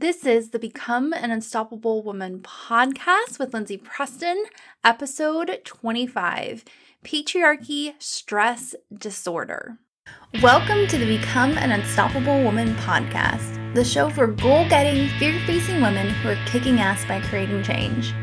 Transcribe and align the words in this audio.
This 0.00 0.24
is 0.24 0.50
the 0.50 0.60
Become 0.60 1.12
an 1.12 1.32
Unstoppable 1.32 2.04
Woman 2.04 2.38
podcast 2.38 3.40
with 3.40 3.52
Lindsay 3.52 3.76
Preston, 3.76 4.44
episode 4.84 5.60
25 5.64 6.64
Patriarchy 7.04 7.94
Stress 7.98 8.76
Disorder. 8.96 9.76
Welcome 10.40 10.86
to 10.86 10.98
the 10.98 11.18
Become 11.18 11.58
an 11.58 11.72
Unstoppable 11.72 12.44
Woman 12.44 12.76
podcast, 12.76 13.74
the 13.74 13.82
show 13.82 14.08
for 14.08 14.28
goal 14.28 14.68
getting, 14.68 15.08
fear 15.18 15.36
facing 15.46 15.82
women 15.82 16.10
who 16.10 16.28
are 16.28 16.46
kicking 16.46 16.78
ass 16.78 17.04
by 17.06 17.20
creating 17.22 17.64
change. 17.64 18.14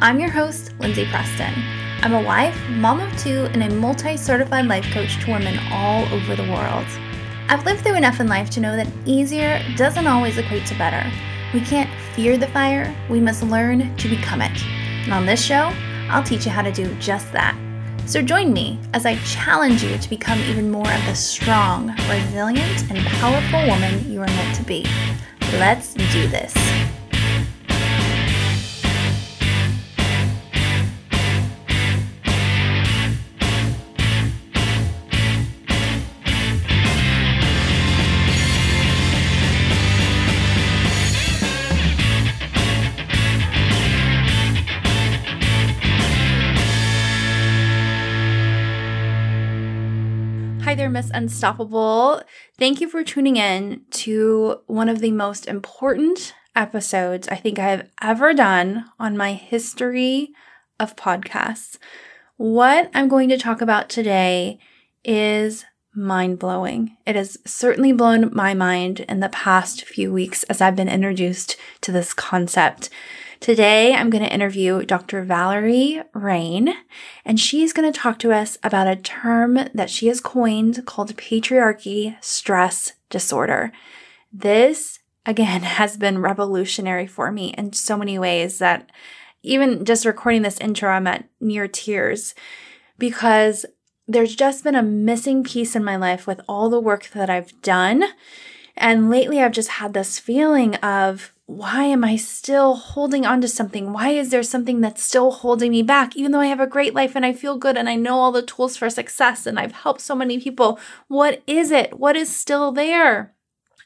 I'm 0.00 0.18
your 0.18 0.30
host, 0.30 0.74
Lindsay 0.80 1.06
Preston. 1.12 1.54
I'm 2.02 2.14
a 2.14 2.22
wife, 2.22 2.58
mom 2.70 2.98
of 2.98 3.16
two, 3.16 3.44
and 3.52 3.62
a 3.62 3.70
multi 3.70 4.16
certified 4.16 4.66
life 4.66 4.90
coach 4.92 5.20
to 5.20 5.30
women 5.30 5.60
all 5.70 6.12
over 6.12 6.34
the 6.34 6.50
world. 6.50 6.86
I've 7.50 7.64
lived 7.64 7.80
through 7.80 7.96
enough 7.96 8.20
in 8.20 8.28
life 8.28 8.48
to 8.50 8.60
know 8.60 8.76
that 8.76 8.86
easier 9.06 9.60
doesn't 9.76 10.06
always 10.06 10.38
equate 10.38 10.66
to 10.66 10.78
better. 10.78 11.04
We 11.52 11.60
can't 11.60 11.90
fear 12.14 12.38
the 12.38 12.46
fire, 12.46 12.94
we 13.08 13.18
must 13.18 13.42
learn 13.42 13.96
to 13.96 14.08
become 14.08 14.40
it. 14.40 14.56
And 15.02 15.12
on 15.12 15.26
this 15.26 15.44
show, 15.44 15.72
I'll 16.08 16.22
teach 16.22 16.44
you 16.44 16.52
how 16.52 16.62
to 16.62 16.70
do 16.70 16.94
just 17.00 17.32
that. 17.32 17.58
So 18.06 18.22
join 18.22 18.52
me 18.52 18.78
as 18.94 19.04
I 19.04 19.16
challenge 19.24 19.82
you 19.82 19.98
to 19.98 20.08
become 20.08 20.38
even 20.42 20.70
more 20.70 20.92
of 20.92 21.04
the 21.06 21.14
strong, 21.16 21.88
resilient, 22.08 22.88
and 22.88 23.04
powerful 23.18 23.66
woman 23.66 24.08
you 24.08 24.20
are 24.20 24.28
meant 24.28 24.54
to 24.54 24.62
be. 24.62 24.86
Let's 25.54 25.94
do 25.94 26.28
this. 26.28 26.54
Miss 51.00 51.10
Unstoppable. 51.14 52.20
Thank 52.58 52.82
you 52.82 52.86
for 52.86 53.02
tuning 53.02 53.38
in 53.38 53.86
to 53.92 54.60
one 54.66 54.90
of 54.90 54.98
the 54.98 55.12
most 55.12 55.46
important 55.46 56.34
episodes 56.54 57.26
I 57.28 57.36
think 57.36 57.58
I 57.58 57.68
have 57.68 57.88
ever 58.02 58.34
done 58.34 58.84
on 58.98 59.16
my 59.16 59.32
history 59.32 60.34
of 60.78 60.96
podcasts. 60.96 61.78
What 62.36 62.90
I'm 62.92 63.08
going 63.08 63.30
to 63.30 63.38
talk 63.38 63.62
about 63.62 63.88
today 63.88 64.58
is 65.02 65.64
mind 65.94 66.38
blowing. 66.38 66.98
It 67.06 67.16
has 67.16 67.38
certainly 67.46 67.92
blown 67.92 68.28
my 68.34 68.52
mind 68.52 69.00
in 69.00 69.20
the 69.20 69.30
past 69.30 69.86
few 69.86 70.12
weeks 70.12 70.42
as 70.50 70.60
I've 70.60 70.76
been 70.76 70.90
introduced 70.90 71.56
to 71.80 71.92
this 71.92 72.12
concept. 72.12 72.90
Today, 73.40 73.94
I'm 73.94 74.10
going 74.10 74.22
to 74.22 74.32
interview 74.32 74.84
Dr. 74.84 75.24
Valerie 75.24 76.02
Rein, 76.12 76.74
and 77.24 77.40
she's 77.40 77.72
going 77.72 77.90
to 77.90 77.98
talk 77.98 78.18
to 78.18 78.34
us 78.34 78.58
about 78.62 78.86
a 78.86 78.96
term 78.96 79.54
that 79.72 79.88
she 79.88 80.08
has 80.08 80.20
coined 80.20 80.84
called 80.84 81.16
patriarchy 81.16 82.22
stress 82.22 82.92
disorder. 83.08 83.72
This, 84.30 84.98
again, 85.24 85.62
has 85.62 85.96
been 85.96 86.20
revolutionary 86.20 87.06
for 87.06 87.32
me 87.32 87.54
in 87.56 87.72
so 87.72 87.96
many 87.96 88.18
ways 88.18 88.58
that 88.58 88.90
even 89.42 89.86
just 89.86 90.04
recording 90.04 90.42
this 90.42 90.60
intro, 90.60 90.90
I'm 90.90 91.06
at 91.06 91.26
near 91.40 91.66
tears 91.66 92.34
because 92.98 93.64
there's 94.06 94.36
just 94.36 94.64
been 94.64 94.74
a 94.74 94.82
missing 94.82 95.44
piece 95.44 95.74
in 95.74 95.82
my 95.82 95.96
life 95.96 96.26
with 96.26 96.42
all 96.46 96.68
the 96.68 96.78
work 96.78 97.08
that 97.14 97.30
I've 97.30 97.58
done. 97.62 98.04
And 98.76 99.08
lately, 99.08 99.40
I've 99.40 99.52
just 99.52 99.70
had 99.70 99.94
this 99.94 100.18
feeling 100.18 100.74
of 100.76 101.32
why 101.50 101.82
am 101.82 102.04
I 102.04 102.14
still 102.14 102.74
holding 102.74 103.26
on 103.26 103.40
to 103.40 103.48
something? 103.48 103.92
Why 103.92 104.10
is 104.10 104.30
there 104.30 104.42
something 104.44 104.80
that's 104.80 105.02
still 105.02 105.32
holding 105.32 105.72
me 105.72 105.82
back? 105.82 106.14
Even 106.14 106.30
though 106.30 106.38
I 106.38 106.46
have 106.46 106.60
a 106.60 106.66
great 106.66 106.94
life 106.94 107.16
and 107.16 107.26
I 107.26 107.32
feel 107.32 107.58
good 107.58 107.76
and 107.76 107.88
I 107.88 107.96
know 107.96 108.20
all 108.20 108.30
the 108.30 108.40
tools 108.40 108.76
for 108.76 108.88
success 108.88 109.46
and 109.46 109.58
I've 109.58 109.72
helped 109.72 110.00
so 110.00 110.14
many 110.14 110.38
people, 110.38 110.78
what 111.08 111.42
is 111.48 111.72
it? 111.72 111.98
What 111.98 112.14
is 112.14 112.34
still 112.34 112.70
there? 112.70 113.34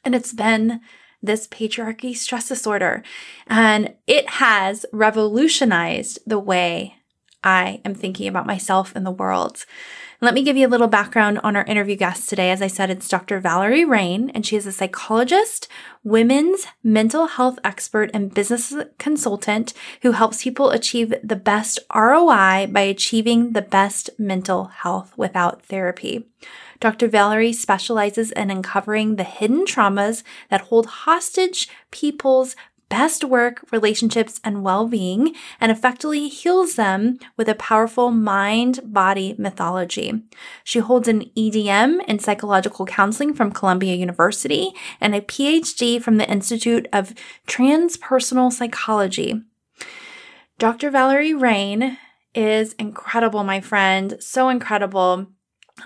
And 0.04 0.14
it's 0.14 0.34
been 0.34 0.82
this 1.22 1.48
patriarchy 1.48 2.14
stress 2.14 2.48
disorder. 2.48 3.02
And 3.46 3.94
it 4.06 4.28
has 4.28 4.84
revolutionized 4.92 6.18
the 6.26 6.38
way 6.38 6.96
I 7.44 7.82
am 7.84 7.94
thinking 7.94 8.26
about 8.26 8.46
myself 8.46 8.96
and 8.96 9.04
the 9.04 9.10
world. 9.10 9.66
Let 10.20 10.32
me 10.32 10.42
give 10.42 10.56
you 10.56 10.66
a 10.66 10.70
little 10.70 10.88
background 10.88 11.40
on 11.44 11.54
our 11.54 11.64
interview 11.64 11.96
guest 11.96 12.30
today. 12.30 12.50
As 12.50 12.62
I 12.62 12.66
said, 12.66 12.88
it's 12.88 13.08
Dr. 13.08 13.40
Valerie 13.40 13.84
Rein, 13.84 14.30
and 14.30 14.46
she 14.46 14.56
is 14.56 14.66
a 14.66 14.72
psychologist, 14.72 15.68
women's 16.02 16.64
mental 16.82 17.26
health 17.26 17.58
expert, 17.62 18.10
and 18.14 18.32
business 18.32 18.74
consultant 18.98 19.74
who 20.00 20.12
helps 20.12 20.42
people 20.42 20.70
achieve 20.70 21.12
the 21.22 21.36
best 21.36 21.78
ROI 21.94 22.68
by 22.68 22.80
achieving 22.80 23.52
the 23.52 23.60
best 23.60 24.08
mental 24.18 24.64
health 24.64 25.12
without 25.18 25.62
therapy. 25.62 26.24
Dr. 26.80 27.08
Valerie 27.08 27.52
specializes 27.52 28.30
in 28.32 28.50
uncovering 28.50 29.16
the 29.16 29.24
hidden 29.24 29.64
traumas 29.66 30.22
that 30.48 30.62
hold 30.62 30.86
hostage 30.86 31.68
people's 31.90 32.56
best 32.94 33.24
work, 33.24 33.64
relationships, 33.72 34.40
and 34.44 34.62
well 34.62 34.86
being, 34.86 35.34
and 35.60 35.72
effectively 35.72 36.28
heals 36.28 36.76
them 36.76 37.18
with 37.36 37.48
a 37.48 37.54
powerful 37.56 38.12
mind 38.12 38.78
body 38.84 39.34
mythology. 39.36 40.22
She 40.62 40.78
holds 40.78 41.08
an 41.08 41.24
EDM 41.36 42.04
in 42.06 42.20
psychological 42.20 42.86
counseling 42.86 43.34
from 43.34 43.50
Columbia 43.50 43.96
University 43.96 44.70
and 45.00 45.12
a 45.12 45.20
PhD 45.20 46.00
from 46.00 46.18
the 46.18 46.30
Institute 46.30 46.86
of 46.92 47.14
Transpersonal 47.48 48.52
Psychology. 48.52 49.42
Dr. 50.60 50.88
Valerie 50.88 51.34
Rein 51.34 51.98
is 52.32 52.74
incredible, 52.74 53.42
my 53.42 53.60
friend. 53.60 54.18
So 54.20 54.48
incredible. 54.48 55.26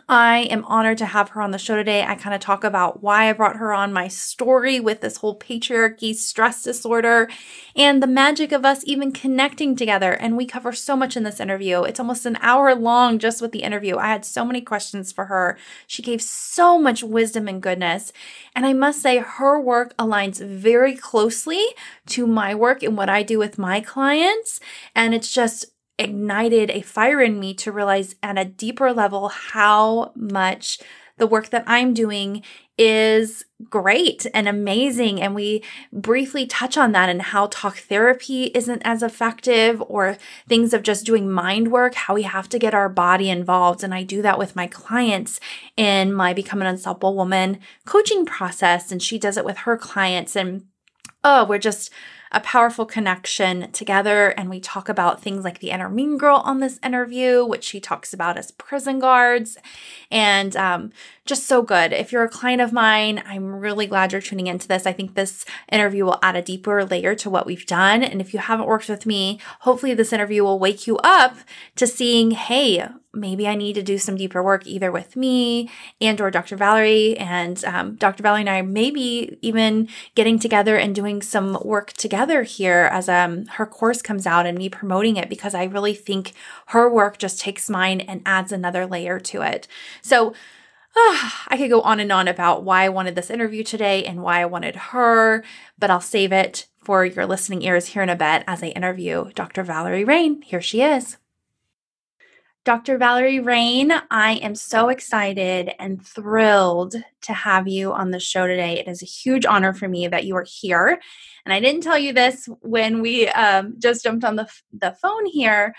I 0.07 0.41
am 0.51 0.67
honored 0.67 0.99
to 0.99 1.07
have 1.07 1.31
her 1.31 1.41
on 1.41 1.51
the 1.51 1.59
show 1.59 1.75
today. 1.75 2.03
I 2.03 2.15
kind 2.15 2.35
of 2.35 2.43
talk 2.43 2.63
about 2.63 3.03
why 3.03 3.29
I 3.29 3.33
brought 3.33 3.57
her 3.57 3.73
on 3.73 3.91
my 3.91 4.07
story 4.07 4.79
with 4.81 5.01
this 5.01 5.17
whole 5.17 5.39
patriarchy 5.39 6.15
stress 6.15 6.63
disorder 6.63 7.29
and 7.75 8.03
the 8.03 8.07
magic 8.07 8.53
of 8.53 8.67
us 8.67 8.83
even 8.85 9.13
connecting 9.13 9.77
together. 9.77 10.13
And 10.13 10.37
we 10.37 10.45
cover 10.45 10.73
so 10.73 10.95
much 10.95 11.17
in 11.17 11.23
this 11.23 11.41
interview. 11.41 11.85
It's 11.85 12.01
almost 12.01 12.27
an 12.27 12.37
hour 12.43 12.75
long 12.75 13.19
just 13.19 13.41
with 13.41 13.53
the 13.53 13.63
interview. 13.63 13.97
I 13.97 14.09
had 14.09 14.27
so 14.27 14.45
many 14.45 14.61
questions 14.61 15.11
for 15.11 15.25
her. 15.25 15.57
She 15.87 16.03
gave 16.03 16.21
so 16.21 16.79
much 16.79 17.03
wisdom 17.03 17.49
and 17.49 17.63
goodness. 17.63 18.13
And 18.55 18.67
I 18.67 18.75
must 18.75 19.01
say, 19.01 19.19
her 19.19 19.59
work 19.59 19.97
aligns 19.97 20.45
very 20.45 20.97
closely 20.97 21.65
to 22.09 22.27
my 22.27 22.55
work 22.55 22.83
and 22.83 22.97
what 22.97 23.09
I 23.09 23.23
do 23.23 23.39
with 23.39 23.57
my 23.57 23.81
clients. 23.81 24.61
And 24.95 25.15
it's 25.15 25.33
just 25.33 25.65
ignited 25.99 26.71
a 26.71 26.81
fire 26.81 27.21
in 27.21 27.41
me 27.41 27.55
to 27.55 27.73
realize 27.73 28.15
at 28.23 28.39
a 28.39 28.45
deeper 28.45 28.93
level 28.93 29.29
how 29.29 30.13
much 30.15 30.79
the 31.19 31.27
work 31.27 31.51
that 31.51 31.65
I'm 31.67 31.95
doing 31.95 32.43
is 32.79 33.45
great 33.69 34.25
and 34.33 34.49
amazing. 34.49 35.21
And 35.21 35.35
we 35.35 35.65
briefly 35.93 36.47
touch 36.47 36.79
on 36.79 36.93
that 36.93 37.09
and 37.09 37.21
how 37.21 37.49
talk 37.49 37.79
therapy 37.79 38.45
isn't 38.55 38.83
as 38.85 39.03
effective 39.03 39.83
or 39.89 40.17
things 40.49 40.73
of 40.73 40.85
just 40.85 41.05
doing 41.05 41.29
mind 41.29 41.73
work, 41.73 41.95
how 41.95 42.15
we 42.15 42.23
have 42.23 42.49
to 42.51 42.59
get 42.59 42.75
our 42.75 42.89
body 42.89 43.29
involved. 43.31 43.83
And 43.83 43.93
I 43.93 44.05
do 44.05 44.23
that 44.23 44.39
with 44.39 44.55
my 44.55 44.69
clients 44.69 45.41
in 45.77 46.13
my 46.13 46.33
Become 46.33 46.61
an 46.61 46.69
Unstoppable 46.69 47.17
Woman 47.17 47.59
coaching 47.85 48.25
process. 48.25 48.93
And 48.93 49.03
she 49.03 49.19
does 49.19 49.37
it 49.37 49.45
with 49.45 49.59
her 49.59 49.77
clients. 49.77 50.37
And 50.37 50.67
oh, 51.25 51.45
we're 51.47 51.59
just, 51.59 51.91
a 52.33 52.41
powerful 52.41 52.87
connection 52.87 53.71
together. 53.73 54.29
And 54.31 54.51
we 54.51 54.61
talk 54.61 54.89
about 54.89 55.23
things 55.23 55.45
like 55.45 55.61
the 55.61 55.71
inner 55.71 55.89
mean 55.89 56.19
girl 56.19 56.43
on 56.45 56.61
this 56.61 56.79
interview, 56.83 57.45
which 57.45 57.65
she 57.65 57.81
talks 57.81 58.13
about 58.13 58.39
as 58.39 58.51
prison 58.53 58.99
guards, 58.99 59.59
and 60.11 60.57
um, 60.57 60.93
just 61.25 61.47
so 61.47 61.63
good. 61.63 61.93
If 61.93 62.13
you're 62.13 62.25
a 62.25 62.29
client 62.29 62.61
of 62.61 62.73
mine, 62.73 63.23
I'm 63.27 63.55
really 63.55 63.87
glad 63.87 64.13
you're 64.13 64.21
tuning 64.21 64.47
into 64.47 64.69
this. 64.69 64.87
I 64.87 64.93
think 64.93 65.15
this 65.15 65.45
interview 65.71 66.05
will 66.05 66.19
add 66.23 66.37
a 66.37 66.43
deeper 66.43 66.85
layer 66.85 67.15
to 67.17 67.31
what 67.31 67.47
we've 67.47 67.67
done. 67.67 68.03
And 68.03 68.21
if 68.21 68.33
you 68.33 68.41
haven't 68.41 68.67
worked 68.67 68.89
with 68.89 69.07
me, 69.07 69.39
hopefully 69.61 69.95
this 69.95 70.13
interview 70.13 70.43
will 70.43 70.59
wake 70.59 70.87
you 70.87 70.99
up 70.99 71.37
to 71.77 71.87
seeing, 71.87 72.33
hey, 72.33 72.87
maybe 73.21 73.47
I 73.49 73.55
need 73.55 73.75
to 73.75 73.83
do 73.83 73.99
some 73.99 74.17
deeper 74.17 74.43
work 74.43 74.67
either 74.67 74.91
with 74.91 75.17
me 75.17 75.71
and 76.01 76.21
or 76.21 76.31
Dr. 76.31 76.57
Valerie 76.57 77.17
and 77.19 77.65
um, 77.65 77.95
Dr. 77.97 78.23
Valerie 78.23 78.41
and 78.41 78.51
I 78.51 78.63
maybe 78.63 79.39
even 79.43 79.89
getting 80.15 80.39
together 80.39 80.77
and 80.77 80.95
doing 80.95 81.23
some 81.23 81.59
work 81.65 81.93
together 81.93 82.43
here 82.43 82.89
as 82.91 83.09
um, 83.09 83.47
her 83.47 83.67
course 83.67 84.03
comes 84.03 84.27
out 84.27 84.47
and 84.47 84.59
me 84.59 84.69
promoting 84.69 85.17
it 85.17 85.29
because 85.29 85.55
I 85.55 85.65
really 85.65 85.95
think 85.95 86.33
her 86.69 86.89
work 86.91 87.19
just 87.19 87.41
takes 87.41 87.69
mine 87.69 88.01
and 88.01 88.23
adds 88.25 88.53
another 88.53 88.87
layer 88.87 89.19
to 89.21 89.43
it. 89.43 89.69
So 90.03 90.35
I 91.51 91.57
could 91.57 91.71
go 91.71 91.83
on 91.83 92.01
and 92.01 92.11
on 92.11 92.29
about 92.29 92.65
why 92.65 92.85
I 92.85 92.89
wanted 92.89 93.15
this 93.15 93.31
interview 93.31 93.63
today 93.63 94.05
and 94.05 94.23
why 94.23 94.41
I 94.41 94.47
wanted 94.47 94.77
her, 94.77 95.45
but 95.79 95.91
I'll 95.91 96.01
save 96.01 96.33
it 96.33 96.67
for 96.81 97.05
your 97.05 97.27
listening 97.27 97.63
ears 97.63 97.89
here 97.89 98.03
in 98.03 98.09
a 98.09 98.17
bit 98.17 98.45
as 98.47 98.63
I 98.63 98.69
interview 98.69 99.31
Dr. 99.35 99.63
Valerie 99.63 100.05
Rein. 100.05 100.41
Here 100.43 100.63
she 100.63 100.81
is. 100.81 101.18
Dr. 102.69 102.99
Valerie 102.99 103.41
Rein, 103.41 103.95
I 104.11 104.33
am 104.43 104.55
so 104.55 104.91
excited 104.91 105.73
and 105.79 106.07
thrilled 106.07 106.97
to 107.23 107.33
have 107.33 107.67
you 107.67 107.95
on 107.95 108.11
the 108.11 108.21
show 108.21 108.47
today. 108.47 108.79
It 108.79 108.87
is 108.87 109.01
a 109.01 109.07
huge 109.07 109.47
honor 109.47 109.73
for 109.73 109.89
me 109.89 110.07
that 110.07 110.27
you 110.27 110.37
are 110.37 110.45
here. 110.47 111.01
And 111.47 111.55
I 111.55 111.61
didn't 111.61 111.81
tell 111.81 111.99
you 111.99 112.13
this 112.13 112.47
when 112.61 113.01
we 113.01 113.27
um, 113.29 113.77
just 113.79 114.05
jumped 114.05 114.23
on 114.23 114.37
the, 114.37 114.51
the 114.79 114.95
phone 115.01 115.25
here, 115.25 115.75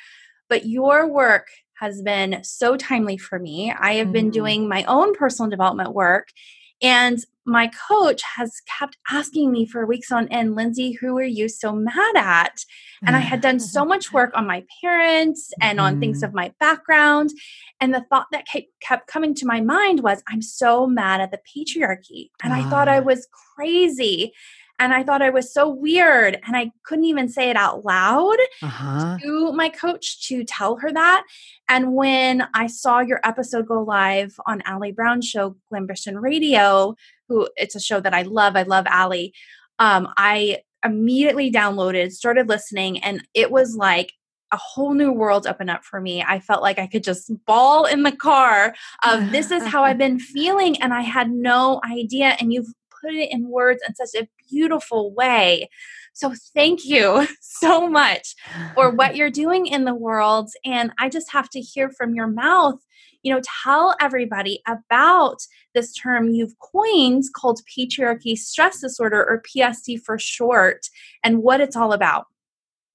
but 0.47 0.65
your 0.65 1.07
work 1.07 1.49
has 1.79 2.01
been 2.01 2.43
so 2.43 2.75
timely 2.75 3.19
for 3.19 3.37
me. 3.37 3.71
I 3.71 3.93
have 3.93 4.05
mm-hmm. 4.05 4.13
been 4.13 4.29
doing 4.31 4.67
my 4.67 4.83
own 4.85 5.13
personal 5.13 5.47
development 5.47 5.93
work 5.93 6.29
and 6.81 7.19
my 7.45 7.71
coach 7.89 8.21
has 8.37 8.61
kept 8.79 8.97
asking 9.09 9.51
me 9.51 9.65
for 9.65 9.85
weeks 9.85 10.11
on 10.11 10.27
end, 10.27 10.55
Lindsay, 10.55 10.93
who 10.93 11.17
are 11.17 11.23
you 11.23 11.49
so 11.49 11.73
mad 11.73 12.15
at? 12.15 12.63
And 13.05 13.15
I 13.15 13.19
had 13.19 13.41
done 13.41 13.59
so 13.59 13.83
much 13.83 14.13
work 14.13 14.31
on 14.35 14.45
my 14.45 14.63
parents 14.81 15.51
and 15.59 15.79
on 15.79 15.99
things 15.99 16.17
mm-hmm. 16.17 16.25
of 16.25 16.33
my 16.33 16.53
background. 16.59 17.31
And 17.81 17.93
the 17.93 18.05
thought 18.09 18.27
that 18.31 18.45
kept 18.81 19.07
coming 19.07 19.33
to 19.35 19.45
my 19.45 19.61
mind 19.61 20.01
was, 20.01 20.21
I'm 20.27 20.41
so 20.41 20.85
mad 20.85 21.21
at 21.21 21.31
the 21.31 21.39
patriarchy. 21.39 22.29
And 22.43 22.53
I 22.53 22.69
thought 22.69 22.87
I 22.87 22.99
was 22.99 23.27
crazy. 23.55 24.33
And 24.79 24.93
I 24.93 25.03
thought 25.03 25.21
I 25.21 25.29
was 25.29 25.53
so 25.53 25.69
weird. 25.69 26.39
And 26.47 26.55
I 26.55 26.71
couldn't 26.83 27.05
even 27.05 27.29
say 27.29 27.49
it 27.49 27.55
out 27.55 27.85
loud 27.85 28.37
uh-huh. 28.61 29.17
to 29.21 29.51
my 29.53 29.69
coach 29.69 30.27
to 30.27 30.43
tell 30.43 30.77
her 30.77 30.91
that. 30.91 31.25
And 31.67 31.93
when 31.93 32.47
I 32.53 32.67
saw 32.67 32.99
your 32.99 33.19
episode 33.23 33.67
go 33.67 33.83
live 33.83 34.39
on 34.47 34.63
Ali 34.65 34.91
Brown 34.91 35.21
show, 35.21 35.55
Glambition 35.71 36.21
Radio, 36.21 36.95
who 37.27 37.47
it's 37.55 37.75
a 37.75 37.79
show 37.79 37.99
that 37.99 38.13
I 38.13 38.23
love. 38.23 38.55
I 38.55 38.63
love 38.63 38.85
Ali. 38.91 39.33
Um, 39.77 40.07
I 40.17 40.59
immediately 40.83 41.51
downloaded, 41.51 42.11
started 42.11 42.47
listening, 42.47 43.03
and 43.03 43.21
it 43.33 43.51
was 43.51 43.75
like 43.75 44.13
a 44.51 44.57
whole 44.57 44.93
new 44.93 45.11
world 45.11 45.45
opened 45.45 45.69
up 45.69 45.83
for 45.83 46.01
me. 46.01 46.23
I 46.23 46.39
felt 46.39 46.61
like 46.61 46.79
I 46.79 46.87
could 46.87 47.03
just 47.03 47.31
bawl 47.45 47.85
in 47.85 48.03
the 48.03 48.11
car 48.11 48.73
of 49.03 49.31
this 49.31 49.51
is 49.51 49.63
how 49.65 49.83
I've 49.83 49.97
been 49.99 50.19
feeling, 50.19 50.81
and 50.81 50.93
I 50.93 51.01
had 51.01 51.31
no 51.31 51.81
idea. 51.83 52.35
And 52.39 52.51
you've 52.51 52.73
put 53.01 53.13
it 53.13 53.31
in 53.31 53.49
words 53.49 53.81
in 53.87 53.95
such 53.95 54.21
a 54.21 54.27
beautiful 54.49 55.13
way. 55.13 55.69
So 56.13 56.33
thank 56.53 56.85
you 56.85 57.27
so 57.41 57.89
much 57.89 58.35
for 58.75 58.91
what 58.91 59.15
you're 59.17 59.29
doing 59.29 59.67
in 59.67 59.85
the 59.85 59.95
world. 59.95 60.49
And 60.65 60.91
I 60.99 61.09
just 61.09 61.31
have 61.31 61.49
to 61.51 61.61
hear 61.61 61.89
from 61.89 62.13
your 62.13 62.27
mouth, 62.27 62.79
you 63.21 63.33
know, 63.33 63.41
tell 63.63 63.95
everybody 63.99 64.61
about 64.67 65.37
this 65.73 65.93
term 65.93 66.29
you've 66.29 66.57
coined 66.59 67.23
called 67.35 67.61
patriarchy 67.77 68.37
stress 68.37 68.81
disorder 68.81 69.23
or 69.23 69.41
PSD 69.41 70.01
for 70.01 70.17
short 70.17 70.87
and 71.23 71.43
what 71.43 71.61
it's 71.61 71.75
all 71.75 71.93
about. 71.93 72.25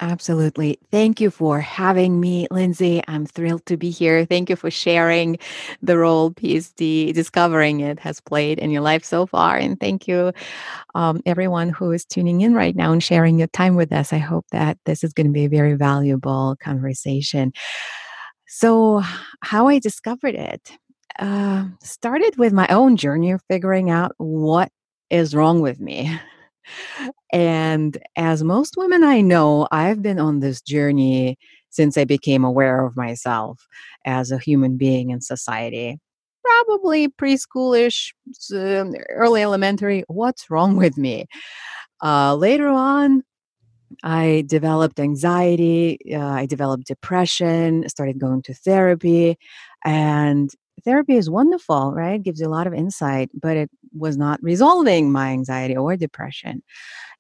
Absolutely. 0.00 0.79
Thank 0.91 1.20
you 1.20 1.31
for 1.31 1.61
having 1.61 2.20
me, 2.20 2.49
Lindsay. 2.50 3.00
I'm 3.06 3.26
thrilled 3.26 3.64
to 3.67 3.76
be 3.76 3.91
here. 3.91 4.25
Thank 4.26 4.50
you 4.50 4.56
for 4.56 4.70
sharing 4.70 5.38
the 5.82 5.96
role 5.96 6.32
PSD, 6.32 7.12
discovering 7.12 7.81
it, 7.81 8.00
has 8.00 8.20
played 8.20 8.58
in 8.58 8.70
your 8.70 8.82
life 8.82 9.05
so 9.05 9.25
far. 9.25 9.56
And 9.56 9.79
thank 9.79 10.08
you, 10.08 10.32
um, 10.94 11.23
everyone 11.26 11.70
who 11.70 11.93
is 11.93 12.05
tuning 12.05 12.41
in 12.41 12.55
right 12.55 12.75
now 12.75 12.93
and 12.93 13.02
sharing 13.02 13.38
your 13.38 13.49
time 13.49 13.76
with 13.76 13.93
us. 13.93 14.12
I 14.12 14.19
hope 14.19 14.46
that 14.52 14.79
this 14.85 15.05
is 15.05 15.12
going 15.12 15.29
to 15.29 15.32
be 15.32 15.44
a 15.44 15.49
very 15.50 15.75
valuable 15.75 16.56
conversation. 16.61 17.52
So, 18.46 19.02
how 19.43 19.69
I 19.69 19.79
discovered 19.79 20.35
it 20.35 20.73
uh, 21.19 21.67
started 21.82 22.37
with 22.37 22.52
my 22.52 22.67
own 22.69 22.96
journey 22.96 23.31
of 23.32 23.43
figuring 23.49 23.91
out 23.91 24.12
what 24.19 24.70
is 25.11 25.35
wrong 25.35 25.61
with 25.61 25.81
me. 25.81 26.19
And 27.33 27.99
as 28.17 28.45
most 28.45 28.77
women 28.77 29.05
I 29.05 29.21
know, 29.21 29.69
I've 29.73 30.03
been 30.03 30.19
on 30.19 30.41
this 30.41 30.61
journey 30.61 31.37
since 31.71 31.97
I 31.99 32.05
became 32.05 32.45
aware 32.45 32.85
of 32.85 32.97
myself 32.97 33.67
as 34.05 34.31
a 34.31 34.39
human 34.39 34.77
being 34.77 35.11
in 35.11 35.21
society. 35.21 35.99
Probably 36.45 37.09
preschoolish, 37.09 38.13
um, 38.55 38.95
early 39.09 39.43
elementary. 39.43 40.05
What's 40.09 40.51
wrong 40.51 40.77
with 40.77 40.97
me? 40.97 41.27
Uh, 42.03 42.35
later 42.37 42.69
on, 42.69 43.23
I 44.03 44.45
developed 44.47 45.01
anxiety, 45.01 45.99
uh, 46.13 46.19
I 46.19 46.47
developed 46.47 46.87
depression, 46.87 47.89
started 47.89 48.19
going 48.19 48.43
to 48.43 48.55
therapy, 48.55 49.37
and 49.85 50.51
therapy 50.85 51.17
is 51.17 51.31
wonderful, 51.31 51.93
right? 51.93 52.17
It 52.17 52.23
Gives 52.25 52.41
you 52.41 52.47
a 52.47 52.50
lot 52.50 52.67
of 52.67 52.75
insight, 52.75 53.31
but 53.35 53.56
it 53.56 53.71
was 53.97 54.17
not 54.17 54.43
resolving 54.43 55.12
my 55.12 55.29
anxiety 55.31 55.76
or 55.76 55.97
depression. 55.97 56.62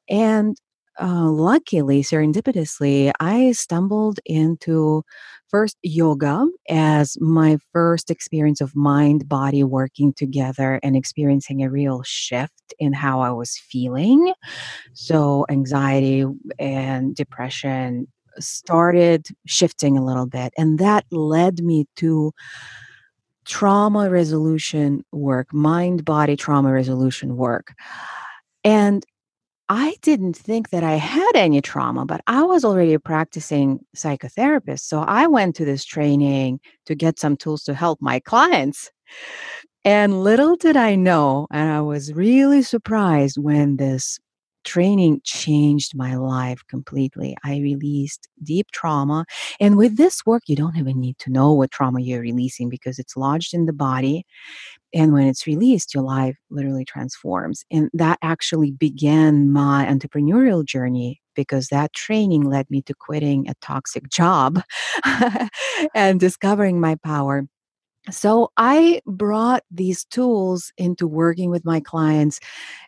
And 0.08 0.56
uh, 1.00 1.28
luckily, 1.30 2.02
serendipitously, 2.02 3.12
I 3.20 3.52
stumbled 3.52 4.20
into 4.26 5.02
first 5.48 5.76
yoga 5.82 6.46
as 6.68 7.16
my 7.20 7.58
first 7.72 8.10
experience 8.10 8.60
of 8.60 8.76
mind 8.76 9.28
body 9.28 9.64
working 9.64 10.12
together 10.12 10.78
and 10.82 10.96
experiencing 10.96 11.62
a 11.64 11.70
real 11.70 12.02
shift 12.04 12.74
in 12.78 12.92
how 12.92 13.20
I 13.20 13.30
was 13.30 13.56
feeling. 13.58 14.34
So, 14.94 15.46
anxiety 15.50 16.24
and 16.58 17.14
depression 17.14 18.08
started 18.40 19.28
shifting 19.46 19.96
a 19.98 20.04
little 20.04 20.26
bit, 20.26 20.52
and 20.58 20.78
that 20.78 21.04
led 21.10 21.60
me 21.62 21.86
to 21.96 22.32
trauma 23.44 24.10
resolution 24.10 25.04
work, 25.12 25.52
mind 25.52 26.04
body 26.04 26.36
trauma 26.36 26.72
resolution 26.72 27.36
work. 27.36 27.74
And 28.64 29.04
I 29.68 29.96
didn't 30.02 30.36
think 30.36 30.70
that 30.70 30.84
I 30.84 30.96
had 30.96 31.32
any 31.34 31.62
trauma, 31.62 32.04
but 32.04 32.20
I 32.26 32.42
was 32.42 32.64
already 32.64 32.92
a 32.92 33.00
practicing 33.00 33.80
psychotherapist. 33.96 34.80
So 34.80 35.00
I 35.00 35.26
went 35.26 35.56
to 35.56 35.64
this 35.64 35.84
training 35.84 36.60
to 36.86 36.94
get 36.94 37.18
some 37.18 37.36
tools 37.36 37.62
to 37.64 37.74
help 37.74 38.00
my 38.02 38.20
clients. 38.20 38.90
And 39.84 40.22
little 40.22 40.56
did 40.56 40.76
I 40.76 40.94
know, 40.94 41.46
and 41.50 41.70
I 41.70 41.80
was 41.80 42.12
really 42.12 42.62
surprised 42.62 43.36
when 43.38 43.76
this 43.76 44.18
training 44.64 45.20
changed 45.24 45.96
my 45.96 46.16
life 46.16 46.60
completely. 46.68 47.36
I 47.44 47.58
released 47.58 48.28
deep 48.42 48.70
trauma. 48.72 49.24
And 49.60 49.76
with 49.76 49.96
this 49.96 50.24
work, 50.26 50.42
you 50.46 50.56
don't 50.56 50.76
even 50.76 51.00
need 51.00 51.18
to 51.20 51.30
know 51.30 51.52
what 51.52 51.70
trauma 51.70 52.00
you're 52.00 52.20
releasing 52.20 52.68
because 52.68 52.98
it's 52.98 53.16
lodged 53.16 53.54
in 53.54 53.66
the 53.66 53.72
body. 53.72 54.24
And 54.92 55.12
when 55.12 55.26
it's 55.26 55.46
released, 55.46 55.94
your 55.94 56.04
life 56.04 56.36
literally 56.50 56.84
transforms. 56.84 57.64
And 57.70 57.90
that 57.94 58.18
actually 58.22 58.70
began 58.70 59.50
my 59.52 59.86
entrepreneurial 59.86 60.64
journey 60.64 61.20
because 61.34 61.68
that 61.68 61.92
training 61.92 62.42
led 62.44 62.70
me 62.70 62.80
to 62.82 62.94
quitting 62.94 63.48
a 63.48 63.54
toxic 63.60 64.08
job 64.08 64.62
and 65.94 66.20
discovering 66.20 66.80
my 66.80 66.94
power 67.04 67.46
so 68.10 68.50
I 68.56 69.00
brought 69.06 69.62
these 69.70 70.04
tools 70.04 70.72
into 70.76 71.06
working 71.06 71.50
with 71.50 71.64
my 71.64 71.80
clients, 71.80 72.40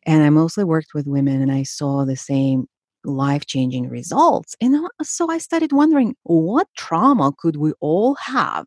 and 0.05 0.23
I 0.23 0.31
mostly 0.31 0.65
worked 0.65 0.95
with 0.95 1.07
women, 1.07 1.41
and 1.41 1.53
I 1.53 1.63
saw 1.63 2.05
the 2.05 2.17
same 2.17 2.67
life 3.05 3.47
changing 3.47 3.89
results. 3.89 4.57
And 4.61 4.87
so 5.03 5.31
I 5.31 5.39
started 5.39 5.73
wondering 5.73 6.17
what 6.25 6.67
trauma 6.77 7.33
could 7.39 7.57
we 7.57 7.73
all 7.81 8.17
have 8.17 8.67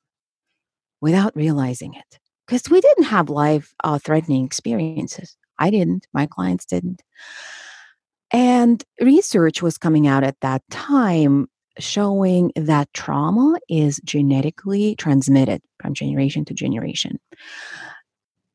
without 1.02 1.36
realizing 1.36 1.94
it? 1.94 2.20
Because 2.48 2.70
we 2.70 2.82
didn't 2.82 3.04
have 3.06 3.30
life 3.30 3.74
uh, 3.84 4.00
threatening 4.00 4.46
experiences. 4.46 5.38
I 5.60 5.70
didn't, 5.70 6.08
my 6.14 6.26
clients 6.26 6.66
didn't. 6.66 7.04
And 8.32 8.84
research 9.02 9.62
was 9.62 9.78
coming 9.78 10.08
out 10.08 10.24
at 10.24 10.40
that 10.42 10.62
time 10.70 11.48
showing 11.80 12.52
that 12.56 12.94
trauma 12.94 13.60
is 13.70 14.00
genetically 14.04 14.96
transmitted 14.96 15.62
from 15.82 15.94
generation 15.94 16.46
to 16.46 16.54
generation. 16.54 17.20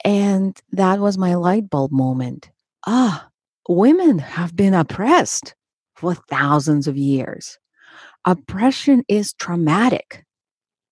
And 0.04 0.61
that 0.73 1.00
was 1.00 1.16
my 1.16 1.35
light 1.35 1.71
bulb 1.71 1.90
moment. 1.90 2.50
Ah, 2.87 3.28
women 3.69 4.19
have 4.19 4.54
been 4.54 4.75
oppressed 4.75 5.54
for 5.95 6.14
thousands 6.14 6.87
of 6.87 6.97
years. 6.97 7.59
Oppression 8.26 9.04
is 9.09 9.33
traumatic. 9.35 10.25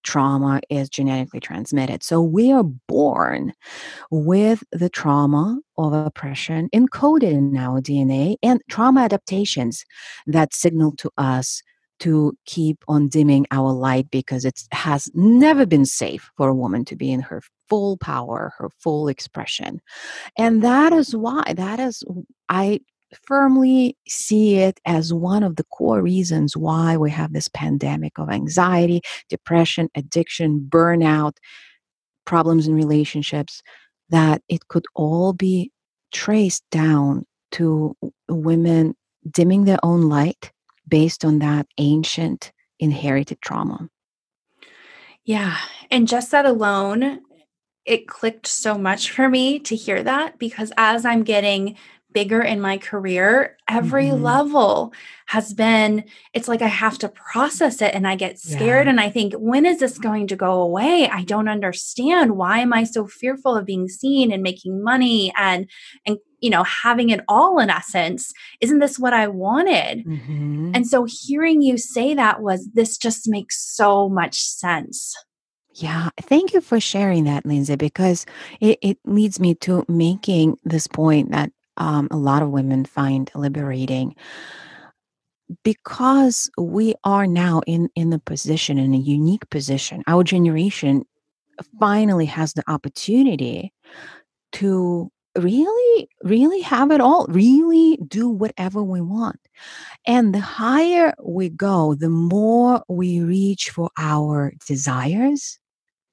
Trauma 0.03 0.61
is 0.69 0.89
genetically 0.89 1.41
transmitted. 1.41 2.03
So 2.03 2.21
we 2.21 2.51
are 2.51 2.65
born 2.65 3.53
with 4.11 4.65
the 4.73 4.89
trauma 4.89 5.61
of 5.79 5.93
oppression 5.93 6.69
encoded 6.75 7.31
in 7.31 7.57
our 7.57 7.81
DNA 7.81 8.37
and 8.43 8.61
trauma 8.69 9.03
adaptations 9.03 9.85
that 10.27 10.55
signal 10.55 10.93
to 10.97 11.11
us 11.17 11.63
to 12.03 12.37
keep 12.47 12.83
on 12.89 13.07
dimming 13.07 13.47
our 13.53 13.71
light 13.73 14.11
because 14.11 14.45
it 14.45 14.61
has 14.73 15.09
never 15.15 15.65
been 15.65 15.87
safe 15.87 16.33
for 16.37 16.49
a 16.49 16.55
woman 16.55 16.85
to 16.85 16.97
be 16.97 17.13
in 17.13 17.21
her 17.21 17.41
full 17.69 17.97
power, 17.97 18.53
her 18.59 18.69
full 18.81 19.07
expression. 19.07 19.81
And 20.37 20.65
that 20.65 20.93
is 20.93 21.15
why, 21.15 21.55
that 21.57 21.79
is, 21.79 22.03
I 22.49 22.81
firmly 23.25 23.97
see 24.09 24.57
it 24.57 24.81
as 24.85 25.15
one 25.15 25.45
of 25.45 25.55
the 25.55 25.65
core 25.65 26.03
reasons 26.03 26.57
why 26.57 26.97
we 26.97 27.09
have 27.13 27.33
this 27.33 27.47
pandemic 27.47 28.19
of 28.19 28.31
anxiety, 28.31 29.01
depression, 29.29 29.89
addiction, 29.95 30.67
burnout, 30.69 31.37
problems 32.25 32.67
in 32.67 32.75
relationships, 32.75 33.63
that 34.09 34.43
it 34.49 34.67
could 34.67 34.87
all 34.97 35.33
be 35.33 35.71
traced 36.13 36.65
down 36.73 37.25
to 37.53 37.97
women 38.29 38.97
dimming 39.31 39.67
their 39.67 39.79
own 39.85 40.09
light 40.09 40.51
based 40.87 41.25
on 41.25 41.39
that 41.41 41.67
ancient 41.79 42.53
inherited 42.79 43.41
trauma. 43.41 43.89
Yeah. 45.25 45.57
And 45.91 46.09
just 46.09 46.31
that 46.33 46.47
alone, 46.47 47.21
it 47.85 48.09
clicked 48.09 48.47
so 48.47 48.77
much 48.77 49.11
for 49.11 49.29
me 49.29 49.59
to 49.61 49.77
hear 49.77 50.03
that 50.03 50.39
because 50.39 50.73
as 50.77 51.05
I'm 51.05 51.23
getting 51.23 51.77
bigger 52.13 52.41
in 52.41 52.61
my 52.61 52.79
career, 52.79 53.57
every 53.69 54.07
mm-hmm. 54.07 54.23
level 54.23 54.93
has 55.27 55.55
been, 55.55 56.05
it's 56.35 56.49
like 56.49 56.63
I 56.63 56.69
have 56.69 56.99
to 56.99 57.09
process 57.09 57.81
it 57.81 57.95
and 57.95 58.07
I 58.07 58.17
get 58.17 58.39
scared. 58.39 58.87
Yeah. 58.87 58.91
And 58.91 59.01
I 59.01 59.11
think, 59.11 59.35
when 59.35 59.65
is 59.65 59.81
this 59.81 59.99
going 59.99 60.27
to 60.29 60.37
go 60.37 60.61
away? 60.61 61.09
I 61.11 61.25
don't 61.25 61.49
understand. 61.49 62.37
Why 62.37 62.59
am 62.59 62.73
I 62.73 62.85
so 62.85 63.07
fearful 63.07 63.57
of 63.57 63.65
being 63.65 63.89
seen 63.89 64.31
and 64.31 64.43
making 64.43 64.83
money 64.83 65.33
and, 65.37 65.71
and, 66.07 66.19
you 66.41 66.51
know, 66.51 66.65
having 66.65 67.11
it 67.11 67.21
all 67.29 67.59
in 67.59 67.71
essence? 67.71 68.33
Isn't 68.61 68.81
this 68.81 68.99
what 68.99 69.15
I 69.15 69.29
wanted? 69.29 70.05
Mm-hmm. 70.05 70.73
And 70.75 70.87
so 70.87 71.07
hearing 71.09 71.63
you 71.63 71.79
say 71.79 72.15
that 72.15 72.43
was, 72.43 72.69
this 72.75 72.99
just 72.99 73.29
makes 73.29 73.59
so 73.75 74.09
much 74.09 74.39
sense. 74.39 75.15
Yeah, 75.75 76.11
thank 76.21 76.53
you 76.53 76.61
for 76.61 76.79
sharing 76.81 77.25
that, 77.25 77.47
Lindsay, 77.47 77.77
because 77.77 78.27
it, 78.61 78.79
it 78.83 78.99
leads 79.07 79.41
me 79.41 79.55
to 79.55 79.87
making 79.89 80.59
this 80.65 80.87
point 80.87 81.31
that 81.31 81.51
um, 81.77 82.09
a 82.11 82.17
lot 82.17 82.43
of 82.43 82.51
women 82.51 82.85
find 82.85 83.31
liberating 83.35 84.15
because 85.65 86.51
we 86.57 86.95
are 87.05 87.27
now 87.27 87.61
in 87.67 87.89
in 87.95 88.11
the 88.11 88.19
position 88.19 88.79
in 88.79 88.95
a 88.95 88.99
unique 88.99 89.49
position. 89.51 90.03
Our 90.07 90.25
generation 90.25 91.05
finally 91.79 92.27
has 92.27 92.55
the 92.55 92.65
opportunity 92.69 93.73
to 94.53 95.11
really 95.39 96.09
really 96.23 96.61
have 96.61 96.91
it 96.91 97.01
all 97.01 97.27
really 97.29 97.99
do 98.07 98.29
whatever 98.29 98.83
we 98.83 99.01
want. 99.01 99.41
And 100.07 100.35
the 100.35 100.41
higher 100.41 101.15
we 101.23 101.49
go 101.49 101.95
the 101.95 102.11
more 102.11 102.83
we 102.89 103.21
reach 103.21 103.71
for 103.71 103.91
our 103.99 104.53
desires 104.67 105.59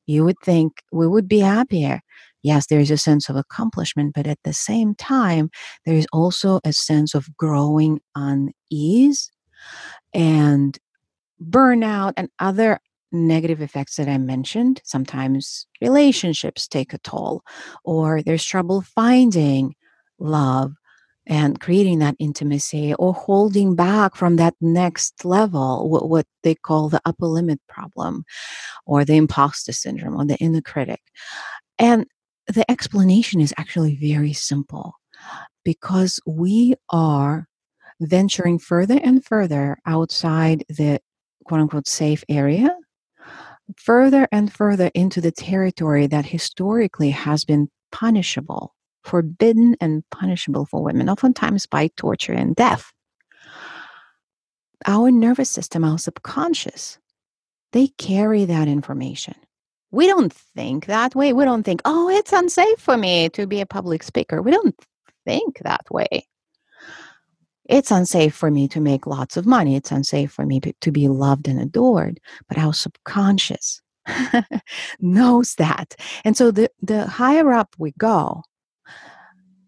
you 0.06 0.26
would 0.26 0.40
think 0.44 0.82
we 0.92 1.08
would 1.08 1.28
be 1.28 1.40
happier 1.40 2.02
yes, 2.44 2.68
there 2.68 2.80
is 2.80 2.92
a 2.92 2.98
sense 2.98 3.30
of 3.30 3.36
accomplishment, 3.36 4.14
but 4.14 4.28
at 4.28 4.40
the 4.44 4.54
same 4.54 4.96
time, 4.96 5.50
there 5.86 5.96
is 5.96 6.08
also 6.14 6.60
a 6.64 6.74
sense 6.74 7.14
of 7.16 7.36
growing 7.38 8.00
unease 8.16 9.32
and 10.14 10.78
burnout 11.42 12.14
and 12.18 12.30
other 12.40 12.80
negative 13.12 13.62
effects 13.62 13.96
that 13.96 14.08
I 14.08 14.18
mentioned. 14.18 14.82
Sometimes 14.84 15.68
relationships 15.82 16.68
take 16.68 16.94
a 16.94 17.00
toll, 17.00 17.44
or 17.84 18.22
there's 18.22 18.46
trouble 18.46 18.82
finding 18.82 19.76
love 20.20 20.74
and 21.26 21.60
creating 21.60 22.00
that 22.00 22.16
intimacy 22.20 22.94
or 22.96 23.14
holding 23.14 23.76
back 23.76 24.16
from 24.16 24.38
that 24.38 24.56
next 24.62 25.24
level, 25.24 25.88
what, 25.90 26.10
what 26.10 26.26
they 26.44 26.56
call 26.56 26.90
the 26.90 27.02
upper 27.06 27.28
limit 27.28 27.60
problem 27.70 28.24
or 28.86 29.06
the 29.06 29.16
imposter 29.16 29.72
syndrome 29.72 30.16
or 30.20 30.26
the 30.26 30.38
inner 30.38 30.62
critic. 30.62 31.02
And 31.78 32.08
the 32.54 32.70
explanation 32.70 33.40
is 33.40 33.54
actually 33.58 33.96
very 33.96 34.34
simple 34.34 34.94
because 35.64 36.20
we 36.26 36.74
are 36.90 37.48
venturing 38.02 38.58
further 38.58 39.00
and 39.04 39.24
further 39.24 39.78
outside 39.86 40.66
the 40.70 41.00
quote 41.46 41.62
unquote 41.62 41.88
safe 41.88 42.24
area, 42.28 42.76
further 43.78 44.28
and 44.32 44.52
further 44.52 44.90
into 44.96 45.22
the 45.22 45.32
territory 45.32 46.08
that 46.08 46.26
historically 46.26 47.12
has 47.12 47.46
been 47.46 47.70
punishable, 47.92 48.74
forbidden 49.04 49.76
and 49.80 50.04
punishable 50.10 50.66
for 50.66 50.84
women, 50.84 51.10
oftentimes 51.10 51.66
by 51.66 51.90
torture 51.98 52.34
and 52.34 52.56
death. 52.56 52.92
Our 54.88 55.12
nervous 55.12 55.50
system, 55.52 55.84
our 55.84 56.00
subconscious, 56.00 56.98
they 57.74 57.90
carry 57.98 58.46
that 58.46 58.68
information 58.68 59.36
we 59.92 60.08
don't 60.08 60.34
think 60.34 60.86
that 60.86 61.16
way. 61.16 61.34
We 61.34 61.46
don't 61.46 61.64
think, 61.64 61.82
oh, 61.86 62.10
it's 62.10 62.34
unsafe 62.34 62.80
for 62.80 62.98
me 62.98 63.30
to 63.30 63.48
be 63.48 63.62
a 63.62 63.66
public 63.66 64.04
speaker. 64.04 64.42
We 64.42 64.52
don't 64.52 64.76
think 65.26 65.60
that 65.60 65.90
way. 65.90 66.28
It's 67.66 67.92
unsafe 67.92 68.34
for 68.34 68.50
me 68.50 68.68
to 68.70 68.82
make 68.82 69.06
lots 69.06 69.38
of 69.38 69.46
money. 69.46 69.76
It's 69.76 69.92
unsafe 69.92 70.32
for 70.32 70.46
me 70.46 70.60
to 70.60 70.92
be 70.92 71.08
loved 71.08 71.48
and 71.48 71.60
adored. 71.60 72.20
But 72.48 72.58
our 72.58 72.74
subconscious 72.74 73.82
knows 75.00 75.56
that. 75.56 75.96
And 76.26 76.36
so 76.36 76.52
the, 76.52 76.70
the 76.82 77.06
higher 77.06 77.54
up 77.54 77.76
we 77.78 77.94
go, 77.98 78.44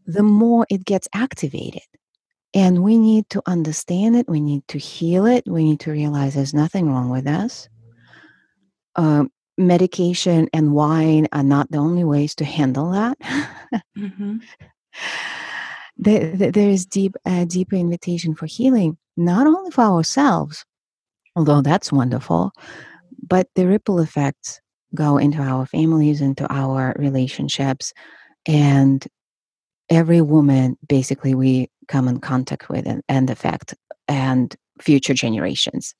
the 0.05 0.23
more 0.23 0.65
it 0.69 0.85
gets 0.85 1.07
activated. 1.13 1.83
And 2.53 2.83
we 2.83 2.97
need 2.97 3.29
to 3.29 3.41
understand 3.45 4.15
it. 4.15 4.27
We 4.27 4.41
need 4.41 4.67
to 4.69 4.77
heal 4.77 5.25
it. 5.25 5.43
We 5.47 5.63
need 5.63 5.79
to 5.81 5.91
realize 5.91 6.33
there's 6.33 6.53
nothing 6.53 6.89
wrong 6.89 7.09
with 7.09 7.27
us. 7.27 7.69
Um, 8.95 9.31
medication 9.67 10.49
and 10.53 10.73
wine 10.73 11.27
are 11.31 11.43
not 11.43 11.71
the 11.71 11.77
only 11.77 12.03
ways 12.03 12.35
to 12.35 12.45
handle 12.45 12.91
that. 12.91 13.17
mm-hmm. 13.97 14.37
there, 15.97 16.35
there 16.35 16.69
is 16.69 16.85
deep, 16.85 17.15
uh, 17.25 17.45
deeper 17.45 17.75
invitation 17.75 18.35
for 18.35 18.45
healing, 18.45 18.97
not 19.15 19.47
only 19.47 19.71
for 19.71 19.83
ourselves, 19.83 20.65
although 21.35 21.61
that's 21.61 21.91
wonderful, 21.91 22.51
but 23.27 23.47
the 23.55 23.67
ripple 23.67 23.99
effects 23.99 24.59
go 24.93 25.17
into 25.17 25.39
our 25.39 25.65
families, 25.65 26.21
into 26.21 26.51
our 26.51 26.95
relationships, 26.97 27.93
and 28.45 29.07
every 29.89 30.21
woman 30.21 30.77
basically 30.87 31.35
we 31.35 31.69
come 31.87 32.07
in 32.07 32.19
contact 32.19 32.69
with 32.69 32.87
and, 32.87 33.01
and 33.07 33.29
affect, 33.29 33.75
and 34.07 34.55
future 34.81 35.13
generations. 35.13 35.93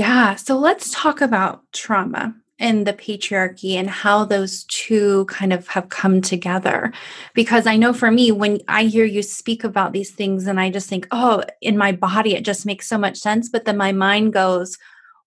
Yeah. 0.00 0.36
So 0.36 0.56
let's 0.58 0.90
talk 0.92 1.20
about 1.20 1.62
trauma 1.74 2.34
and 2.58 2.86
the 2.86 2.94
patriarchy 2.94 3.74
and 3.74 3.90
how 3.90 4.24
those 4.24 4.64
two 4.64 5.26
kind 5.26 5.52
of 5.52 5.68
have 5.68 5.90
come 5.90 6.22
together. 6.22 6.90
Because 7.34 7.66
I 7.66 7.76
know 7.76 7.92
for 7.92 8.10
me, 8.10 8.32
when 8.32 8.60
I 8.66 8.84
hear 8.84 9.04
you 9.04 9.22
speak 9.22 9.62
about 9.62 9.92
these 9.92 10.10
things, 10.10 10.46
and 10.46 10.58
I 10.58 10.70
just 10.70 10.88
think, 10.88 11.06
oh, 11.10 11.42
in 11.60 11.76
my 11.76 11.92
body, 11.92 12.34
it 12.34 12.46
just 12.46 12.64
makes 12.64 12.88
so 12.88 12.96
much 12.96 13.18
sense. 13.18 13.50
But 13.50 13.66
then 13.66 13.76
my 13.76 13.92
mind 13.92 14.32
goes, 14.32 14.78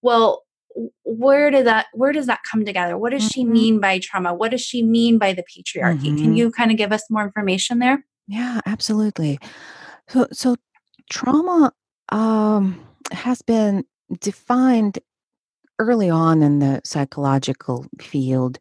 well, 0.01 0.42
where 1.03 1.51
did 1.51 1.68
that 1.68 1.86
where 1.94 2.12
does 2.12 2.25
that 2.25 2.39
come 2.51 2.65
together 2.65 2.98
what 2.98 3.12
does 3.12 3.22
mm-hmm. 3.22 3.42
she 3.42 3.46
mean 3.46 3.80
by 3.80 4.00
trauma 4.00 4.34
what 4.34 4.50
does 4.50 4.62
she 4.62 4.82
mean 4.82 5.20
by 5.20 5.32
the 5.32 5.44
patriarchy 5.44 6.06
mm-hmm. 6.06 6.18
can 6.18 6.36
you 6.36 6.50
kind 6.50 6.72
of 6.72 6.77
give 6.77 6.92
us 6.92 7.03
more 7.12 7.24
information 7.24 7.77
there 7.77 8.03
yeah 8.27 8.60
absolutely 8.65 9.38
so 10.08 10.25
so 10.32 10.56
trauma 11.12 11.72
um 12.10 12.84
has 13.12 13.44
been 13.44 13.86
defined 14.20 15.00
early 15.79 16.10
on 16.10 16.41
in 16.41 16.60
the 16.60 16.82
psychological 16.84 17.86
field 18.00 18.60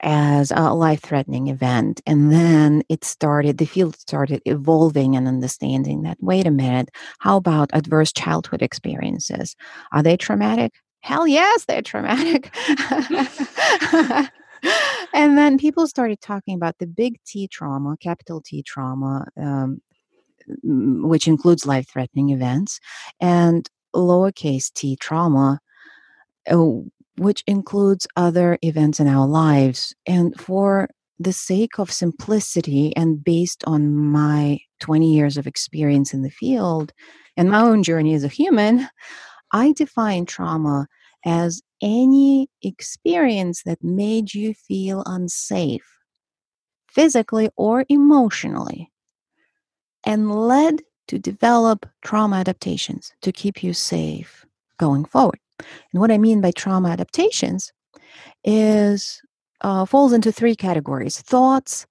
as 0.00 0.52
a 0.54 0.74
life 0.74 1.00
threatening 1.00 1.48
event. 1.48 2.00
And 2.06 2.30
then 2.30 2.82
it 2.88 3.04
started, 3.04 3.58
the 3.58 3.66
field 3.66 3.96
started 3.96 4.42
evolving 4.44 5.16
and 5.16 5.26
understanding 5.26 6.02
that 6.02 6.18
wait 6.20 6.46
a 6.46 6.50
minute, 6.50 6.90
how 7.18 7.36
about 7.36 7.70
adverse 7.72 8.12
childhood 8.12 8.62
experiences? 8.62 9.56
Are 9.92 10.02
they 10.02 10.16
traumatic? 10.16 10.74
Hell 11.00 11.26
yes, 11.26 11.64
they're 11.64 11.82
traumatic. 11.82 12.54
and 15.14 15.38
then 15.38 15.58
people 15.58 15.86
started 15.86 16.20
talking 16.20 16.54
about 16.54 16.78
the 16.78 16.86
big 16.86 17.18
T 17.26 17.48
trauma, 17.48 17.96
capital 18.00 18.40
T 18.40 18.62
trauma, 18.62 19.26
um, 19.36 19.80
which 20.62 21.26
includes 21.26 21.66
life 21.66 21.88
threatening 21.88 22.30
events, 22.30 22.80
and 23.20 23.68
lowercase 23.94 24.72
t 24.72 24.96
trauma, 24.96 25.60
uh, 26.50 26.66
which 27.16 27.42
includes 27.46 28.06
other 28.16 28.58
events 28.62 29.00
in 29.00 29.08
our 29.08 29.26
lives. 29.26 29.94
And 30.06 30.38
for 30.38 30.88
the 31.18 31.32
sake 31.32 31.78
of 31.78 31.90
simplicity 31.90 32.94
and 32.94 33.24
based 33.24 33.64
on 33.66 33.94
my 33.94 34.58
20 34.80 35.12
years 35.12 35.36
of 35.36 35.46
experience 35.46 36.12
in 36.12 36.22
the 36.22 36.30
field 36.30 36.92
and 37.36 37.50
my 37.50 37.60
own 37.60 37.82
journey 37.82 38.14
as 38.14 38.24
a 38.24 38.28
human, 38.28 38.88
I 39.52 39.72
define 39.72 40.26
trauma 40.26 40.86
as 41.24 41.62
any 41.82 42.48
experience 42.62 43.62
that 43.64 43.82
made 43.82 44.34
you 44.34 44.54
feel 44.54 45.02
unsafe, 45.06 45.86
physically 46.88 47.50
or 47.56 47.84
emotionally, 47.88 48.92
and 50.04 50.30
led 50.30 50.82
to 51.08 51.18
develop 51.18 51.86
trauma 52.02 52.36
adaptations 52.36 53.12
to 53.22 53.32
keep 53.32 53.62
you 53.62 53.72
safe 53.72 54.44
going 54.78 55.04
forward. 55.04 55.38
And 55.92 56.00
what 56.00 56.10
I 56.10 56.18
mean 56.18 56.40
by 56.40 56.50
trauma 56.50 56.90
adaptations 56.90 57.72
is 58.44 59.20
uh, 59.62 59.84
falls 59.86 60.12
into 60.12 60.32
three 60.32 60.54
categories: 60.54 61.20
thoughts, 61.20 61.86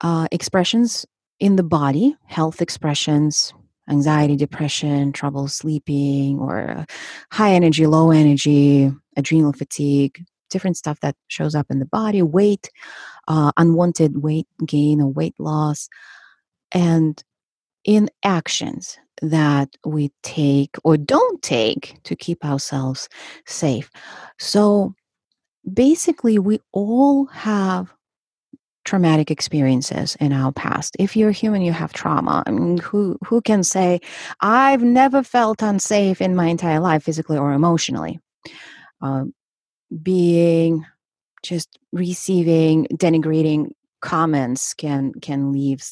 uh, 0.00 0.26
expressions 0.32 1.06
in 1.38 1.56
the 1.56 1.62
body, 1.62 2.16
health 2.26 2.60
expressions, 2.60 3.52
anxiety, 3.88 4.36
depression, 4.36 5.12
trouble 5.12 5.48
sleeping, 5.48 6.38
or 6.38 6.86
high 7.30 7.52
energy, 7.52 7.86
low 7.86 8.10
energy, 8.10 8.92
adrenal 9.16 9.52
fatigue, 9.52 10.24
different 10.50 10.76
stuff 10.76 11.00
that 11.00 11.16
shows 11.28 11.54
up 11.54 11.66
in 11.70 11.78
the 11.78 11.86
body, 11.86 12.22
weight, 12.22 12.70
uh, 13.28 13.52
unwanted 13.56 14.22
weight 14.22 14.46
gain 14.66 15.00
or 15.00 15.08
weight 15.08 15.34
loss, 15.38 15.88
and 16.72 17.22
in 17.84 18.08
actions 18.24 18.98
that 19.20 19.76
we 19.84 20.10
take 20.22 20.76
or 20.84 20.96
don't 20.96 21.42
take 21.42 22.02
to 22.04 22.16
keep 22.16 22.44
ourselves 22.44 23.08
safe. 23.46 23.90
So 24.38 24.94
basically, 25.72 26.38
we 26.38 26.60
all 26.72 27.26
have 27.26 27.92
traumatic 28.84 29.30
experiences 29.30 30.16
in 30.18 30.32
our 30.32 30.52
past. 30.52 30.96
If 30.98 31.16
you're 31.16 31.30
human, 31.30 31.62
you 31.62 31.72
have 31.72 31.92
trauma. 31.92 32.42
I 32.46 32.50
mean, 32.50 32.78
who 32.78 33.16
who 33.24 33.40
can 33.40 33.62
say, 33.62 34.00
"I've 34.40 34.82
never 34.82 35.22
felt 35.22 35.62
unsafe 35.62 36.20
in 36.20 36.34
my 36.34 36.46
entire 36.46 36.80
life, 36.80 37.04
physically 37.04 37.38
or 37.38 37.52
emotionally"? 37.52 38.18
Uh, 39.00 39.24
being 40.02 40.84
just 41.42 41.78
receiving 41.92 42.86
denigrating 42.94 43.72
comments 44.00 44.74
can 44.74 45.12
can 45.20 45.52
leave 45.52 45.82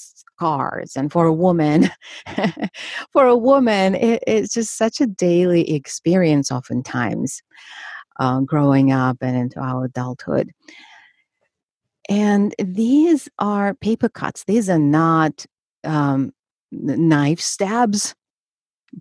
scars 0.40 0.96
and 0.96 1.12
for 1.12 1.26
a 1.26 1.32
woman 1.32 1.90
for 3.12 3.26
a 3.26 3.36
woman 3.36 3.94
it, 3.94 4.22
it's 4.26 4.54
just 4.54 4.76
such 4.76 5.00
a 5.00 5.06
daily 5.06 5.70
experience 5.70 6.50
oftentimes 6.50 7.42
uh, 8.20 8.40
growing 8.40 8.90
up 8.90 9.18
and 9.20 9.36
into 9.36 9.60
our 9.60 9.84
adulthood 9.84 10.50
and 12.08 12.54
these 12.58 13.28
are 13.38 13.74
paper 13.74 14.08
cuts 14.08 14.44
these 14.44 14.70
are 14.70 14.78
not 14.78 15.44
um, 15.84 16.32
knife 16.72 17.40
stabs 17.40 18.14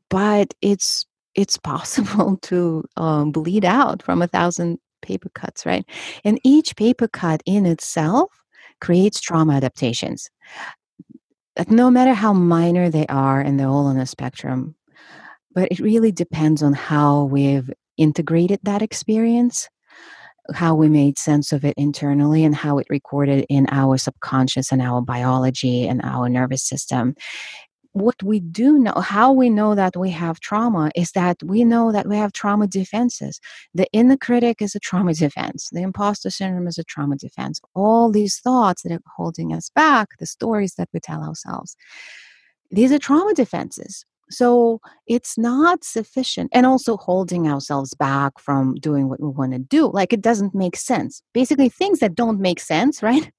but 0.10 0.54
it's 0.62 1.06
it's 1.36 1.58
possible 1.58 2.38
to 2.42 2.84
um, 2.98 3.32
bleed 3.32 3.64
out 3.64 4.04
from 4.04 4.22
a 4.22 4.28
thousand 4.28 4.78
paper 5.02 5.30
cuts, 5.34 5.66
right? 5.66 5.86
And 6.26 6.40
each 6.44 6.76
paper 6.76 7.08
cut 7.08 7.42
in 7.46 7.66
itself 7.66 8.30
creates 8.82 9.22
trauma 9.22 9.54
adaptations. 9.54 10.30
That 11.56 11.70
no 11.72 11.90
matter 11.92 12.14
how 12.14 12.34
minor 12.34 12.90
they 12.90 13.06
are, 13.08 13.42
and 13.42 13.60
they're 13.60 13.68
all 13.68 13.88
on 13.88 13.98
a 13.98 14.06
spectrum, 14.06 14.76
but 15.54 15.72
it 15.72 15.80
really 15.80 16.12
depends 16.12 16.64
on 16.64 16.74
how 16.74 17.26
we've 17.26 17.70
integrated 17.98 18.60
that 18.64 18.82
experience, 18.82 19.68
how 20.54 20.74
we 20.76 20.90
made 20.90 21.18
sense 21.18 21.52
of 21.52 21.66
it 21.66 21.74
internally, 21.78 22.44
and 22.46 22.56
how 22.56 22.78
it 22.78 22.88
recorded 22.90 23.46
in 23.50 23.68
our 23.72 23.98
subconscious 23.98 24.72
and 24.72 24.82
our 24.82 25.02
biology 25.02 25.88
and 25.88 26.02
our 26.04 26.30
nervous 26.30 26.64
system 26.64 27.16
what 27.94 28.22
we 28.24 28.40
do 28.40 28.78
know, 28.78 28.94
how 28.94 29.32
we 29.32 29.50
know 29.50 29.76
that 29.76 29.96
we 29.98 30.12
have 30.12 30.40
trauma 30.40 30.92
is 30.96 31.12
that 31.12 31.42
we 31.44 31.64
know 31.64 31.92
that 31.92 32.08
we 32.08 32.18
have 32.18 32.32
trauma 32.34 32.68
defenses. 32.68 33.40
The 33.74 33.88
inner 33.92 34.18
critic 34.18 34.62
is 34.62 34.76
a 34.76 34.80
trauma 34.80 35.14
defense, 35.14 35.70
the 35.72 35.82
imposter 35.82 36.30
syndrome 36.30 36.68
is 36.68 36.78
a 36.78 36.84
trauma 36.84 37.16
defense. 37.16 37.60
All 37.74 38.12
these 38.12 38.40
thoughts 38.40 38.84
that 38.84 38.92
are 38.92 39.02
holding 39.16 39.54
us 39.54 39.70
back, 39.70 40.10
the 40.20 40.26
stories 40.26 40.76
that 40.76 40.90
we 40.94 41.00
tell 41.00 41.24
ourselves, 41.24 41.76
these 42.72 42.92
are 42.92 43.00
trauma 43.00 43.34
defenses. 43.34 44.06
So 44.30 44.80
it's 45.08 45.38
not 45.38 45.84
sufficient. 45.84 46.52
And 46.54 46.66
also 46.66 46.98
holding 46.98 47.48
ourselves 47.48 47.94
back 47.96 48.40
from 48.40 48.76
doing 48.76 49.10
what 49.10 49.20
we 49.20 49.30
want 49.30 49.54
to 49.54 49.60
do. 49.60 49.90
Like 49.92 50.14
it 50.14 50.22
doesn't 50.22 50.54
make 50.54 50.76
sense. 50.76 51.24
Basically, 51.34 51.70
things 51.70 52.00
that 52.00 52.16
don't 52.16 52.40
make 52.40 52.60
sense, 52.60 53.02
right? 53.04 53.32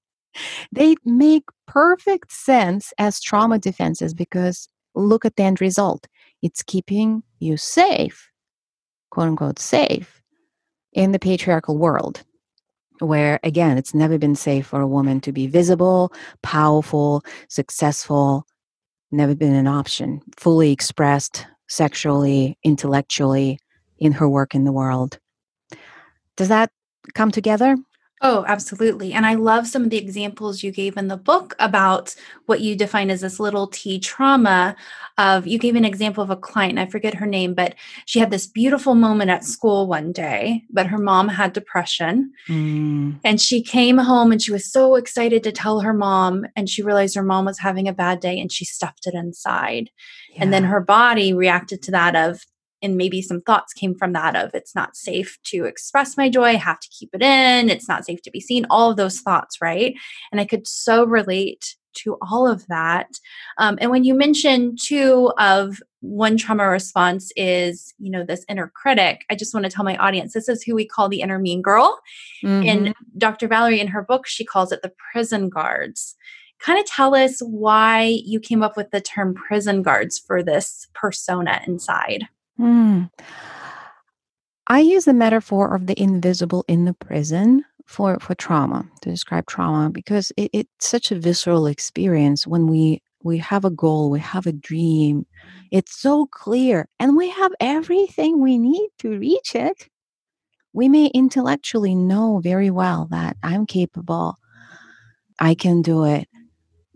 They 0.73 0.97
make 1.05 1.45
perfect 1.67 2.33
sense 2.33 2.93
as 2.99 3.21
trauma 3.21 3.59
defenses 3.59 4.15
because 4.15 4.69
look 4.95 5.25
at 5.25 5.37
the 5.37 5.43
end 5.43 5.61
result. 5.61 6.07
It's 6.43 6.63
keeping 6.63 7.23
you 7.39 7.57
safe, 7.57 8.31
quote 9.11 9.29
unquote, 9.29 9.59
safe 9.59 10.23
in 10.93 11.13
the 11.13 11.19
patriarchal 11.19 11.79
world, 11.79 12.23
where 12.99 13.39
again, 13.43 13.79
it's 13.79 13.95
never 13.95 14.19
been 14.19 14.37
safe 14.37 14.67
for 14.67 14.81
a 14.81 14.87
woman 14.87 15.21
to 15.21 15.33
be 15.33 15.47
visible, 15.47 16.13
powerful, 16.43 17.23
successful, 17.49 18.47
never 19.13 19.35
been 19.35 19.55
an 19.55 19.67
option, 19.67 20.21
fully 20.37 20.73
expressed 20.73 21.47
sexually, 21.69 22.59
intellectually 22.65 23.59
in 23.99 24.13
her 24.13 24.29
work 24.29 24.55
in 24.55 24.65
the 24.65 24.73
world. 24.73 25.19
Does 26.37 26.49
that 26.49 26.71
come 27.15 27.31
together? 27.31 27.77
Oh, 28.23 28.45
absolutely. 28.47 29.15
And 29.15 29.25
I 29.25 29.35
love 29.35 29.67
some 29.67 29.83
of 29.83 29.89
the 29.89 29.97
examples 29.97 30.63
you 30.63 30.73
gave 30.73 30.99
in 30.99 31.09
the 31.09 31.17
book 31.17 31.57
about 31.59 32.15
what 32.45 32.61
you 32.61 32.77
define 32.77 33.11
as 33.11 33.23
this 33.23 33.41
little 33.41 33.67
t 33.67 33.99
trauma 33.99 34.77
of 35.17 35.47
you 35.47 35.59
gave 35.59 35.75
an 35.75 35.87
example 35.87 36.23
of 36.23 36.29
a 36.29 36.37
client, 36.37 36.79
I 36.79 36.85
forget 36.85 37.15
her 37.15 37.25
name, 37.25 37.55
but 37.55 37.75
she 38.05 38.19
had 38.19 38.31
this 38.31 38.47
beautiful 38.47 38.95
moment 38.95 39.31
at 39.31 39.45
school 39.45 39.87
one 39.87 40.13
day, 40.13 40.65
but 40.69 40.87
her 40.87 40.99
mom 40.99 41.29
had 41.29 41.55
depression. 41.55 42.33
Mm. 42.47 43.21
And 43.25 43.41
she 43.41 43.63
came 43.63 43.97
home 43.97 44.33
and 44.33 44.43
she 44.43 44.53
was 44.53 44.71
so 44.71 44.97
excited 44.97 45.43
to 45.45 45.53
tell 45.53 45.81
her 45.81 45.95
mom 45.95 46.45
and 46.57 46.69
she 46.69 46.83
realized 46.83 47.15
her 47.17 47.23
mom 47.23 47.47
was 47.47 47.59
having 47.59 47.89
a 47.89 47.93
bad 47.95 48.21
day 48.21 48.39
and 48.39 48.53
she 48.53 48.67
stuffed 48.67 49.07
it 49.07 49.15
inside. 49.15 49.89
Yeah. 50.33 50.43
And 50.43 50.53
then 50.53 50.65
her 50.65 50.81
body 50.81 51.33
reacted 51.33 51.81
to 51.83 51.91
that 51.93 52.15
of 52.15 52.45
and 52.83 52.97
maybe 52.97 53.23
some 53.23 53.41
thoughts 53.43 53.73
came 53.73 53.95
from 53.95 54.13
that 54.13 54.37
of 54.37 54.55
it's 54.55 54.75
not 54.75 54.97
safe 54.97 55.39
to 55.45 55.65
express 55.65 56.17
my 56.17 56.29
joy 56.29 56.45
i 56.45 56.55
have 56.55 56.81
to 56.81 56.89
keep 56.91 57.11
it 57.13 57.23
in 57.23 57.71
it's 57.71 57.89
not 57.89 58.05
safe 58.05 58.23
to 58.23 58.31
be 58.31 58.41
seen 58.41 58.67
all 58.71 58.91
of 58.91 58.97
those 58.97 59.21
thoughts 59.21 59.61
right? 59.61 59.95
And 60.33 60.41
i 60.41 60.45
could 60.45 60.67
so 60.67 61.05
relate 61.05 61.77
to 61.93 62.17
all 62.23 62.47
of 62.47 62.67
that. 62.69 63.09
Um, 63.59 63.79
and 63.81 63.91
when 63.91 64.05
you 64.05 64.15
mentioned 64.15 64.79
two 64.83 65.33
of 65.39 65.83
one 66.01 66.37
trauma 66.39 66.67
response 66.67 67.31
is 67.37 67.93
you 67.99 68.11
know 68.11 68.25
this 68.25 68.43
inner 68.49 68.73
critic 68.75 69.27
i 69.29 69.35
just 69.35 69.53
want 69.53 69.65
to 69.65 69.71
tell 69.71 69.85
my 69.85 69.99
audience 69.99 70.33
this 70.33 70.49
is 70.49 70.63
who 70.63 70.75
we 70.75 70.87
call 70.87 71.11
the 71.11 71.21
inner 71.21 71.39
mean 71.39 71.61
girl. 71.61 72.01
Mm-hmm. 72.43 72.69
and 72.69 72.95
dr 73.19 73.47
valerie 73.47 73.81
in 73.81 73.89
her 73.89 74.03
book 74.03 74.27
she 74.27 74.43
calls 74.43 74.73
it 74.73 74.81
the 74.83 74.93
prison 75.13 75.51
guards. 75.51 76.17
Kind 76.59 76.79
of 76.79 76.87
tell 76.87 77.15
us 77.15 77.41
why 77.41 78.21
you 78.25 78.41
came 78.41 78.63
up 78.63 78.77
with 78.79 78.91
the 78.91 79.01
term 79.01 79.35
prison 79.35 79.83
guards 79.83 80.19
for 80.19 80.43
this 80.43 80.87
persona 80.95 81.61
inside 81.67 82.29
Hmm. 82.61 83.05
I 84.67 84.81
use 84.81 85.07
the 85.07 85.15
metaphor 85.15 85.75
of 85.75 85.87
the 85.87 85.99
invisible 85.99 86.63
in 86.69 86.85
the 86.85 86.93
prison 86.93 87.65
for, 87.87 88.21
for 88.21 88.35
trauma 88.35 88.87
to 89.01 89.11
describe 89.11 89.47
trauma 89.47 89.89
because 89.89 90.31
it, 90.37 90.51
it's 90.53 90.87
such 90.87 91.11
a 91.11 91.19
visceral 91.19 91.67
experience 91.67 92.47
when 92.47 92.67
we 92.67 93.03
we 93.23 93.39
have 93.39 93.65
a 93.65 93.71
goal, 93.71 94.11
we 94.11 94.21
have 94.21 94.47
a 94.47 94.53
dream. 94.53 95.27
It's 95.71 95.99
so 95.99 96.27
clear, 96.27 96.87
and 96.99 97.17
we 97.17 97.31
have 97.31 97.53
everything 97.61 98.41
we 98.41 98.59
need 98.59 98.89
to 98.99 99.19
reach 99.19 99.55
it. 99.55 99.89
We 100.75 100.89
may 100.91 101.07
intellectually 101.07 101.95
know 101.95 102.41
very 102.43 102.71
well 102.71 103.09
that 103.11 103.39
I'm 103.43 103.67
capable, 103.67 104.37
I 105.39 105.55
can 105.55 105.83
do 105.83 106.05
it, 106.05 106.29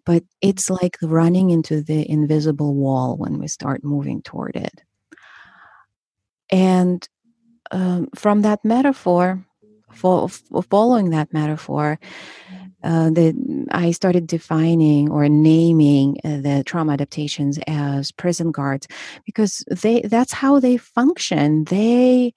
but 0.04 0.24
it's 0.42 0.70
like 0.70 0.98
running 1.02 1.50
into 1.50 1.82
the 1.82 2.08
invisible 2.10 2.74
wall 2.74 3.16
when 3.16 3.38
we 3.38 3.48
start 3.48 3.82
moving 3.82 4.22
toward 4.22 4.56
it. 4.56 4.82
And 6.50 7.06
um, 7.70 8.08
from 8.14 8.42
that 8.42 8.64
metaphor, 8.64 9.44
for, 9.92 10.28
following 10.28 11.10
that 11.10 11.32
metaphor, 11.32 11.98
uh, 12.82 13.08
the, 13.10 13.66
I 13.70 13.92
started 13.92 14.26
defining 14.26 15.10
or 15.10 15.28
naming 15.28 16.18
uh, 16.22 16.40
the 16.40 16.62
trauma 16.66 16.92
adaptations 16.92 17.58
as 17.66 18.12
prison 18.12 18.52
guards 18.52 18.86
because 19.24 19.64
they 19.70 20.02
that's 20.02 20.34
how 20.34 20.60
they 20.60 20.76
function. 20.76 21.64
They 21.64 22.34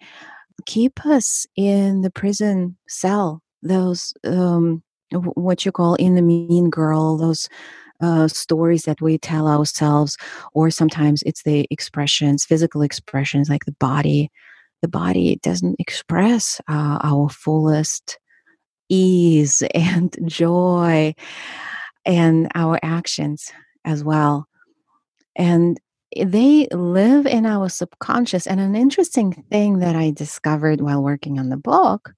keep 0.65 1.06
us 1.06 1.46
in 1.58 2.02
the 2.02 2.10
prison 2.10 2.78
cell. 2.88 3.43
Those 3.62 4.13
um, 4.24 4.84
what 5.12 5.65
you 5.65 5.72
call 5.74 5.96
in 5.96 6.15
the 6.15 6.22
mean 6.22 6.70
girl. 6.70 7.17
Those 7.17 7.50
uh, 8.01 8.27
stories 8.27 8.83
that 8.83 9.01
we 9.01 9.17
tell 9.17 9.47
ourselves, 9.47 10.17
or 10.53 10.69
sometimes 10.69 11.23
it's 11.23 11.43
the 11.43 11.67
expressions, 11.71 12.45
physical 12.45 12.81
expressions, 12.81 13.49
like 13.49 13.65
the 13.65 13.75
body. 13.79 14.31
The 14.81 14.88
body 14.88 15.39
doesn't 15.41 15.77
express 15.79 16.62
uh, 16.69 16.99
our 17.01 17.29
fullest 17.29 18.19
ease 18.89 19.63
and 19.73 20.15
joy 20.25 21.15
and 22.05 22.49
our 22.55 22.79
actions 22.83 23.51
as 23.86 24.03
well. 24.03 24.47
And 25.36 25.79
they 26.15 26.67
live 26.71 27.25
in 27.25 27.45
our 27.45 27.69
subconscious. 27.69 28.47
And 28.47 28.60
an 28.60 28.75
interesting 28.75 29.33
thing 29.51 29.79
that 29.79 29.95
I 29.95 30.12
discovered 30.12 30.81
while 30.81 31.03
working 31.03 31.38
on 31.38 31.49
the 31.49 31.57
book 31.57 32.13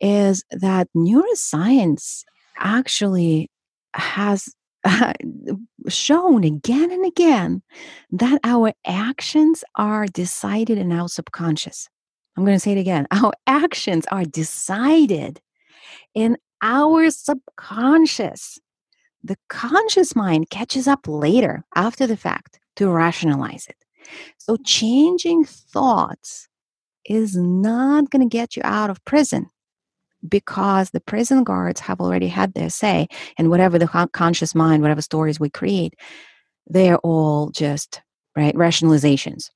is 0.00 0.44
that 0.50 0.88
neuroscience 0.94 2.24
actually 2.58 3.50
has 3.94 4.54
shown 5.88 6.44
again 6.44 6.90
and 6.90 7.04
again 7.04 7.62
that 8.10 8.40
our 8.44 8.72
actions 8.86 9.64
are 9.76 10.06
decided 10.06 10.78
in 10.78 10.92
our 10.92 11.08
subconscious. 11.08 11.88
I'm 12.36 12.44
going 12.44 12.56
to 12.56 12.60
say 12.60 12.72
it 12.72 12.78
again. 12.78 13.06
Our 13.10 13.32
actions 13.46 14.04
are 14.10 14.24
decided 14.24 15.40
in 16.14 16.36
our 16.62 17.10
subconscious. 17.10 18.58
The 19.24 19.36
conscious 19.48 20.14
mind 20.14 20.50
catches 20.50 20.86
up 20.86 21.00
later 21.06 21.64
after 21.74 22.06
the 22.06 22.16
fact 22.16 22.60
to 22.76 22.90
rationalize 22.90 23.66
it. 23.66 23.76
So, 24.38 24.56
changing 24.64 25.44
thoughts 25.44 26.48
is 27.04 27.36
not 27.36 28.10
going 28.10 28.28
to 28.28 28.32
get 28.32 28.56
you 28.56 28.62
out 28.64 28.90
of 28.90 29.04
prison 29.04 29.50
because 30.28 30.90
the 30.90 31.00
prison 31.00 31.44
guards 31.44 31.80
have 31.80 32.00
already 32.00 32.28
had 32.28 32.54
their 32.54 32.70
say 32.70 33.06
and 33.38 33.50
whatever 33.50 33.78
the 33.78 34.08
conscious 34.12 34.54
mind 34.54 34.82
whatever 34.82 35.02
stories 35.02 35.40
we 35.40 35.50
create 35.50 35.94
they're 36.66 36.98
all 36.98 37.50
just 37.50 38.02
right 38.36 38.54
rationalizations 38.54 39.50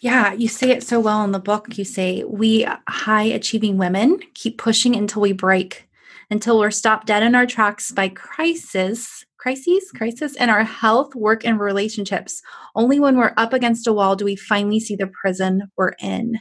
yeah, 0.00 0.32
you 0.32 0.46
say 0.46 0.70
it 0.70 0.84
so 0.84 1.00
well 1.00 1.24
in 1.24 1.32
the 1.32 1.40
book. 1.40 1.76
You 1.76 1.84
say, 1.84 2.22
We 2.24 2.66
high 2.88 3.24
achieving 3.24 3.78
women 3.78 4.20
keep 4.34 4.56
pushing 4.56 4.94
until 4.94 5.22
we 5.22 5.32
break, 5.32 5.88
until 6.30 6.58
we're 6.58 6.70
stopped 6.70 7.08
dead 7.08 7.24
in 7.24 7.34
our 7.34 7.46
tracks 7.46 7.90
by 7.90 8.08
crisis, 8.08 9.24
crises, 9.38 9.90
crisis 9.90 10.36
in 10.36 10.50
our 10.50 10.62
health, 10.62 11.16
work, 11.16 11.44
and 11.44 11.58
relationships. 11.58 12.42
Only 12.76 13.00
when 13.00 13.16
we're 13.16 13.34
up 13.36 13.52
against 13.52 13.88
a 13.88 13.92
wall 13.92 14.14
do 14.14 14.24
we 14.24 14.36
finally 14.36 14.78
see 14.78 14.94
the 14.94 15.10
prison 15.20 15.62
we're 15.76 15.94
in. 16.00 16.38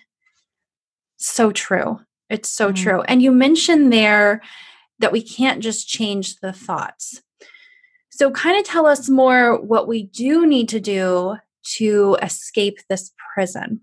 So 1.17 1.52
true. 1.52 2.00
It's 2.30 2.50
so 2.50 2.68
mm-hmm. 2.68 2.84
true. 2.84 3.02
And 3.04 3.22
you 3.22 3.32
mentioned 3.32 3.92
there 3.92 4.42
that 5.00 5.12
we 5.12 5.22
can't 5.22 5.62
just 5.62 5.88
change 5.88 6.38
the 6.38 6.54
thoughts. 6.54 7.22
So, 8.10 8.32
kind 8.32 8.58
of 8.58 8.66
tell 8.66 8.88
us 8.88 9.10
more 9.10 9.62
what 9.62 9.88
we 9.88 10.04
do 10.04 10.48
need 10.48 10.70
to 10.70 10.80
do 10.80 11.38
to 11.76 12.18
escape 12.22 12.80
this 12.90 13.12
prison? 13.34 13.82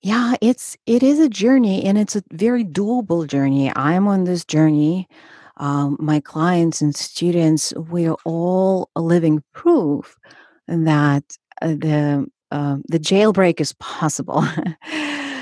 Yeah, 0.00 0.34
it's 0.40 0.76
it 0.86 1.02
is 1.02 1.18
a 1.18 1.28
journey 1.28 1.84
and 1.84 1.96
it's 1.98 2.16
a 2.16 2.22
very 2.30 2.64
doable 2.64 3.26
journey. 3.26 3.72
I'm 3.74 4.06
on 4.06 4.24
this 4.24 4.44
journey. 4.44 5.08
Um, 5.56 5.96
my 6.00 6.20
clients 6.20 6.80
and 6.80 6.94
students, 6.94 7.72
we're 7.74 8.16
all 8.24 8.90
living 8.96 9.42
proof 9.52 10.16
that 10.66 11.36
uh, 11.62 11.68
the 11.68 12.26
uh, 12.50 12.76
the 12.88 12.98
jailbreak 12.98 13.60
is 13.60 13.72
possible. 13.74 14.44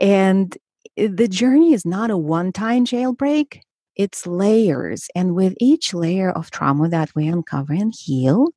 and 0.00 0.56
eh, 0.96 1.08
the 1.10 1.28
journey 1.28 1.72
is 1.74 1.84
not 1.86 2.10
a 2.10 2.16
one-time 2.18 2.84
jailbreak 2.84 3.60
it's 3.96 4.26
layers. 4.28 5.08
And 5.16 5.34
with 5.34 5.54
each 5.58 5.92
layer 5.92 6.30
of 6.30 6.52
trauma 6.52 6.88
that 6.88 7.10
we 7.16 7.26
uncover 7.26 7.72
and 7.72 7.92
heal, 7.92 8.50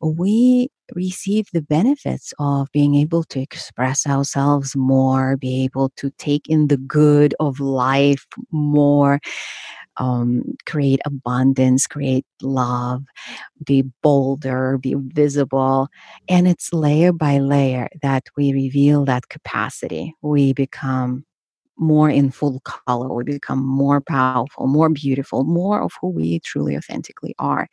we 0.00 0.68
receive 0.94 1.46
the 1.52 1.62
benefits 1.62 2.34
of 2.38 2.68
being 2.72 2.94
able 2.94 3.24
to 3.24 3.40
express 3.40 4.06
ourselves 4.06 4.76
more, 4.76 5.36
be 5.38 5.64
able 5.64 5.90
to 5.96 6.10
take 6.18 6.48
in 6.48 6.68
the 6.68 6.76
good 6.76 7.34
of 7.40 7.60
life 7.60 8.26
more. 8.52 9.20
Um, 9.96 10.56
create 10.66 11.00
abundance, 11.04 11.86
create 11.86 12.26
love, 12.42 13.04
be 13.64 13.84
bolder, 14.02 14.78
be 14.78 14.94
visible. 14.98 15.88
And 16.28 16.48
it's 16.48 16.72
layer 16.72 17.12
by 17.12 17.38
layer 17.38 17.88
that 18.02 18.24
we 18.36 18.52
reveal 18.52 19.04
that 19.06 19.28
capacity. 19.28 20.14
We 20.22 20.52
become 20.52 21.24
more 21.76 22.08
in 22.10 22.30
full 22.30 22.60
color. 22.60 23.12
We 23.12 23.24
become 23.24 23.64
more 23.64 24.00
powerful, 24.00 24.66
more 24.66 24.88
beautiful, 24.88 25.44
more 25.44 25.82
of 25.82 25.92
who 26.00 26.08
we 26.10 26.40
truly 26.40 26.76
authentically 26.76 27.34
are. 27.38 27.68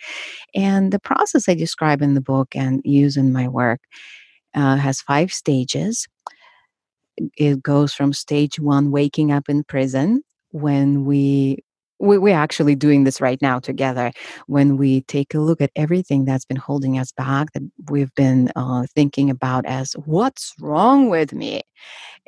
And 0.55 0.91
the 0.91 0.99
process 0.99 1.47
I 1.47 1.53
describe 1.55 2.01
in 2.01 2.15
the 2.15 2.21
book 2.21 2.55
and 2.55 2.81
use 2.83 3.17
in 3.17 3.31
my 3.31 3.47
work 3.47 3.81
uh, 4.55 4.77
has 4.77 5.01
five 5.01 5.31
stages. 5.31 6.07
It 7.37 7.61
goes 7.61 7.93
from 7.93 8.13
stage 8.13 8.59
one, 8.59 8.91
waking 8.91 9.31
up 9.31 9.49
in 9.49 9.63
prison, 9.63 10.23
when 10.51 11.05
we 11.05 11.59
we, 12.01 12.17
we're 12.17 12.35
actually 12.35 12.75
doing 12.75 13.05
this 13.05 13.21
right 13.21 13.41
now 13.41 13.59
together. 13.59 14.11
When 14.47 14.77
we 14.77 15.01
take 15.03 15.33
a 15.33 15.39
look 15.39 15.61
at 15.61 15.71
everything 15.75 16.25
that's 16.25 16.45
been 16.45 16.57
holding 16.57 16.99
us 16.99 17.11
back 17.11 17.53
that 17.53 17.63
we've 17.89 18.13
been 18.15 18.51
uh, 18.55 18.85
thinking 18.95 19.29
about 19.29 19.65
as 19.65 19.93
what's 19.93 20.53
wrong 20.59 21.09
with 21.09 21.33
me? 21.33 21.61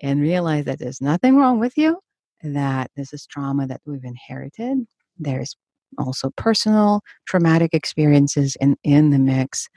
and 0.01 0.21
realize 0.21 0.65
that 0.65 0.79
there's 0.79 1.01
nothing 1.01 1.37
wrong 1.37 1.59
with 1.59 1.77
you 1.77 1.99
that 2.43 2.91
this 2.95 3.13
is 3.13 3.25
trauma 3.25 3.65
that 3.67 3.81
we've 3.85 4.03
inherited. 4.03 4.85
There's 5.17 5.55
also 5.97 6.31
personal 6.35 7.01
traumatic 7.25 7.73
experiences 7.73 8.57
in, 8.59 8.75
in 8.83 9.11
the 9.11 9.19
mix. 9.19 9.69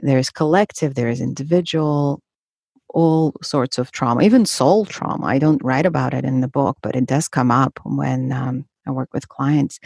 There's 0.00 0.30
collective 0.30 0.94
there's 0.94 1.20
individual 1.20 2.20
all 2.90 3.34
sorts 3.42 3.78
of 3.78 3.90
trauma 3.90 4.22
even 4.22 4.46
soul 4.46 4.84
trauma. 4.84 5.26
I 5.26 5.38
don't 5.38 5.62
write 5.64 5.86
about 5.86 6.14
it 6.14 6.24
in 6.24 6.40
the 6.40 6.48
book 6.48 6.76
but 6.82 6.94
it 6.94 7.06
does 7.06 7.28
come 7.28 7.50
up 7.50 7.80
when 7.84 8.30
um, 8.30 8.66
I 8.86 8.90
work 8.90 9.10
with 9.12 9.28
clients. 9.28 9.78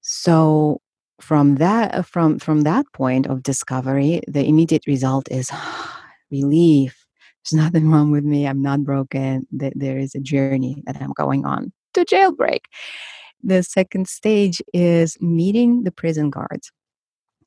So 0.00 0.80
from 1.20 1.56
that 1.56 1.94
uh, 1.94 2.02
from 2.02 2.38
from 2.38 2.62
that 2.62 2.86
point 2.92 3.26
of 3.26 3.42
discovery, 3.42 4.20
the 4.28 4.44
immediate 4.44 4.86
result 4.86 5.28
is 5.30 5.50
relief. 6.30 7.06
There's 7.44 7.62
nothing 7.62 7.90
wrong 7.90 8.10
with 8.10 8.24
me. 8.24 8.46
I'm 8.46 8.62
not 8.62 8.82
broken. 8.82 9.46
There 9.50 9.98
is 9.98 10.14
a 10.14 10.20
journey 10.20 10.82
that 10.86 11.00
I'm 11.00 11.12
going 11.12 11.44
on 11.44 11.72
to 11.94 12.04
jailbreak. 12.04 12.60
The 13.42 13.62
second 13.62 14.08
stage 14.08 14.60
is 14.74 15.16
meeting 15.20 15.84
the 15.84 15.92
prison 15.92 16.30
guards 16.30 16.72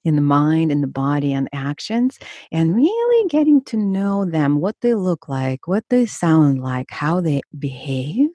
in 0.06 0.16
the 0.16 0.22
mind 0.22 0.72
and 0.72 0.82
the 0.82 0.88
body 0.88 1.34
and 1.34 1.50
actions 1.54 2.18
and 2.52 2.76
really 2.76 3.28
getting 3.28 3.62
to 3.66 3.78
know 3.78 4.26
them 4.26 4.60
what 4.62 4.76
they 4.82 4.96
look 4.96 5.28
like 5.28 5.68
what 5.68 5.84
they 5.90 6.06
sound 6.06 6.62
like 6.62 6.90
how 6.90 7.20
they 7.20 7.42
behave 7.58 8.30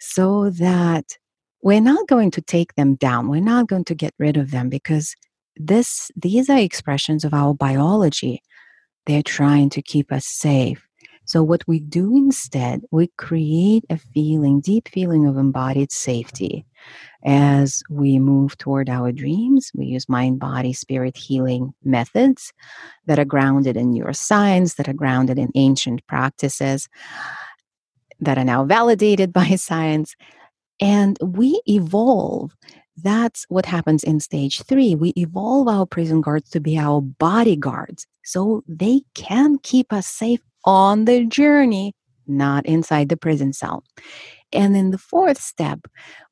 so 0.00 0.48
that 0.50 1.18
we're 1.62 1.80
not 1.80 2.06
going 2.06 2.30
to 2.32 2.40
take 2.40 2.74
them 2.74 2.94
down. 2.94 3.28
We're 3.28 3.40
not 3.40 3.68
going 3.68 3.84
to 3.84 3.94
get 3.94 4.14
rid 4.18 4.36
of 4.36 4.50
them 4.50 4.68
because 4.68 5.14
this 5.56 6.10
these 6.16 6.48
are 6.48 6.58
expressions 6.58 7.24
of 7.24 7.34
our 7.34 7.54
biology. 7.54 8.42
They're 9.06 9.22
trying 9.22 9.70
to 9.70 9.82
keep 9.82 10.12
us 10.12 10.26
safe. 10.26 10.84
So 11.24 11.42
what 11.42 11.62
we 11.66 11.78
do 11.78 12.16
instead, 12.16 12.82
we 12.90 13.10
create 13.18 13.84
a 13.90 13.98
feeling, 13.98 14.60
deep 14.60 14.88
feeling 14.88 15.26
of 15.26 15.36
embodied 15.36 15.92
safety. 15.92 16.64
As 17.22 17.82
we 17.90 18.18
move 18.18 18.56
toward 18.56 18.88
our 18.88 19.12
dreams, 19.12 19.70
we 19.74 19.86
use 19.86 20.08
mind, 20.08 20.38
body, 20.38 20.72
spirit 20.72 21.18
healing 21.18 21.74
methods 21.84 22.52
that 23.04 23.18
are 23.18 23.26
grounded 23.26 23.76
in 23.76 23.92
neuroscience, 23.92 24.76
that 24.76 24.88
are 24.88 24.94
grounded 24.94 25.38
in 25.38 25.50
ancient 25.54 26.06
practices 26.06 26.88
that 28.20 28.38
are 28.38 28.44
now 28.44 28.64
validated 28.64 29.32
by 29.40 29.56
science 29.56 30.14
and 30.80 31.18
we 31.22 31.60
evolve. 31.66 32.54
That's 32.96 33.46
what 33.48 33.66
happens 33.66 34.02
in 34.02 34.20
stage 34.20 34.62
three. 34.62 34.94
We 34.94 35.12
evolve 35.16 35.68
our 35.68 35.86
prison 35.86 36.20
guards 36.20 36.50
to 36.50 36.60
be 36.60 36.78
our 36.78 37.00
bodyguards 37.00 38.06
so 38.24 38.62
they 38.66 39.02
can 39.14 39.58
keep 39.62 39.92
us 39.92 40.06
safe 40.06 40.40
on 40.64 41.04
the 41.04 41.24
journey, 41.24 41.94
not 42.26 42.66
inside 42.66 43.08
the 43.08 43.16
prison 43.16 43.52
cell. 43.52 43.84
And 44.52 44.76
in 44.76 44.90
the 44.90 44.98
fourth 44.98 45.40
step, 45.40 45.80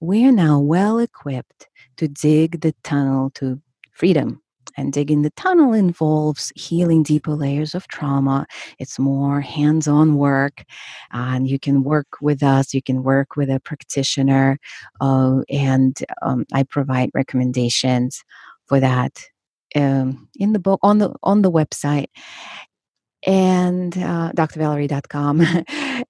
we're 0.01 0.33
now 0.33 0.59
well 0.59 0.99
equipped 0.99 1.69
to 1.99 2.09
dig 2.09 2.61
the 2.61 2.75
tunnel 2.83 3.31
to 3.35 3.61
freedom 3.93 4.43
and 4.77 4.93
digging 4.93 5.23
the 5.23 5.31
tunnel 5.31 5.73
involves 5.73 6.53
healing 6.57 7.03
deeper 7.03 7.33
layers 7.33 7.75
of 7.75 7.89
trauma. 7.89 8.47
It's 8.79 8.99
more 8.99 9.41
hands 9.41 9.89
on 9.89 10.17
work. 10.17 10.65
And 11.13 11.49
you 11.49 11.59
can 11.59 11.83
work 11.83 12.09
with 12.21 12.43
us, 12.43 12.75
you 12.75 12.83
can 12.83 13.03
work 13.03 13.37
with 13.37 13.51
a 13.51 13.61
practitioner. 13.61 14.59
Uh, 15.01 15.41
and 15.49 15.99
um, 16.23 16.47
I 16.53 16.63
provide 16.63 17.11
recommendations 17.15 18.23
for 18.67 18.81
that 18.81 19.25
um, 19.75 20.29
in 20.37 20.53
the 20.53 20.59
book 20.59 20.81
on 20.83 20.99
the 20.99 21.15
on 21.23 21.43
the 21.43 21.51
website 21.51 22.09
and 23.27 23.99
uh, 23.99 24.33
drvalerie.com. 24.33 25.43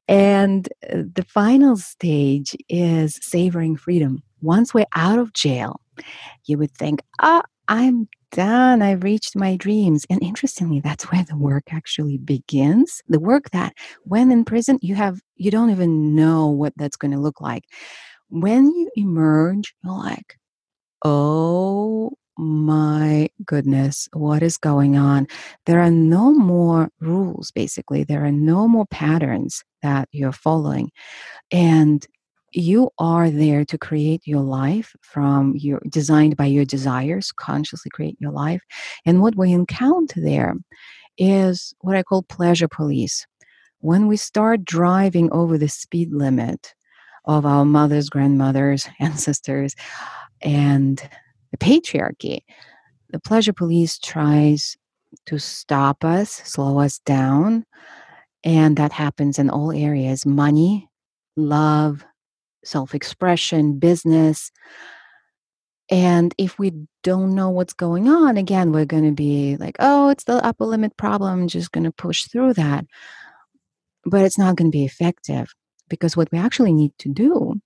and 0.08 0.68
uh, 0.88 1.02
the 1.14 1.24
final 1.26 1.76
stage 1.76 2.54
is 2.68 3.18
savoring 3.22 3.76
freedom. 3.76 4.22
Once 4.42 4.74
we're 4.74 4.86
out 4.94 5.18
of 5.18 5.32
jail, 5.32 5.80
you 6.44 6.58
would 6.58 6.70
think, 6.72 7.00
ah, 7.20 7.42
I'm 7.68 8.08
done. 8.32 8.82
I've 8.82 9.02
reached 9.02 9.36
my 9.36 9.56
dreams. 9.56 10.04
And 10.10 10.22
interestingly, 10.22 10.80
that's 10.80 11.04
where 11.10 11.24
the 11.24 11.36
work 11.36 11.64
actually 11.72 12.18
begins. 12.18 13.02
The 13.08 13.20
work 13.20 13.50
that 13.50 13.74
when 14.02 14.30
in 14.30 14.44
prison, 14.44 14.78
you 14.82 14.94
have, 14.94 15.20
you 15.36 15.50
don't 15.50 15.70
even 15.70 16.14
know 16.14 16.48
what 16.48 16.72
that's 16.76 16.96
going 16.96 17.12
to 17.12 17.20
look 17.20 17.40
like. 17.40 17.64
When 18.28 18.66
you 18.66 18.90
emerge, 18.96 19.74
you're 19.84 19.96
like, 19.96 20.36
oh 21.04 22.12
my 22.38 23.30
goodness, 23.46 24.08
what 24.12 24.42
is 24.42 24.58
going 24.58 24.96
on? 24.96 25.26
There 25.64 25.80
are 25.80 25.90
no 25.90 26.32
more 26.34 26.90
rules, 27.00 27.50
basically. 27.52 28.04
There 28.04 28.24
are 28.24 28.32
no 28.32 28.68
more 28.68 28.86
patterns 28.86 29.62
that 29.82 30.08
you're 30.12 30.32
following. 30.32 30.90
And 31.50 32.06
you 32.56 32.90
are 32.98 33.30
there 33.30 33.64
to 33.64 33.78
create 33.78 34.26
your 34.26 34.40
life 34.40 34.94
from 35.02 35.54
your 35.56 35.80
designed 35.88 36.36
by 36.36 36.46
your 36.46 36.64
desires 36.64 37.32
consciously 37.32 37.90
create 37.90 38.16
your 38.20 38.32
life. 38.32 38.62
And 39.04 39.20
what 39.20 39.36
we 39.36 39.52
encounter 39.52 40.20
there 40.20 40.54
is 41.18 41.74
what 41.80 41.96
i 41.96 42.02
call 42.02 42.22
pleasure 42.22 42.68
police. 42.68 43.26
When 43.80 44.06
we 44.06 44.16
start 44.16 44.64
driving 44.64 45.30
over 45.32 45.58
the 45.58 45.68
speed 45.68 46.12
limit 46.12 46.74
of 47.24 47.44
our 47.44 47.64
mothers 47.64 48.08
grandmothers 48.08 48.88
ancestors 49.00 49.74
and 50.40 51.02
the 51.50 51.58
patriarchy 51.58 52.40
the 53.10 53.20
pleasure 53.20 53.52
police 53.52 53.98
tries 53.98 54.76
to 55.26 55.38
stop 55.38 56.04
us 56.04 56.30
slow 56.30 56.78
us 56.78 56.98
down 57.00 57.64
and 58.46 58.76
that 58.76 58.92
happens 58.92 59.40
in 59.40 59.50
all 59.50 59.72
areas. 59.72 60.24
Money 60.24 60.88
love 61.36 62.04
self 62.66 62.94
expression, 62.94 63.78
business. 63.78 64.50
And 65.88 66.34
if 66.36 66.58
we 66.58 66.72
don't 67.04 67.34
know 67.34 67.50
what's 67.50 67.72
going 67.72 68.08
on, 68.08 68.36
again, 68.36 68.72
we're 68.72 68.84
going 68.84 69.04
to 69.04 69.12
be 69.12 69.56
like, 69.56 69.76
oh, 69.78 70.08
it's 70.08 70.24
the 70.24 70.44
upper 70.44 70.64
limit 70.64 70.96
problem, 70.96 71.42
I'm 71.42 71.48
just 71.48 71.70
going 71.70 71.84
to 71.84 71.92
push 71.92 72.24
through 72.24 72.54
that. 72.54 72.84
But 74.04 74.22
it's 74.22 74.38
not 74.38 74.56
going 74.56 74.70
to 74.70 74.76
be 74.76 74.84
effective 74.84 75.54
because 75.88 76.16
what 76.16 76.28
we 76.32 76.38
actually 76.38 76.72
need 76.72 76.92
to 76.98 77.08
do, 77.08 77.60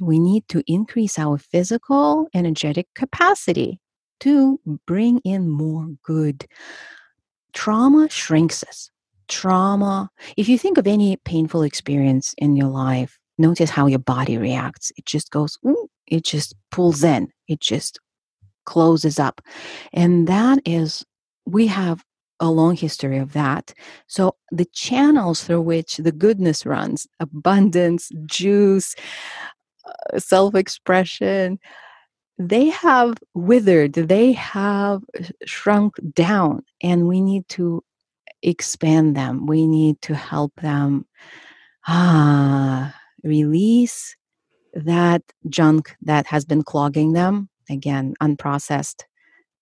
we 0.00 0.18
need 0.18 0.48
to 0.48 0.64
increase 0.66 1.18
our 1.18 1.38
physical 1.38 2.28
energetic 2.34 2.88
capacity 2.94 3.78
to 4.20 4.58
bring 4.86 5.20
in 5.20 5.48
more 5.48 5.88
good. 6.04 6.46
Trauma 7.52 8.08
shrinks 8.10 8.64
us. 8.64 8.90
Trauma, 9.28 10.10
if 10.36 10.48
you 10.48 10.58
think 10.58 10.76
of 10.76 10.86
any 10.86 11.16
painful 11.16 11.62
experience 11.62 12.34
in 12.36 12.56
your 12.56 12.68
life, 12.68 13.18
notice 13.38 13.70
how 13.70 13.86
your 13.86 13.98
body 13.98 14.38
reacts. 14.38 14.92
It 14.96 15.06
just 15.06 15.30
goes, 15.30 15.58
it 16.06 16.24
just 16.24 16.54
pulls 16.70 17.02
in, 17.04 17.28
it 17.48 17.60
just 17.60 17.98
closes 18.66 19.18
up. 19.18 19.40
And 19.92 20.26
that 20.28 20.58
is, 20.64 21.04
we 21.46 21.66
have 21.66 22.04
a 22.40 22.50
long 22.50 22.76
history 22.76 23.18
of 23.18 23.32
that. 23.32 23.72
So 24.06 24.36
the 24.50 24.66
channels 24.66 25.44
through 25.44 25.62
which 25.62 25.96
the 25.98 26.12
goodness 26.12 26.66
runs, 26.66 27.06
abundance, 27.20 28.10
juice, 28.26 28.94
uh, 29.86 30.18
self 30.18 30.54
expression, 30.54 31.58
they 32.38 32.66
have 32.66 33.14
withered, 33.34 33.92
they 33.94 34.32
have 34.32 35.02
shrunk 35.44 35.94
down, 36.14 36.64
and 36.82 37.06
we 37.06 37.20
need 37.20 37.48
to 37.50 37.84
expand 38.42 39.16
them. 39.16 39.46
We 39.46 39.68
need 39.68 40.00
to 40.02 40.14
help 40.16 40.52
them 40.56 41.06
ah, 41.86 42.94
release 43.24 44.16
that 44.74 45.22
junk 45.48 45.96
that 46.02 46.26
has 46.26 46.44
been 46.44 46.62
clogging 46.62 47.12
them. 47.12 47.48
Again 47.70 48.14
unprocessed 48.20 49.04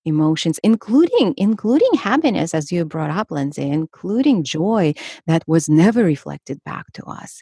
emotions 0.05 0.59
including 0.65 1.35
including 1.37 1.95
happiness 1.95 2.55
as 2.55 2.73
you 2.73 2.85
brought 2.85 3.11
up 3.11 3.31
lindsay 3.31 3.71
including 3.71 4.43
joy 4.43 4.93
that 5.29 5.45
was 5.47 5.69
never 5.69 6.03
reflected 6.03 6.63
back 6.65 6.93
to 6.93 7.05
us. 7.05 7.41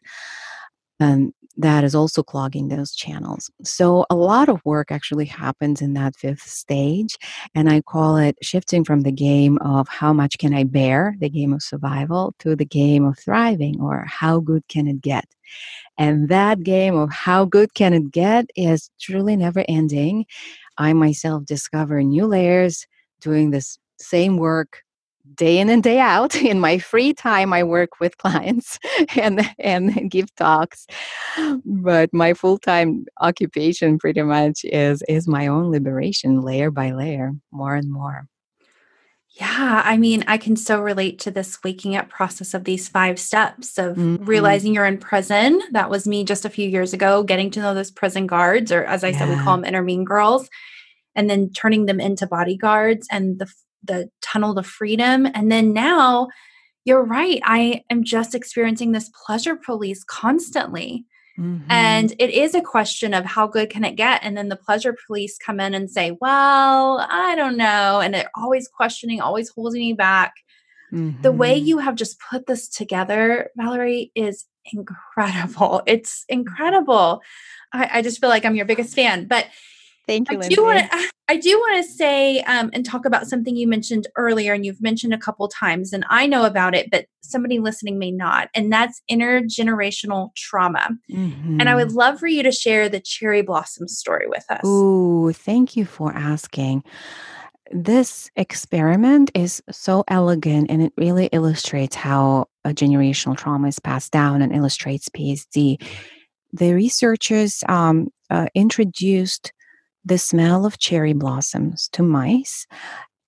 And 0.99 1.33
that 1.57 1.85
is 1.85 1.95
also 1.95 2.23
clogging 2.23 2.69
those 2.69 2.95
channels. 2.95 3.51
So 3.65 4.07
a 4.09 4.15
lot 4.15 4.49
of 4.49 4.65
work 4.65 4.93
actually 4.93 5.25
happens 5.25 5.83
in 5.83 5.95
that 5.95 6.17
fifth 6.17 6.43
stage 6.43 7.17
and 7.55 7.69
i 7.71 7.81
call 7.81 8.17
it 8.17 8.37
shifting 8.43 8.85
from 8.85 9.01
the 9.01 9.13
game 9.13 9.59
of 9.59 9.89
how 9.89 10.13
much 10.13 10.39
can 10.39 10.55
i 10.55 10.65
bear 10.65 11.17
the 11.21 11.29
game 11.29 11.53
of 11.53 11.63
survival 11.63 12.35
to 12.39 12.55
the 12.55 12.65
game 12.65 13.05
of 13.05 13.19
thriving 13.19 13.81
or 13.81 14.05
how 14.07 14.41
good 14.41 14.67
can 14.69 14.87
it 14.87 15.01
get 15.01 15.25
and 16.01 16.31
that 16.31 16.63
game 16.63 16.97
of 16.97 17.11
how 17.13 17.45
good 17.45 17.75
can 17.75 17.93
it 17.93 18.11
get 18.11 18.47
is 18.57 18.91
truly 18.99 19.37
never 19.37 19.65
ending. 19.69 20.25
I 20.79 20.95
myself 20.95 21.45
discover 21.45 22.03
new 22.03 22.27
layers 22.27 22.87
doing 23.21 23.51
this 23.51 23.79
same 23.99 24.39
work 24.39 24.83
day 25.35 25.59
in 25.59 25.69
and 25.69 25.83
day 25.83 25.99
out. 26.01 26.35
In 26.51 26.59
my 26.59 26.79
free 26.79 27.13
time 27.13 27.53
i 27.53 27.63
work 27.63 28.01
with 28.01 28.17
clients 28.19 28.79
and 29.17 29.49
and 29.59 30.11
give 30.11 30.35
talks. 30.37 30.87
But 31.67 32.11
my 32.15 32.35
full-time 32.35 33.05
occupation 33.21 33.99
pretty 33.99 34.23
much 34.23 34.61
is 34.65 35.03
is 35.09 35.29
my 35.29 35.47
own 35.49 35.71
liberation 35.71 36.41
layer 36.41 36.71
by 36.71 36.93
layer 36.93 37.33
more 37.53 37.75
and 37.75 37.91
more 37.93 38.27
yeah, 39.41 39.81
I 39.87 39.97
mean, 39.97 40.23
I 40.27 40.37
can 40.37 40.55
so 40.55 40.83
relate 40.83 41.19
to 41.21 41.31
this 41.31 41.59
waking 41.65 41.97
up 41.97 42.11
process 42.11 42.53
of 42.53 42.65
these 42.65 42.89
five 42.89 43.19
steps 43.19 43.79
of 43.79 43.97
mm-hmm. 43.97 44.23
realizing 44.27 44.75
you're 44.75 44.85
in 44.85 44.99
prison. 44.99 45.63
That 45.71 45.89
was 45.89 46.07
me 46.07 46.25
just 46.25 46.45
a 46.45 46.51
few 46.51 46.69
years 46.69 46.93
ago, 46.93 47.23
getting 47.23 47.51
to 47.53 47.61
know 47.61 47.75
those 47.75 47.91
prison 47.91 48.27
guards, 48.27 48.71
or 48.71 48.85
as 48.85 49.03
I 49.03 49.09
yeah. 49.09 49.19
said, 49.19 49.29
we 49.31 49.43
call 49.43 49.57
them 49.57 49.65
inner 49.65 49.83
mean 49.83 50.05
girls, 50.05 50.51
and 51.15 51.31
then 51.31 51.51
turning 51.53 51.87
them 51.87 52.01
into 52.01 52.27
bodyguards 52.27 53.09
and 53.11 53.39
the 53.39 53.51
the 53.83 54.11
tunnel 54.21 54.55
to 54.57 54.63
freedom. 54.63 55.27
And 55.33 55.51
then 55.51 55.73
now, 55.73 56.29
you're 56.85 57.03
right. 57.03 57.41
I 57.43 57.83
am 57.89 58.05
just 58.05 58.35
experiencing 58.35 58.93
this 58.93 59.11
pleasure 59.25 59.57
police 59.57 60.05
constantly. 60.05 61.07
Mm-hmm. 61.39 61.71
And 61.71 62.13
it 62.19 62.31
is 62.31 62.55
a 62.55 62.61
question 62.61 63.15
of 63.15 63.25
how 63.25 63.47
good 63.47 63.71
can 63.71 63.85
it 63.85 63.97
get? 63.97 64.21
And 64.23 64.37
then 64.37 64.49
the 64.49 64.57
pleasure 64.57 64.97
police 65.07 65.39
come 65.39 65.61
in 65.61 65.75
and 65.75 65.91
say, 65.91 66.17
well, 66.21 67.07
I 67.09 67.35
don't 67.35 67.57
know. 67.57 68.01
And 68.01 68.13
they're 68.13 68.31
always 68.35 68.69
questioning, 68.69 69.21
always 69.21 69.49
holding 69.49 69.81
me 69.81 69.93
back. 69.93 70.35
Mm-hmm. 70.93 71.23
The 71.23 71.33
way 71.33 71.57
mm-hmm. 71.57 71.67
you 71.67 71.79
have 71.79 71.95
just 71.95 72.21
put 72.21 72.47
this 72.47 72.69
together, 72.69 73.51
Valerie, 73.57 74.13
is 74.15 74.45
incredible. 74.73 75.83
It's 75.87 76.25
incredible. 76.29 77.23
I, 77.73 77.91
I 77.95 78.03
just 78.03 78.21
feel 78.21 78.29
like 78.29 78.45
I'm 78.45 78.57
your 78.57 78.67
biggest 78.67 78.95
fan. 78.95 79.27
But 79.27 79.47
Thank 80.11 80.33
you. 80.33 80.41
I 80.43 80.49
do 80.49 80.65
want 80.65 80.91
to. 80.91 81.11
I 81.29 81.37
do 81.37 81.57
want 81.57 81.85
to 81.85 81.89
say 81.89 82.41
um, 82.41 82.71
and 82.73 82.85
talk 82.85 83.07
about 83.07 83.29
something 83.29 83.55
you 83.55 83.69
mentioned 83.69 84.09
earlier, 84.17 84.53
and 84.53 84.67
you've 84.67 84.83
mentioned 84.83 85.15
a 85.15 85.19
couple 85.19 85.47
times, 85.47 85.93
and 85.93 86.05
I 86.11 86.27
know 86.27 86.45
about 86.45 86.75
it, 86.75 86.91
but 86.91 87.07
somebody 87.21 87.61
listening 87.61 88.01
may 88.01 88.11
not, 88.11 88.49
and 88.53 88.73
that's 88.73 89.01
intergenerational 89.09 90.35
trauma. 90.35 90.89
Mm-hmm. 91.09 91.61
And 91.61 91.69
I 91.69 91.77
would 91.77 91.89
mm-hmm. 91.89 91.99
love 91.99 92.19
for 92.19 92.27
you 92.27 92.43
to 92.43 92.51
share 92.51 92.89
the 92.89 92.99
cherry 92.99 93.43
blossom 93.43 93.87
story 93.87 94.27
with 94.27 94.45
us. 94.51 94.67
Ooh, 94.67 95.31
thank 95.33 95.77
you 95.77 95.85
for 95.85 96.13
asking. 96.13 96.83
This 97.71 98.29
experiment 98.35 99.31
is 99.33 99.63
so 99.71 100.03
elegant 100.09 100.69
and 100.69 100.83
it 100.83 100.93
really 100.97 101.27
illustrates 101.27 101.95
how 101.95 102.47
a 102.65 102.71
generational 102.71 103.37
trauma 103.37 103.69
is 103.69 103.79
passed 103.79 104.11
down 104.11 104.43
and 104.43 104.53
illustrates 104.53 105.09
PSD. 105.11 105.81
The 106.53 106.75
researchers 106.75 107.63
um, 107.69 108.09
uh, 108.29 108.49
introduced 108.57 109.53
the 110.05 110.19
smell 110.19 110.65
of 110.67 110.79
cherry 110.79 111.13
blossoms 111.13 111.89
to 111.93 112.03
mice 112.03 112.67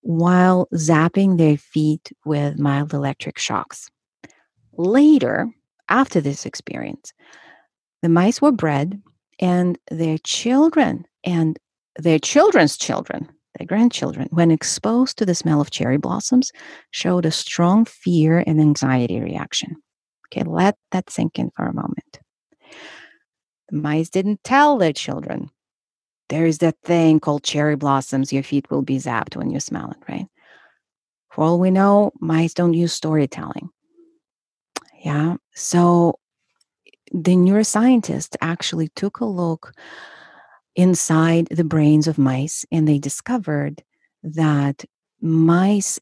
while 0.02 0.68
zapping 0.74 1.38
their 1.38 1.56
feet 1.56 2.12
with 2.24 2.58
mild 2.58 2.92
electric 2.92 3.38
shocks. 3.38 3.88
Later, 4.76 5.48
after 5.88 6.20
this 6.20 6.44
experience, 6.46 7.12
the 8.02 8.08
mice 8.08 8.42
were 8.42 8.52
bred 8.52 9.00
and 9.38 9.78
their 9.90 10.18
children 10.18 11.04
and 11.24 11.58
their 11.98 12.18
children's 12.18 12.76
children, 12.76 13.28
their 13.58 13.66
grandchildren, 13.66 14.28
when 14.30 14.50
exposed 14.50 15.18
to 15.18 15.26
the 15.26 15.34
smell 15.34 15.60
of 15.60 15.70
cherry 15.70 15.98
blossoms, 15.98 16.50
showed 16.90 17.26
a 17.26 17.30
strong 17.30 17.84
fear 17.84 18.42
and 18.46 18.60
anxiety 18.60 19.20
reaction. 19.20 19.76
Okay, 20.26 20.42
let 20.48 20.76
that 20.90 21.10
sink 21.10 21.38
in 21.38 21.50
for 21.54 21.66
a 21.66 21.74
moment. 21.74 22.18
The 23.68 23.76
mice 23.76 24.08
didn't 24.08 24.42
tell 24.42 24.78
their 24.78 24.92
children 24.92 25.50
there 26.32 26.46
is 26.46 26.58
that 26.58 26.76
thing 26.82 27.20
called 27.20 27.44
cherry 27.44 27.76
blossoms. 27.76 28.32
Your 28.32 28.42
feet 28.42 28.70
will 28.70 28.80
be 28.80 28.96
zapped 28.96 29.36
when 29.36 29.50
you 29.50 29.60
smell 29.60 29.90
it, 29.90 29.98
right? 30.08 30.26
For 31.30 31.44
all 31.44 31.60
we 31.60 31.70
know, 31.70 32.10
mice 32.20 32.54
don't 32.54 32.72
use 32.72 32.94
storytelling. 32.94 33.68
Yeah. 35.04 35.36
So 35.54 36.18
the 37.12 37.36
neuroscientists 37.36 38.34
actually 38.40 38.88
took 38.96 39.20
a 39.20 39.26
look 39.26 39.74
inside 40.74 41.48
the 41.50 41.64
brains 41.64 42.08
of 42.08 42.16
mice 42.16 42.64
and 42.72 42.88
they 42.88 42.98
discovered 42.98 43.82
that 44.22 44.86
mice 45.20 46.00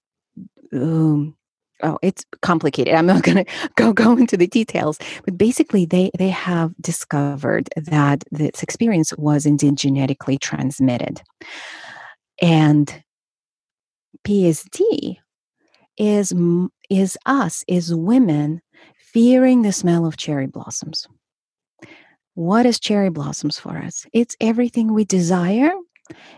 um, 0.72 1.36
oh 1.82 1.98
it's 2.02 2.24
complicated. 2.42 2.94
I'm 2.94 3.06
not 3.06 3.22
going 3.28 3.44
to 3.44 3.52
go 3.76 3.92
go 3.92 4.16
into 4.16 4.36
the 4.36 4.46
details 4.46 4.98
but 5.24 5.36
basically 5.36 5.84
they 5.86 6.10
they 6.18 6.30
have 6.30 6.74
discovered 6.80 7.68
that 7.76 8.24
this 8.30 8.62
experience 8.62 9.12
was 9.16 9.46
indeed 9.46 9.76
genetically 9.76 10.38
transmitted. 10.38 11.22
And 12.42 13.02
psd 14.26 15.16
is 15.96 16.32
is 16.90 17.18
us 17.26 17.64
is 17.68 17.94
women 17.94 18.60
fearing 18.98 19.62
the 19.62 19.72
smell 19.72 20.06
of 20.06 20.16
cherry 20.16 20.46
blossoms. 20.46 21.06
What 22.34 22.64
is 22.64 22.78
cherry 22.78 23.10
blossoms 23.10 23.58
for 23.58 23.76
us? 23.76 24.06
It's 24.12 24.36
everything 24.40 24.94
we 24.94 25.04
desire 25.04 25.72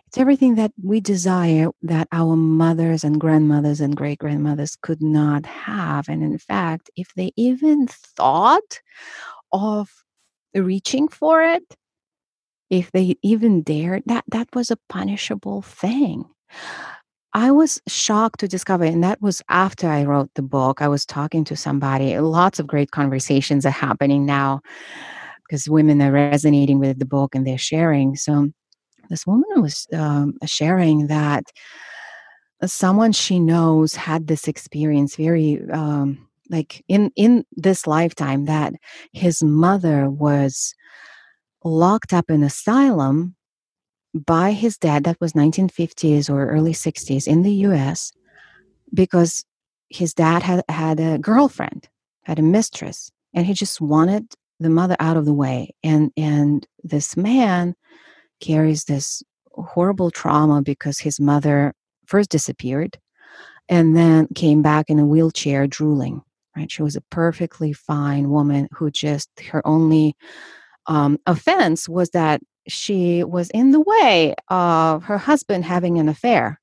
it's 0.06 0.18
everything 0.18 0.56
that 0.56 0.72
we 0.82 1.00
desire 1.00 1.68
that 1.82 2.08
our 2.12 2.37
mothers 2.37 3.04
and 3.04 3.20
grandmothers 3.20 3.80
and 3.80 3.96
great 3.96 4.18
grandmothers 4.18 4.76
could 4.76 5.02
not 5.02 5.46
have. 5.46 6.08
And 6.08 6.22
in 6.22 6.38
fact, 6.38 6.90
if 6.96 7.12
they 7.14 7.32
even 7.37 7.87
thought 7.88 8.80
of 9.52 9.90
reaching 10.54 11.08
for 11.08 11.42
it, 11.42 11.76
if 12.70 12.90
they 12.92 13.16
even 13.22 13.62
dared, 13.62 14.02
that 14.06 14.24
that 14.28 14.48
was 14.54 14.70
a 14.70 14.78
punishable 14.88 15.62
thing. 15.62 16.24
I 17.35 17.50
was 17.50 17.80
shocked 17.88 18.40
to 18.40 18.48
discover, 18.48 18.85
and 18.85 19.02
that 19.04 19.22
was 19.22 19.40
after 19.48 19.88
I 19.88 20.04
wrote 20.04 20.30
the 20.35 20.42
book. 20.42 20.82
I 20.82 20.88
was 20.88 21.06
talking 21.06 21.44
to 21.44 21.56
somebody. 21.56 22.18
Lots 22.18 22.58
of 22.58 22.66
great 22.66 22.90
conversations 22.90 23.64
are 23.64 23.70
happening 23.70 24.26
now 24.26 24.61
because 25.46 25.68
women 25.68 26.00
are 26.02 26.12
resonating 26.12 26.78
with 26.78 26.98
the 26.98 27.06
book 27.06 27.35
and 27.35 27.46
they're 27.46 27.58
sharing. 27.58 28.16
So 28.16 28.50
this 29.12 29.27
woman 29.27 29.61
was 29.61 29.87
um, 29.92 30.38
sharing 30.46 31.09
that 31.09 31.44
someone 32.64 33.12
she 33.12 33.38
knows 33.38 33.94
had 33.94 34.27
this 34.27 34.48
experience 34.48 35.16
very 35.16 35.61
um, 35.70 36.27
like 36.48 36.83
in 36.88 37.11
in 37.14 37.44
this 37.53 37.87
lifetime 37.87 38.46
that 38.46 38.72
his 39.12 39.42
mother 39.42 40.09
was 40.09 40.75
locked 41.62 42.14
up 42.14 42.31
in 42.31 42.42
asylum 42.42 43.37
by 44.14 44.53
his 44.53 44.79
dad, 44.79 45.05
that 45.05 45.20
was 45.20 45.33
1950s 45.33 46.29
or 46.29 46.46
early 46.46 46.72
60s 46.72 47.27
in 47.27 47.42
the 47.42 47.53
US, 47.66 48.12
because 48.92 49.44
his 49.88 50.12
dad 50.14 50.42
had 50.42 50.62
had 50.68 51.01
a 51.01 51.18
girlfriend, 51.18 51.88
had 52.25 52.38
a 52.38 52.42
mistress, 52.42 53.11
and 53.35 53.46
he 53.46 53.53
just 53.53 53.81
wanted 53.81 54.35
the 54.59 54.70
mother 54.70 54.96
out 55.01 55.18
of 55.18 55.27
the 55.27 55.35
way. 55.35 55.75
And 55.83 56.12
and 56.16 56.66
this 56.83 57.14
man 57.14 57.75
carries 58.42 58.85
this 58.85 59.22
horrible 59.52 60.11
trauma 60.11 60.61
because 60.61 60.98
his 60.98 61.18
mother 61.18 61.72
first 62.07 62.28
disappeared 62.28 62.98
and 63.68 63.96
then 63.96 64.26
came 64.35 64.61
back 64.61 64.90
in 64.90 64.98
a 64.98 65.07
wheelchair 65.07 65.66
drooling 65.66 66.22
right? 66.57 66.70
She 66.70 66.83
was 66.83 66.96
a 66.96 67.00
perfectly 67.02 67.72
fine 67.72 68.31
woman 68.31 68.68
who 68.72 68.90
just 68.90 69.28
her 69.50 69.66
only 69.66 70.16
um, 70.87 71.18
offense 71.26 71.88
was 71.88 72.11
that 72.11 72.40
she 72.68 73.24
was 73.24 73.50
in 73.50 73.72
the 73.72 73.81
way 73.81 74.35
of 74.48 75.05
her 75.05 75.18
husband 75.18 75.64
having 75.64 75.98
an 75.98 76.09
affair. 76.09 76.61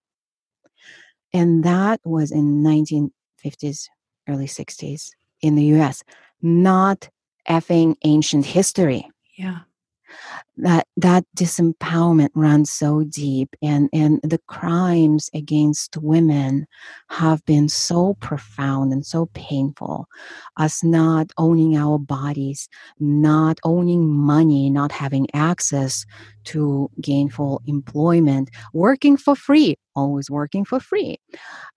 And 1.33 1.63
that 1.63 1.99
was 2.03 2.31
in 2.31 2.63
1950s 2.63 3.87
early 4.27 4.47
60s 4.47 5.09
in 5.41 5.55
the 5.55 5.63
us 5.63 6.03
not 6.41 7.09
effing 7.47 7.95
ancient 8.03 8.45
history. 8.45 9.09
Yeah 9.37 9.59
that 10.57 10.87
that 10.97 11.23
disempowerment 11.35 12.29
runs 12.35 12.71
so 12.71 13.03
deep 13.03 13.55
and 13.61 13.89
and 13.93 14.19
the 14.23 14.39
crimes 14.47 15.29
against 15.33 15.97
women 15.97 16.65
have 17.09 17.43
been 17.45 17.69
so 17.69 18.15
profound 18.19 18.91
and 18.91 19.05
so 19.05 19.27
painful. 19.33 20.07
Us 20.57 20.83
not 20.83 21.31
owning 21.37 21.77
our 21.77 21.97
bodies 21.97 22.67
not 22.99 23.59
owning 23.63 24.07
money 24.09 24.69
not 24.69 24.91
having 24.91 25.27
access 25.33 26.05
to 26.45 26.89
gainful 27.01 27.61
employment 27.67 28.49
working 28.73 29.17
for 29.17 29.35
free 29.35 29.77
always 29.95 30.29
working 30.29 30.63
for 30.63 30.79
free. 30.79 31.17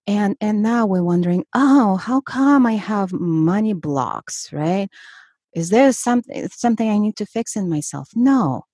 And 0.06 0.36
and 0.40 0.62
now 0.62 0.86
we're 0.86 1.02
wondering 1.02 1.44
oh 1.54 1.96
how 1.96 2.20
come 2.20 2.66
i 2.66 2.72
have 2.72 3.12
money 3.12 3.72
blocks 3.72 4.52
right 4.52 4.88
is 5.54 5.70
there 5.70 5.92
something 5.92 6.48
something 6.48 6.88
i 6.88 6.98
need 6.98 7.16
to 7.16 7.26
fix 7.26 7.56
in 7.56 7.68
myself? 7.68 8.08
No. 8.14 8.64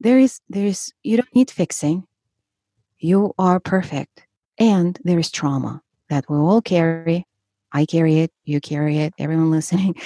There 0.00 0.18
is 0.18 0.40
there 0.48 0.66
is 0.66 0.92
you 1.02 1.16
don't 1.16 1.34
need 1.34 1.50
fixing. 1.50 2.04
You 2.98 3.34
are 3.38 3.60
perfect. 3.60 4.26
And 4.58 4.98
there 5.04 5.18
is 5.18 5.30
trauma 5.30 5.82
that 6.08 6.24
we 6.28 6.36
all 6.36 6.62
carry. 6.62 7.26
I 7.72 7.84
carry 7.84 8.20
it. 8.20 8.32
You 8.44 8.60
carry 8.60 8.98
it. 8.98 9.12
Everyone 9.18 9.50
listening. 9.58 9.96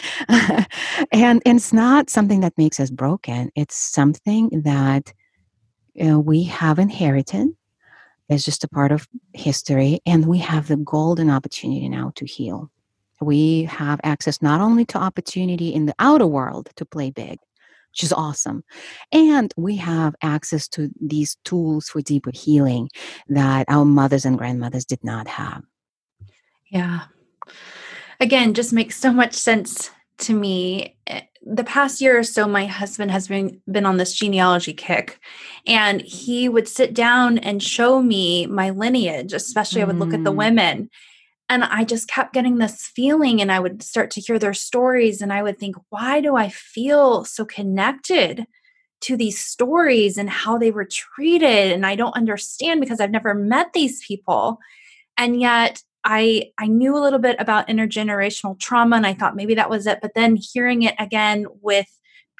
And, 1.13 1.43
and 1.45 1.57
it's 1.59 1.73
not 1.73 2.11
something 2.11 2.41
that 2.41 2.59
makes 2.59 2.81
us 2.81 2.91
broken. 2.91 3.51
It's 3.55 3.77
something 3.77 4.63
that 4.65 5.13
you 5.95 6.05
know, 6.05 6.19
we 6.19 6.45
have 6.45 6.79
inherited. 6.79 7.49
It's 8.29 8.45
just 8.45 8.65
a 8.65 8.69
part 8.69 8.93
of 8.93 9.09
history. 9.35 10.01
And 10.07 10.27
we 10.27 10.39
have 10.39 10.69
the 10.69 10.77
golden 10.77 11.31
opportunity 11.31 11.89
now 11.89 12.13
to 12.17 12.27
heal 12.27 12.71
we 13.21 13.65
have 13.65 14.01
access 14.03 14.43
not 14.43 14.61
only 14.61 14.85
to 14.87 14.99
opportunity 14.99 15.69
in 15.69 15.87
the 15.87 15.95
outer 15.99 16.27
world 16.27 16.71
to 16.77 16.85
play 16.85 17.11
big 17.11 17.39
which 17.93 18.03
is 18.03 18.13
awesome 18.13 18.63
and 19.13 19.53
we 19.57 19.77
have 19.77 20.15
access 20.23 20.69
to 20.69 20.91
these 21.01 21.37
tools 21.45 21.89
for 21.89 22.01
deeper 22.01 22.31
healing 22.33 22.89
that 23.29 23.65
our 23.69 23.85
mothers 23.85 24.25
and 24.25 24.39
grandmothers 24.39 24.85
did 24.85 25.03
not 25.03 25.27
have 25.27 25.63
yeah 26.71 27.03
again 28.21 28.55
just 28.55 28.73
makes 28.73 28.97
so 28.97 29.13
much 29.13 29.35
sense 29.35 29.91
to 30.19 30.35
me 30.35 30.97
eh, 31.07 31.23
the 31.43 31.65
past 31.65 32.01
year 32.01 32.19
or 32.19 32.23
so 32.23 32.47
my 32.47 32.67
husband 32.67 33.11
has 33.11 33.27
been 33.29 33.61
been 33.71 33.87
on 33.87 33.97
this 33.97 34.15
genealogy 34.15 34.75
kick 34.75 35.19
and 35.67 36.03
he 36.03 36.49
would 36.49 36.69
sit 36.69 36.95
down 36.95 37.39
and 37.39 37.63
show 37.63 38.03
me 38.03 38.47
my 38.47 38.71
lineage 38.71 39.33
especially 39.33 39.81
mm. 39.81 39.85
i 39.85 39.87
would 39.87 39.99
look 39.99 40.15
at 40.15 40.23
the 40.25 40.33
mm. 40.33 40.37
women 40.37 40.91
and 41.51 41.65
I 41.65 41.85
just 41.85 42.09
kept 42.09 42.33
getting 42.33 42.59
this 42.59 42.87
feeling, 42.87 43.41
and 43.41 43.51
I 43.51 43.59
would 43.59 43.83
start 43.83 44.13
to 44.13 44.21
hear 44.21 44.39
their 44.39 44.55
stories, 44.55 45.21
and 45.21 45.33
I 45.33 45.43
would 45.43 45.59
think, 45.59 45.77
why 45.91 46.21
do 46.21 46.37
I 46.37 46.49
feel 46.49 47.25
so 47.25 47.45
connected 47.45 48.47
to 49.03 49.17
these 49.17 49.41
stories 49.41 50.17
and 50.17 50.31
how 50.31 50.59
they 50.59 50.71
were 50.71 50.85
treated? 50.85 51.73
And 51.73 51.85
I 51.85 51.97
don't 51.97 52.17
understand 52.17 52.81
because 52.81 53.01
I've 53.01 53.11
never 53.11 53.35
met 53.35 53.73
these 53.73 54.01
people. 54.07 54.59
And 55.19 55.41
yet, 55.41 55.83
I 56.05 56.53
I 56.57 56.69
knew 56.69 56.97
a 56.97 57.03
little 57.03 57.19
bit 57.19 57.37
about 57.41 57.69
intergenerational 57.69 58.59
trauma 58.59 58.97
and 58.97 59.07
I 59.07 59.13
thought 59.13 59.37
maybe 59.37 59.55
that 59.57 59.69
was 59.69 59.87
it 59.87 59.99
but 60.01 60.15
then 60.15 60.37
hearing 60.37 60.83
it 60.83 60.95
again 60.99 61.45
with 61.61 61.89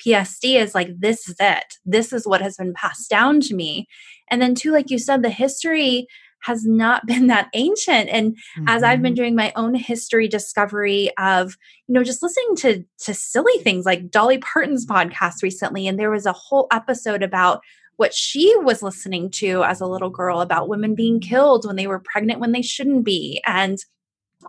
PSD 0.03 0.59
is 0.59 0.75
like 0.75 0.89
this 0.99 1.29
is 1.29 1.37
it 1.39 1.75
this 1.85 2.13
is 2.13 2.27
what 2.27 2.41
has 2.41 2.57
been 2.57 2.73
passed 2.73 3.11
down 3.11 3.41
to 3.41 3.55
me 3.55 3.87
and 4.31 4.41
then 4.41 4.55
too 4.55 4.73
like 4.73 4.91
you 4.91 4.99
said 4.99 5.23
the 5.23 5.29
history 5.29 6.07
has 6.43 6.65
not 6.65 7.07
been 7.07 7.27
that 7.29 7.49
ancient 7.55 8.09
and 8.11 8.33
mm-hmm. 8.33 8.69
as 8.69 8.83
i've 8.83 9.03
been 9.03 9.13
mm-hmm. 9.13 9.23
doing 9.23 9.37
my 9.37 9.53
own 9.57 9.75
history 9.75 10.29
discovery 10.29 11.11
of 11.19 11.57
you 11.87 11.95
know 11.95 12.05
just 12.05 12.23
listening 12.23 12.57
to 12.57 12.85
to 12.99 13.15
silly 13.15 13.59
things 13.59 13.85
like 13.85 14.11
dolly 14.11 14.39
parton's 14.39 14.87
podcast 14.87 15.43
recently 15.43 15.87
and 15.87 15.99
there 15.99 16.11
was 16.11 16.27
a 16.27 16.33
whole 16.33 16.67
episode 16.73 17.23
about 17.23 17.61
what 17.97 18.15
she 18.15 18.57
was 18.57 18.83
listening 18.83 19.31
to 19.31 19.63
as 19.63 19.81
a 19.81 19.87
little 19.87 20.09
girl 20.09 20.41
about 20.41 20.69
women 20.71 20.95
being 20.95 21.21
killed 21.21 21.67
when 21.67 21.77
they 21.77 21.87
were 21.87 21.99
pregnant 21.99 22.41
when 22.41 22.53
they 22.53 22.63
shouldn't 22.63 23.05
be 23.05 23.43
and 23.47 23.85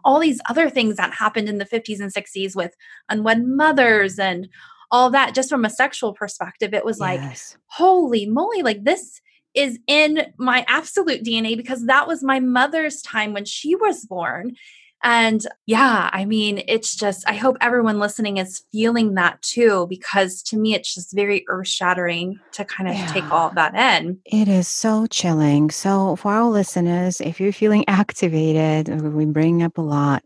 all 0.06 0.19
these 0.19 0.39
other 0.49 0.69
things 0.69 0.95
that 0.95 1.13
happened 1.13 1.49
in 1.49 1.58
the 1.58 1.65
50s 1.65 1.99
and 1.99 2.13
60s 2.13 2.56
with 2.56 2.73
unwed 3.10 3.45
mothers 3.45 4.17
and 4.17 4.47
all 4.89 5.10
that 5.10 5.36
just 5.36 5.49
from 5.49 5.65
a 5.65 5.69
sexual 5.69 6.13
perspective 6.13 6.73
it 6.73 6.86
was 6.86 6.99
yes. 6.99 7.54
like 7.54 7.62
holy 7.67 8.25
moly 8.25 8.62
like 8.62 8.84
this 8.84 9.21
is 9.53 9.79
in 9.87 10.33
my 10.37 10.65
absolute 10.67 11.23
DNA 11.23 11.57
because 11.57 11.85
that 11.85 12.07
was 12.07 12.23
my 12.23 12.39
mother's 12.39 13.01
time 13.01 13.33
when 13.33 13.45
she 13.45 13.75
was 13.75 14.05
born. 14.05 14.55
And 15.03 15.43
yeah, 15.65 16.11
I 16.13 16.25
mean, 16.25 16.61
it's 16.67 16.95
just, 16.95 17.27
I 17.27 17.33
hope 17.33 17.57
everyone 17.59 17.97
listening 17.97 18.37
is 18.37 18.63
feeling 18.71 19.15
that 19.15 19.41
too, 19.41 19.87
because 19.89 20.43
to 20.43 20.57
me, 20.57 20.75
it's 20.75 20.93
just 20.93 21.15
very 21.15 21.43
earth 21.47 21.67
shattering 21.67 22.39
to 22.51 22.65
kind 22.65 22.87
of 22.87 22.95
yeah. 22.95 23.07
take 23.07 23.31
all 23.31 23.47
of 23.49 23.55
that 23.55 23.73
in. 23.73 24.19
It 24.25 24.47
is 24.47 24.67
so 24.67 25.07
chilling. 25.07 25.71
So, 25.71 26.15
for 26.17 26.31
our 26.31 26.49
listeners, 26.49 27.19
if 27.19 27.39
you're 27.39 27.51
feeling 27.51 27.83
activated, 27.87 28.91
uh, 28.91 29.09
we 29.09 29.25
bring 29.25 29.63
up 29.63 29.79
a 29.79 29.81
lot, 29.81 30.23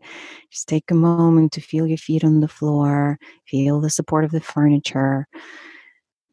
just 0.50 0.68
take 0.68 0.90
a 0.90 0.94
moment 0.94 1.52
to 1.52 1.62
feel 1.62 1.86
your 1.86 1.96
feet 1.96 2.22
on 2.22 2.40
the 2.40 2.48
floor, 2.48 3.18
feel 3.46 3.80
the 3.80 3.88
support 3.88 4.24
of 4.24 4.30
the 4.30 4.40
furniture, 4.40 5.26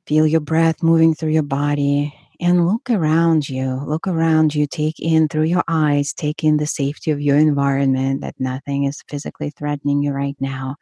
feel 0.06 0.28
your 0.28 0.42
breath 0.42 0.84
moving 0.84 1.16
through 1.16 1.32
your 1.32 1.44
body 1.44 2.14
and 2.44 2.68
look 2.68 2.90
around 2.90 3.48
you. 3.48 3.82
Look 3.86 4.06
around 4.06 4.54
you. 4.54 4.68
Take 4.68 5.00
in 5.00 5.30
through 5.30 5.44
your 5.44 5.64
eyes, 5.70 6.12
take 6.12 6.44
in 6.44 6.58
the 6.58 6.66
safety 6.66 7.10
of 7.10 7.22
your 7.22 7.38
environment, 7.38 8.20
that 8.20 8.36
nothing 8.38 8.84
is 8.84 9.02
physically 9.08 9.50
threatening 9.50 10.04
you 10.04 10.12
right 10.12 10.36
now. 10.42 10.76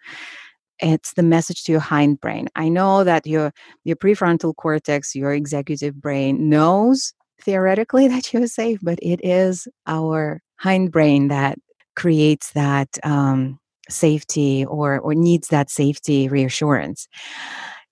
It's 0.80 1.13
the 1.13 1.21
message 1.21 1.63
to 1.65 1.74
your 1.74 1.82
hindbrain. 1.82 2.47
I 2.56 2.67
know 2.67 3.04
that 3.04 3.28
your 3.28 3.54
your 3.84 3.95
prefrontal 3.95 4.56
cortex, 4.56 5.13
your 5.13 5.34
executive 5.34 6.02
brain 6.02 6.50
knows 6.50 7.13
theoretically 7.39 8.08
that 8.13 8.34
you're 8.34 8.47
safe, 8.47 8.80
but 8.82 8.97
it 9.00 9.19
is 9.24 9.67
our 9.86 10.41
hindbrain 10.63 11.30
that 11.30 11.60
creates 11.95 12.54
that 12.54 12.89
um, 13.04 13.60
safety 13.88 14.65
or 14.65 15.00
or 15.00 15.13
needs 15.13 15.50
that 15.50 15.69
safety 15.69 16.28
reassurance. 16.28 17.08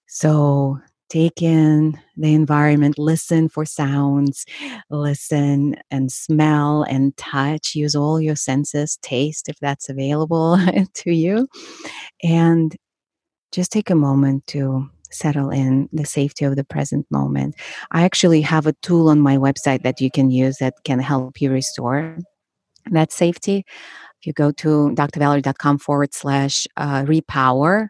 So 0.07 0.79
take 1.09 1.41
in 1.41 1.99
the 2.17 2.33
environment, 2.33 2.97
listen 2.97 3.49
for 3.49 3.65
sounds, 3.65 4.45
listen 4.89 5.75
and 5.91 6.11
smell 6.11 6.83
and 6.83 7.15
touch. 7.17 7.75
Use 7.75 7.95
all 7.95 8.21
your 8.21 8.35
senses, 8.35 8.97
taste 9.01 9.49
if 9.49 9.57
that's 9.59 9.89
available 9.89 10.57
to 10.93 11.11
you. 11.11 11.47
And 12.23 12.75
just 13.51 13.71
take 13.71 13.89
a 13.89 13.95
moment 13.95 14.45
to 14.47 14.87
settle 15.11 15.49
in 15.49 15.89
the 15.91 16.05
safety 16.05 16.45
of 16.45 16.55
the 16.55 16.63
present 16.63 17.05
moment. 17.09 17.55
I 17.91 18.03
actually 18.03 18.41
have 18.41 18.67
a 18.67 18.73
tool 18.83 19.09
on 19.09 19.19
my 19.19 19.37
website 19.37 19.81
that 19.83 19.99
you 19.99 20.11
can 20.11 20.29
use 20.29 20.57
that 20.57 20.75
can 20.83 20.99
help 20.99 21.41
you 21.41 21.51
restore 21.51 22.17
that 22.91 23.11
safety. 23.11 23.65
If 24.21 24.27
you 24.27 24.33
go 24.33 24.51
to 24.51 24.91
drvalerie.com 24.95 25.79
forward 25.79 26.13
slash 26.13 26.67
uh, 26.77 27.03
repower, 27.03 27.87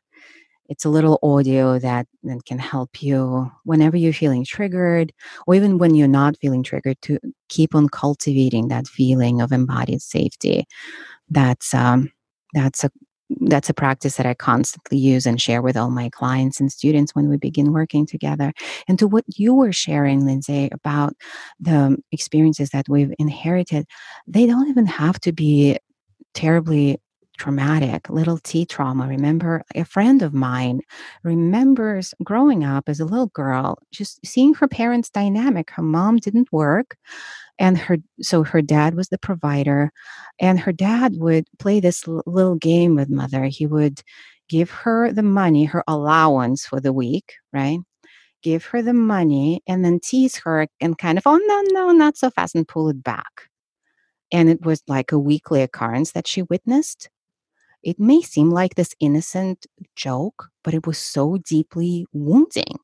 it's 0.69 0.85
a 0.85 0.89
little 0.89 1.19
audio 1.23 1.79
that, 1.79 2.07
that 2.23 2.45
can 2.45 2.59
help 2.59 3.03
you 3.03 3.51
whenever 3.65 3.97
you're 3.97 4.13
feeling 4.13 4.45
triggered 4.45 5.11
or 5.47 5.55
even 5.55 5.77
when 5.79 5.95
you're 5.95 6.07
not 6.07 6.37
feeling 6.37 6.63
triggered 6.63 7.01
to 7.01 7.19
keep 7.49 7.75
on 7.75 7.89
cultivating 7.89 8.69
that 8.69 8.87
feeling 8.87 9.41
of 9.41 9.51
embodied 9.51 10.01
safety 10.01 10.65
that's 11.29 11.73
um, 11.73 12.11
that's 12.53 12.83
a 12.83 12.91
that's 13.41 13.69
a 13.69 13.75
practice 13.75 14.17
that 14.17 14.25
I 14.25 14.33
constantly 14.33 14.97
use 14.97 15.27
and 15.27 15.39
share 15.39 15.61
with 15.61 15.77
all 15.77 15.91
my 15.91 16.09
clients 16.09 16.59
and 16.59 16.71
students 16.71 17.13
when 17.13 17.29
we 17.29 17.37
begin 17.37 17.73
working 17.73 18.07
together. 18.07 18.53
And 18.87 18.97
to 18.97 19.07
what 19.07 19.23
you 19.35 19.53
were 19.53 19.71
sharing, 19.71 20.25
Lindsay, 20.25 20.69
about 20.71 21.13
the 21.59 21.97
experiences 22.11 22.71
that 22.71 22.89
we've 22.89 23.13
inherited, 23.19 23.85
they 24.27 24.47
don't 24.47 24.69
even 24.69 24.87
have 24.87 25.19
to 25.21 25.31
be 25.31 25.77
terribly 26.33 26.99
traumatic, 27.39 28.09
little 28.09 28.37
t 28.39 28.65
trauma. 28.65 29.07
Remember, 29.07 29.63
a 29.75 29.83
friend 29.85 30.21
of 30.21 30.33
mine 30.33 30.81
remembers 31.23 32.13
growing 32.23 32.63
up 32.63 32.89
as 32.89 32.99
a 32.99 33.05
little 33.05 33.27
girl, 33.27 33.79
just 33.91 34.19
seeing 34.25 34.53
her 34.55 34.67
parents' 34.67 35.09
dynamic. 35.09 35.71
Her 35.71 35.83
mom 35.83 36.17
didn't 36.17 36.51
work, 36.53 36.97
and 37.59 37.77
her 37.77 37.97
so 38.21 38.43
her 38.43 38.61
dad 38.61 38.95
was 38.95 39.09
the 39.09 39.17
provider, 39.19 39.91
and 40.39 40.59
her 40.59 40.73
dad 40.73 41.15
would 41.17 41.45
play 41.59 41.79
this 41.79 42.07
little 42.07 42.55
game 42.55 42.95
with 42.95 43.09
mother. 43.09 43.45
He 43.45 43.65
would 43.65 44.01
give 44.49 44.71
her 44.71 45.11
the 45.11 45.23
money, 45.23 45.65
her 45.65 45.83
allowance 45.87 46.65
for 46.65 46.79
the 46.81 46.93
week, 46.93 47.33
right? 47.53 47.79
Give 48.43 48.65
her 48.65 48.81
the 48.81 48.93
money 48.93 49.61
and 49.67 49.85
then 49.85 49.99
tease 50.01 50.37
her 50.37 50.67
and 50.81 50.97
kind 50.97 51.17
of, 51.17 51.23
oh, 51.27 51.37
no, 51.37 51.63
no, 51.73 51.91
not 51.91 52.17
so 52.17 52.29
fast, 52.31 52.55
and 52.55 52.67
pull 52.67 52.89
it 52.89 53.03
back. 53.03 53.49
And 54.31 54.49
it 54.49 54.65
was 54.65 54.83
like 54.87 55.11
a 55.11 55.19
weekly 55.19 55.61
occurrence 55.61 56.11
that 56.13 56.27
she 56.27 56.43
witnessed. 56.43 57.09
It 57.83 57.99
may 57.99 58.21
seem 58.21 58.49
like 58.49 58.75
this 58.75 58.93
innocent 58.99 59.65
joke, 59.95 60.49
but 60.63 60.73
it 60.73 60.85
was 60.85 60.97
so 60.97 61.37
deeply 61.37 62.05
wounding 62.11 62.77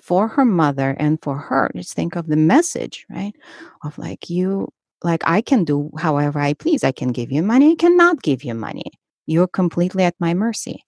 for 0.00 0.28
her 0.28 0.44
mother 0.44 0.96
and 0.98 1.18
for 1.22 1.38
her. 1.38 1.70
Just 1.74 1.94
think 1.94 2.16
of 2.16 2.26
the 2.26 2.36
message, 2.36 3.06
right? 3.10 3.34
Of 3.82 3.98
like, 3.98 4.30
you, 4.30 4.68
like, 5.02 5.22
I 5.26 5.40
can 5.40 5.64
do 5.64 5.90
however 5.98 6.38
I 6.38 6.54
please. 6.54 6.84
I 6.84 6.92
can 6.92 7.12
give 7.12 7.32
you 7.32 7.42
money, 7.42 7.72
I 7.72 7.76
cannot 7.76 8.22
give 8.22 8.44
you 8.44 8.54
money. 8.54 8.90
You're 9.26 9.48
completely 9.48 10.04
at 10.04 10.14
my 10.18 10.34
mercy. 10.34 10.84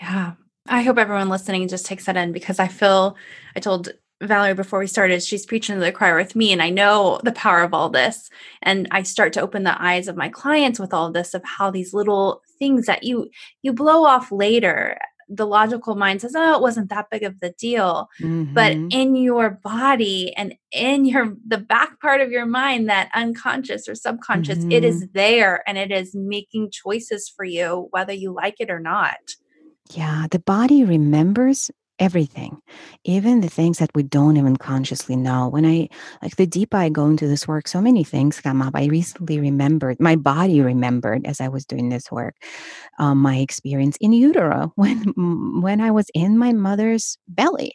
Yeah. 0.00 0.34
I 0.68 0.82
hope 0.82 0.98
everyone 0.98 1.28
listening 1.28 1.66
just 1.68 1.86
takes 1.86 2.04
that 2.06 2.16
in 2.16 2.32
because 2.32 2.58
I 2.58 2.68
feel 2.68 3.16
I 3.56 3.60
told 3.60 3.90
Valerie 4.22 4.54
before 4.54 4.78
we 4.78 4.86
started, 4.86 5.22
she's 5.22 5.46
preaching 5.46 5.76
to 5.76 5.80
the 5.80 5.92
choir 5.92 6.16
with 6.16 6.36
me, 6.36 6.52
and 6.52 6.62
I 6.62 6.70
know 6.70 7.20
the 7.24 7.32
power 7.32 7.62
of 7.62 7.72
all 7.72 7.88
this. 7.88 8.28
And 8.62 8.86
I 8.90 9.02
start 9.02 9.32
to 9.34 9.40
open 9.40 9.62
the 9.62 9.82
eyes 9.82 10.08
of 10.08 10.16
my 10.16 10.28
clients 10.28 10.78
with 10.78 10.92
all 10.92 11.06
of 11.06 11.14
this 11.14 11.32
of 11.34 11.42
how 11.44 11.70
these 11.70 11.94
little 11.94 12.42
things 12.58 12.86
that 12.86 13.02
you 13.02 13.30
you 13.62 13.72
blow 13.72 14.04
off 14.04 14.30
later 14.30 14.98
the 15.30 15.46
logical 15.46 15.94
mind 15.94 16.20
says, 16.20 16.34
oh, 16.36 16.56
it 16.56 16.60
wasn't 16.60 16.90
that 16.90 17.08
big 17.08 17.22
of 17.22 17.38
the 17.38 17.50
deal. 17.50 18.10
Mm-hmm. 18.20 18.52
But 18.52 18.72
in 18.72 19.14
your 19.14 19.50
body 19.50 20.34
and 20.36 20.54
in 20.72 21.04
your 21.04 21.36
the 21.46 21.58
back 21.58 22.00
part 22.00 22.20
of 22.20 22.32
your 22.32 22.46
mind, 22.46 22.88
that 22.88 23.10
unconscious 23.14 23.88
or 23.88 23.94
subconscious, 23.94 24.58
mm-hmm. 24.58 24.72
it 24.72 24.84
is 24.84 25.04
mm-hmm. 25.04 25.12
there 25.14 25.62
and 25.68 25.78
it 25.78 25.92
is 25.92 26.14
making 26.14 26.72
choices 26.72 27.28
for 27.28 27.44
you, 27.44 27.86
whether 27.92 28.12
you 28.12 28.32
like 28.32 28.56
it 28.58 28.70
or 28.70 28.80
not. 28.80 29.36
Yeah, 29.92 30.26
the 30.30 30.40
body 30.40 30.84
remembers 30.84 31.70
everything, 32.00 32.58
even 33.04 33.40
the 33.42 33.48
things 33.48 33.78
that 33.78 33.90
we 33.94 34.02
don't 34.02 34.36
even 34.38 34.56
consciously 34.56 35.16
know. 35.16 35.48
When 35.48 35.66
I, 35.66 35.88
like, 36.22 36.36
the 36.36 36.46
deeper 36.46 36.78
I 36.78 36.88
go 36.88 37.06
into 37.06 37.28
this 37.28 37.46
work, 37.46 37.68
so 37.68 37.80
many 37.80 38.04
things 38.04 38.40
come 38.40 38.62
up. 38.62 38.74
I 38.74 38.86
recently 38.86 39.38
remembered, 39.40 40.00
my 40.00 40.16
body 40.16 40.60
remembered 40.62 41.26
as 41.26 41.40
I 41.40 41.48
was 41.48 41.66
doing 41.66 41.90
this 41.90 42.10
work, 42.10 42.34
um, 42.98 43.18
my 43.18 43.38
experience 43.38 43.96
in 44.00 44.12
utero 44.12 44.72
when, 44.76 45.12
when 45.62 45.80
I 45.80 45.90
was 45.90 46.06
in 46.14 46.38
my 46.38 46.52
mother's 46.52 47.18
belly. 47.28 47.74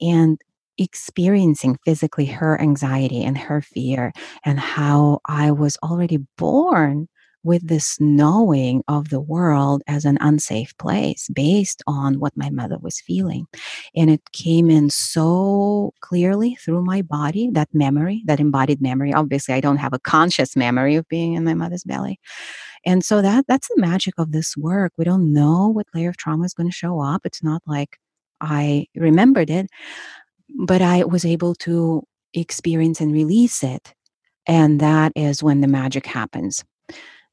And 0.00 0.40
experiencing 0.76 1.78
physically 1.84 2.26
her 2.26 2.60
anxiety 2.60 3.22
and 3.22 3.38
her 3.38 3.60
fear 3.62 4.12
and 4.44 4.58
how 4.58 5.20
I 5.28 5.52
was 5.52 5.76
already 5.84 6.18
born 6.36 7.06
with 7.44 7.68
this 7.68 8.00
knowing 8.00 8.82
of 8.88 9.10
the 9.10 9.20
world 9.20 9.82
as 9.86 10.04
an 10.04 10.18
unsafe 10.20 10.76
place 10.78 11.28
based 11.32 11.82
on 11.86 12.18
what 12.18 12.36
my 12.36 12.50
mother 12.50 12.78
was 12.78 13.00
feeling. 13.00 13.46
And 13.94 14.10
it 14.10 14.32
came 14.32 14.70
in 14.70 14.90
so 14.90 15.92
clearly 16.00 16.56
through 16.56 16.82
my 16.82 17.02
body, 17.02 17.50
that 17.52 17.68
memory, 17.72 18.22
that 18.26 18.40
embodied 18.40 18.80
memory. 18.80 19.12
Obviously, 19.12 19.54
I 19.54 19.60
don't 19.60 19.76
have 19.76 19.92
a 19.92 19.98
conscious 19.98 20.56
memory 20.56 20.96
of 20.96 21.06
being 21.08 21.34
in 21.34 21.44
my 21.44 21.54
mother's 21.54 21.84
belly. 21.84 22.18
And 22.86 23.04
so 23.04 23.22
that 23.22 23.46
that's 23.46 23.68
the 23.68 23.80
magic 23.80 24.14
of 24.18 24.32
this 24.32 24.56
work. 24.56 24.92
We 24.96 25.04
don't 25.04 25.32
know 25.32 25.68
what 25.68 25.86
layer 25.94 26.10
of 26.10 26.16
trauma 26.16 26.44
is 26.44 26.54
going 26.54 26.68
to 26.68 26.74
show 26.74 27.00
up. 27.00 27.22
It's 27.24 27.42
not 27.42 27.62
like 27.66 27.98
I 28.40 28.86
remembered 28.94 29.50
it, 29.50 29.68
but 30.58 30.82
I 30.82 31.04
was 31.04 31.24
able 31.24 31.54
to 31.56 32.02
experience 32.34 33.00
and 33.00 33.12
release 33.12 33.62
it. 33.62 33.94
And 34.46 34.80
that 34.80 35.12
is 35.16 35.42
when 35.42 35.60
the 35.60 35.68
magic 35.68 36.06
happens 36.06 36.62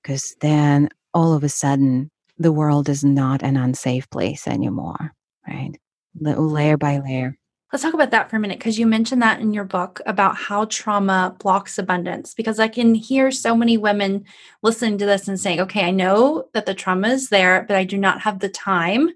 because 0.01 0.35
then 0.41 0.89
all 1.13 1.33
of 1.33 1.43
a 1.43 1.49
sudden 1.49 2.09
the 2.37 2.51
world 2.51 2.89
is 2.89 3.03
not 3.03 3.43
an 3.43 3.57
unsafe 3.57 4.09
place 4.09 4.47
anymore, 4.47 5.13
right? 5.47 5.73
Little 6.19 6.49
Layer 6.49 6.77
by 6.77 6.99
layer. 6.99 7.37
Let's 7.71 7.83
talk 7.83 7.93
about 7.93 8.11
that 8.11 8.29
for 8.29 8.35
a 8.35 8.39
minute 8.39 8.59
because 8.59 8.77
you 8.77 8.85
mentioned 8.85 9.21
that 9.21 9.39
in 9.39 9.53
your 9.53 9.63
book 9.63 10.01
about 10.05 10.35
how 10.35 10.65
trauma 10.65 11.37
blocks 11.39 11.77
abundance. 11.77 12.33
Because 12.33 12.59
I 12.59 12.67
can 12.67 12.95
hear 12.95 13.31
so 13.31 13.55
many 13.55 13.77
women 13.77 14.25
listening 14.61 14.97
to 14.97 15.05
this 15.05 15.29
and 15.29 15.39
saying, 15.39 15.61
okay, 15.61 15.85
I 15.85 15.91
know 15.91 16.49
that 16.53 16.65
the 16.65 16.73
trauma 16.73 17.07
is 17.09 17.29
there, 17.29 17.63
but 17.65 17.77
I 17.77 17.85
do 17.85 17.97
not 17.97 18.21
have 18.21 18.39
the 18.39 18.49
time 18.49 19.11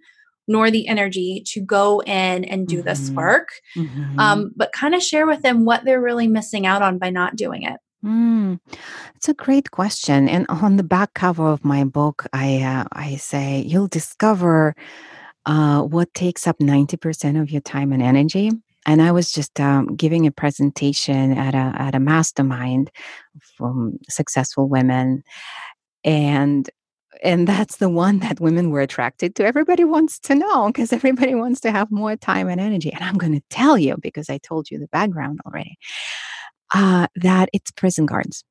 nor 0.47 0.69
the 0.69 0.87
energy 0.87 1.43
to 1.47 1.59
go 1.59 2.01
in 2.01 2.45
and 2.45 2.67
do 2.67 2.77
mm-hmm. 2.77 2.87
this 2.87 3.09
work. 3.09 3.49
Mm-hmm. 3.75 4.19
Um, 4.19 4.51
but 4.55 4.71
kind 4.71 4.95
of 4.95 5.01
share 5.01 5.25
with 5.25 5.41
them 5.41 5.65
what 5.65 5.83
they're 5.83 6.01
really 6.01 6.27
missing 6.27 6.65
out 6.65 6.81
on 6.81 6.97
by 6.97 7.09
not 7.09 7.35
doing 7.35 7.63
it. 7.63 7.79
Mm, 8.05 8.59
it's 9.15 9.29
a 9.29 9.33
great 9.33 9.71
question. 9.71 10.29
And 10.29 10.45
on 10.49 10.77
the 10.77 10.83
back 10.83 11.13
cover 11.15 11.47
of 11.47 11.65
my 11.65 11.83
book, 11.83 12.25
I 12.33 12.61
uh, 12.61 12.85
I 12.91 13.15
say 13.15 13.61
you'll 13.61 13.87
discover 13.87 14.75
uh, 15.45 15.81
what 15.83 16.13
takes 16.13 16.47
up 16.47 16.59
ninety 16.61 16.97
percent 16.97 17.37
of 17.37 17.51
your 17.51 17.61
time 17.61 17.91
and 17.91 18.03
energy. 18.03 18.51
And 18.87 19.01
I 19.01 19.11
was 19.11 19.31
just 19.31 19.59
um, 19.59 19.95
giving 19.95 20.27
a 20.27 20.31
presentation 20.31 21.33
at 21.37 21.55
a 21.55 21.81
at 21.81 21.95
a 21.95 21.99
mastermind 21.99 22.91
from 23.57 23.97
successful 24.09 24.69
women, 24.69 25.23
and 26.03 26.69
and 27.23 27.47
that's 27.47 27.77
the 27.77 27.89
one 27.89 28.19
that 28.19 28.39
women 28.39 28.69
were 28.71 28.81
attracted 28.81 29.35
to. 29.35 29.45
Everybody 29.45 29.83
wants 29.83 30.19
to 30.21 30.35
know 30.35 30.67
because 30.67 30.93
everybody 30.93 31.35
wants 31.35 31.61
to 31.61 31.71
have 31.71 31.91
more 31.91 32.15
time 32.17 32.49
and 32.49 32.61
energy. 32.61 32.91
And 32.93 33.03
I'm 33.03 33.17
going 33.17 33.33
to 33.33 33.43
tell 33.49 33.77
you 33.79 33.97
because 34.01 34.29
I 34.29 34.37
told 34.39 34.69
you 34.69 34.79
the 34.79 34.87
background 34.89 35.39
already 35.45 35.77
uh, 36.75 37.07
that 37.15 37.49
it's 37.53 37.71
prison 37.71 38.05
guards. 38.05 38.43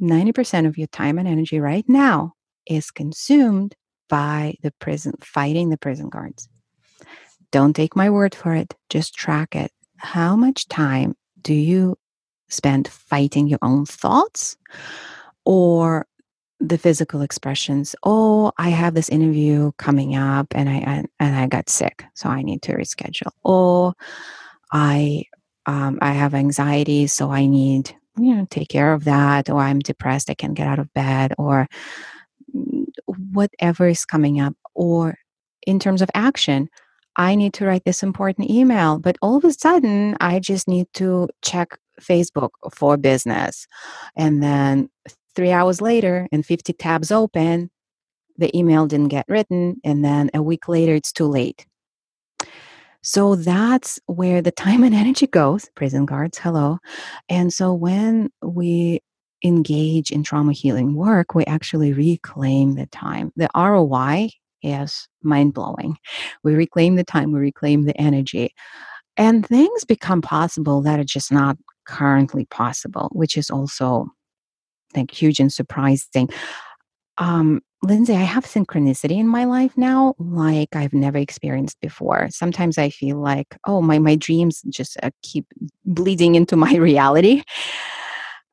90% 0.00 0.66
of 0.66 0.76
your 0.76 0.86
time 0.88 1.18
and 1.18 1.26
energy 1.26 1.58
right 1.58 1.84
now 1.88 2.34
is 2.66 2.90
consumed 2.90 3.74
by 4.08 4.54
the 4.62 4.70
prison, 4.80 5.14
fighting 5.22 5.70
the 5.70 5.78
prison 5.78 6.10
guards. 6.10 6.48
Don't 7.50 7.74
take 7.74 7.96
my 7.96 8.10
word 8.10 8.34
for 8.34 8.54
it, 8.54 8.74
just 8.90 9.14
track 9.14 9.56
it. 9.56 9.72
How 9.96 10.36
much 10.36 10.68
time 10.68 11.14
do 11.40 11.54
you 11.54 11.96
spend 12.50 12.86
fighting 12.86 13.48
your 13.48 13.60
own 13.62 13.86
thoughts 13.86 14.56
or 15.46 16.06
the 16.60 16.78
physical 16.78 17.20
expressions 17.20 17.96
oh 18.04 18.52
i 18.58 18.68
have 18.68 18.94
this 18.94 19.08
interview 19.08 19.72
coming 19.76 20.14
up 20.14 20.46
and 20.54 20.68
i 20.68 20.74
and, 20.74 21.08
and 21.18 21.36
i 21.36 21.46
got 21.46 21.68
sick 21.68 22.04
so 22.14 22.28
i 22.28 22.42
need 22.42 22.62
to 22.62 22.72
reschedule 22.72 23.32
or 23.42 23.92
i 24.72 25.24
um, 25.66 25.98
I 26.00 26.12
have 26.12 26.34
anxiety, 26.34 27.06
so 27.06 27.30
I 27.30 27.46
need 27.46 27.94
you 28.16 28.34
know 28.34 28.46
take 28.50 28.68
care 28.68 28.92
of 28.92 29.04
that, 29.04 29.50
or 29.50 29.60
I'm 29.60 29.80
depressed, 29.80 30.30
I 30.30 30.34
can't 30.34 30.54
get 30.54 30.66
out 30.66 30.78
of 30.78 30.92
bed, 30.94 31.34
or 31.38 31.68
whatever 33.32 33.88
is 33.88 34.04
coming 34.04 34.40
up, 34.40 34.54
or 34.74 35.18
in 35.66 35.78
terms 35.78 36.02
of 36.02 36.10
action, 36.14 36.68
I 37.16 37.34
need 37.34 37.54
to 37.54 37.66
write 37.66 37.84
this 37.84 38.02
important 38.02 38.50
email, 38.50 38.98
but 38.98 39.16
all 39.22 39.36
of 39.36 39.44
a 39.44 39.52
sudden 39.52 40.16
I 40.20 40.40
just 40.40 40.68
need 40.68 40.86
to 40.94 41.28
check 41.42 41.78
Facebook 42.00 42.50
for 42.72 42.96
business, 42.96 43.66
and 44.16 44.42
then 44.42 44.90
three 45.34 45.50
hours 45.50 45.80
later, 45.80 46.28
and 46.32 46.46
50 46.46 46.72
tabs 46.74 47.10
open, 47.10 47.70
the 48.36 48.56
email 48.56 48.86
didn't 48.86 49.08
get 49.08 49.26
written, 49.28 49.80
and 49.84 50.04
then 50.04 50.30
a 50.34 50.42
week 50.42 50.68
later 50.68 50.94
it's 50.94 51.12
too 51.12 51.26
late 51.26 51.66
so 53.04 53.36
that's 53.36 54.00
where 54.06 54.40
the 54.40 54.50
time 54.50 54.82
and 54.82 54.94
energy 54.94 55.26
goes, 55.26 55.68
prison 55.74 56.06
guards, 56.06 56.38
hello. 56.38 56.78
And 57.28 57.52
so 57.52 57.74
when 57.74 58.30
we 58.42 59.00
engage 59.44 60.10
in 60.10 60.22
trauma 60.22 60.54
healing 60.54 60.94
work, 60.94 61.34
we 61.34 61.44
actually 61.44 61.92
reclaim 61.92 62.76
the 62.76 62.86
time. 62.86 63.30
The 63.36 63.50
ROI 63.54 64.30
is 64.62 65.06
mind 65.22 65.52
blowing. 65.52 65.98
We 66.42 66.54
reclaim 66.54 66.96
the 66.96 67.04
time, 67.04 67.30
we 67.30 67.40
reclaim 67.40 67.84
the 67.84 67.96
energy. 68.00 68.54
And 69.18 69.46
things 69.46 69.84
become 69.84 70.22
possible 70.22 70.80
that 70.80 70.98
are 70.98 71.04
just 71.04 71.30
not 71.30 71.58
currently 71.86 72.46
possible, 72.46 73.10
which 73.12 73.36
is 73.36 73.50
also, 73.50 74.08
think, 74.94 75.10
huge 75.10 75.40
and 75.40 75.52
surprising. 75.52 76.30
Um, 77.18 77.60
Lindsay, 77.84 78.14
I 78.14 78.22
have 78.22 78.46
synchronicity 78.46 79.18
in 79.18 79.28
my 79.28 79.44
life 79.44 79.76
now 79.76 80.14
like 80.18 80.74
I've 80.74 80.94
never 80.94 81.18
experienced 81.18 81.78
before. 81.80 82.28
Sometimes 82.30 82.78
I 82.78 82.88
feel 82.88 83.18
like, 83.18 83.58
oh, 83.66 83.82
my 83.82 83.98
my 83.98 84.16
dreams 84.16 84.62
just 84.70 84.96
uh, 85.02 85.10
keep 85.22 85.46
bleeding 85.84 86.34
into 86.34 86.56
my 86.56 86.74
reality. 86.90 87.42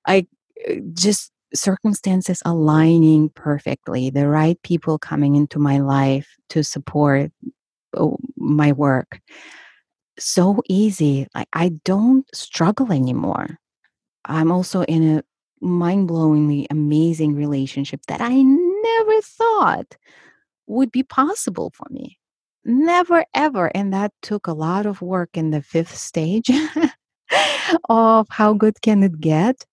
I 0.05 0.27
uh, 0.69 0.75
just 0.93 1.31
circumstances 1.53 2.41
aligning 2.45 3.29
perfectly, 3.29 4.09
the 4.09 4.27
right 4.27 4.61
people 4.63 4.97
coming 4.97 5.35
into 5.35 5.59
my 5.59 5.79
life 5.79 6.27
to 6.49 6.63
support 6.63 7.31
oh, 7.95 8.17
my 8.35 8.73
work. 8.73 9.21
So 10.19 10.61
easy. 10.67 11.27
Like 11.33 11.47
I 11.53 11.69
don't 11.85 12.25
struggle 12.35 12.91
anymore. 12.91 13.57
I'm 14.25 14.51
also 14.51 14.83
in 14.83 15.17
a 15.17 15.23
mind 15.65 16.09
blowingly 16.09 16.65
amazing 16.69 17.35
relationship 17.35 18.01
that 18.07 18.19
I 18.19 18.41
never 18.81 19.21
thought 19.21 19.97
would 20.67 20.91
be 20.91 21.03
possible 21.03 21.71
for 21.73 21.87
me. 21.89 22.17
Never 22.63 23.25
ever. 23.33 23.71
And 23.75 23.93
that 23.93 24.13
took 24.21 24.47
a 24.47 24.53
lot 24.53 24.85
of 24.85 25.01
work 25.01 25.29
in 25.33 25.51
the 25.51 25.61
fifth 25.61 25.95
stage 25.95 26.49
of 27.89 28.27
how 28.29 28.53
good 28.53 28.81
can 28.81 29.03
it 29.03 29.19
get 29.19 29.65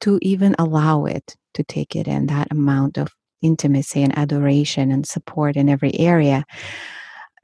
to 0.00 0.18
even 0.22 0.54
allow 0.58 1.06
it 1.06 1.36
to 1.54 1.64
take 1.64 1.96
it 1.96 2.06
in 2.06 2.26
that 2.26 2.48
amount 2.50 2.98
of 2.98 3.14
intimacy 3.42 4.02
and 4.02 4.16
adoration 4.18 4.90
and 4.90 5.06
support 5.06 5.56
in 5.56 5.68
every 5.68 5.98
area 5.98 6.44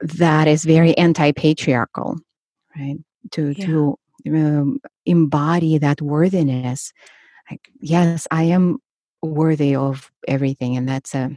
that 0.01 0.47
is 0.47 0.65
very 0.65 0.97
anti-patriarchal 0.97 2.17
right 2.75 2.97
to 3.31 3.53
yeah. 3.57 3.65
to 3.65 3.97
um, 4.27 4.79
embody 5.05 5.77
that 5.77 6.01
worthiness 6.01 6.91
like 7.49 7.69
yes 7.79 8.27
i 8.31 8.43
am 8.43 8.79
worthy 9.23 9.75
of 9.75 10.11
everything 10.27 10.77
and 10.77 10.87
that's 10.87 11.15
a 11.15 11.31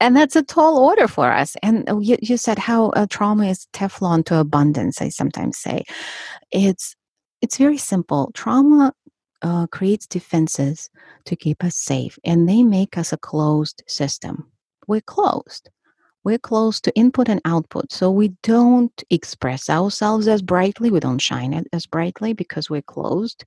and 0.00 0.16
that's 0.16 0.36
a 0.36 0.42
tall 0.42 0.78
order 0.78 1.08
for 1.08 1.30
us 1.30 1.56
and 1.62 1.88
uh, 1.88 1.98
you, 1.98 2.16
you 2.22 2.36
said 2.36 2.58
how 2.58 2.90
uh, 2.90 3.06
trauma 3.08 3.46
is 3.46 3.66
teflon 3.72 4.24
to 4.24 4.38
abundance 4.38 5.00
i 5.00 5.08
sometimes 5.08 5.58
say 5.58 5.82
it's 6.52 6.94
it's 7.42 7.56
very 7.56 7.78
simple 7.78 8.30
trauma 8.34 8.92
uh, 9.42 9.66
creates 9.68 10.06
defenses 10.06 10.90
to 11.24 11.34
keep 11.34 11.64
us 11.64 11.76
safe 11.76 12.18
and 12.24 12.48
they 12.48 12.62
make 12.62 12.98
us 12.98 13.12
a 13.12 13.18
closed 13.18 13.82
system 13.86 14.46
we're 14.86 15.00
closed 15.00 15.70
we're 16.24 16.38
closed 16.38 16.84
to 16.84 16.94
input 16.96 17.28
and 17.28 17.40
output. 17.44 17.92
So 17.92 18.10
we 18.10 18.28
don't 18.42 19.02
express 19.10 19.70
ourselves 19.70 20.28
as 20.28 20.42
brightly, 20.42 20.90
we 20.90 21.00
don't 21.00 21.18
shine 21.18 21.64
as 21.72 21.86
brightly 21.86 22.32
because 22.32 22.68
we're 22.68 22.82
closed. 22.82 23.44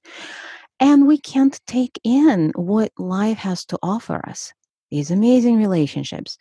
And 0.80 1.08
we 1.08 1.18
can't 1.18 1.60
take 1.68 2.00
in 2.04 2.52
what 2.56 2.92
life 2.98 3.38
has 3.38 3.66
to 3.66 3.80
offer 3.82 4.22
us 4.28 4.54
these 4.92 5.10
amazing 5.10 5.58
relationships, 5.58 6.38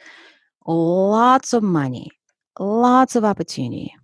lots 0.66 1.54
of 1.54 1.62
money, 1.62 2.10
lots 2.58 3.16
of 3.16 3.24
opportunity. 3.24 3.94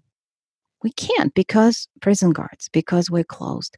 We 0.82 0.92
can't 0.92 1.34
because 1.34 1.86
prison 2.00 2.32
guards, 2.32 2.70
because 2.72 3.10
we're 3.10 3.24
closed. 3.24 3.76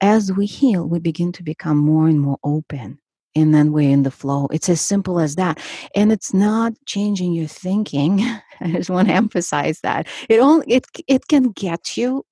As 0.00 0.30
we 0.32 0.46
heal, 0.46 0.86
we 0.86 1.00
begin 1.00 1.32
to 1.32 1.42
become 1.42 1.78
more 1.78 2.06
and 2.06 2.20
more 2.20 2.38
open 2.44 2.98
and 3.34 3.54
then 3.54 3.72
we're 3.72 3.90
in 3.90 4.02
the 4.02 4.10
flow. 4.10 4.48
It's 4.52 4.68
as 4.68 4.80
simple 4.80 5.18
as 5.18 5.36
that. 5.36 5.58
And 5.94 6.12
it's 6.12 6.34
not 6.34 6.74
changing 6.86 7.32
your 7.32 7.48
thinking. 7.48 8.20
I 8.60 8.72
just 8.72 8.90
want 8.90 9.08
to 9.08 9.14
emphasize 9.14 9.80
that. 9.80 10.06
It 10.28 10.38
only 10.38 10.66
it 10.68 10.86
it 11.08 11.28
can 11.28 11.50
get 11.50 11.96
you 11.96 12.24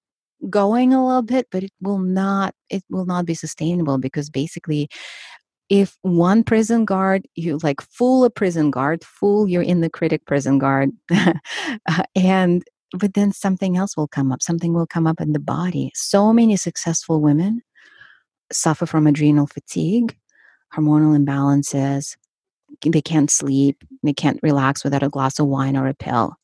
going 0.49 0.93
a 0.93 1.05
little 1.05 1.23
bit, 1.23 1.49
but 1.51 1.63
it 1.63 1.73
will 1.81 1.99
not 1.99 2.55
it 2.69 2.83
will 2.91 3.07
not 3.07 3.27
be 3.27 3.35
sustainable 3.35 3.99
because 3.99 4.31
basically 4.31 4.89
if 5.69 5.97
one 6.03 6.43
prison 6.43 6.85
guard 6.85 7.27
you 7.35 7.59
like 7.63 7.81
fool 7.81 8.25
a 8.25 8.31
prison 8.31 8.71
guard 8.71 9.05
fool 9.05 9.47
you're 9.49 9.63
in 9.63 9.83
the 9.83 9.91
critic 9.91 10.25
prison 10.27 10.59
guard 10.59 10.91
uh, 11.13 12.03
and 12.17 12.65
but 12.99 13.15
then 13.15 13.31
something 13.31 13.77
else 13.77 13.97
will 13.97 14.09
come 14.09 14.33
up 14.33 14.43
something 14.43 14.75
will 14.75 14.87
come 14.87 15.07
up 15.07 15.21
in 15.21 15.33
the 15.33 15.39
body 15.39 15.93
so 15.95 16.33
many 16.33 16.57
successful 16.57 17.21
women 17.21 17.63
suffer 18.51 18.85
from 18.85 19.07
adrenal 19.07 19.47
fatigue 19.47 20.17
hormonal 20.75 21.19
imbalances. 21.19 22.17
They 22.85 23.03
can't 23.03 23.31
sleep. 23.31 23.83
They 24.03 24.13
can't 24.13 24.41
relax 24.43 24.85
without 24.85 25.03
a 25.03 25.09
glass 25.09 25.39
of 25.39 25.47
wine 25.47 25.77
or 25.77 25.87
a 25.87 25.95
pill. 25.95 26.37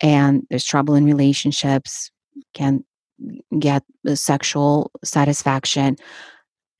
And 0.00 0.46
there's 0.50 0.64
trouble 0.64 0.94
in 0.94 1.04
relationships, 1.04 2.10
can't 2.54 2.84
get 3.58 3.82
sexual 4.14 4.90
satisfaction. 5.04 5.96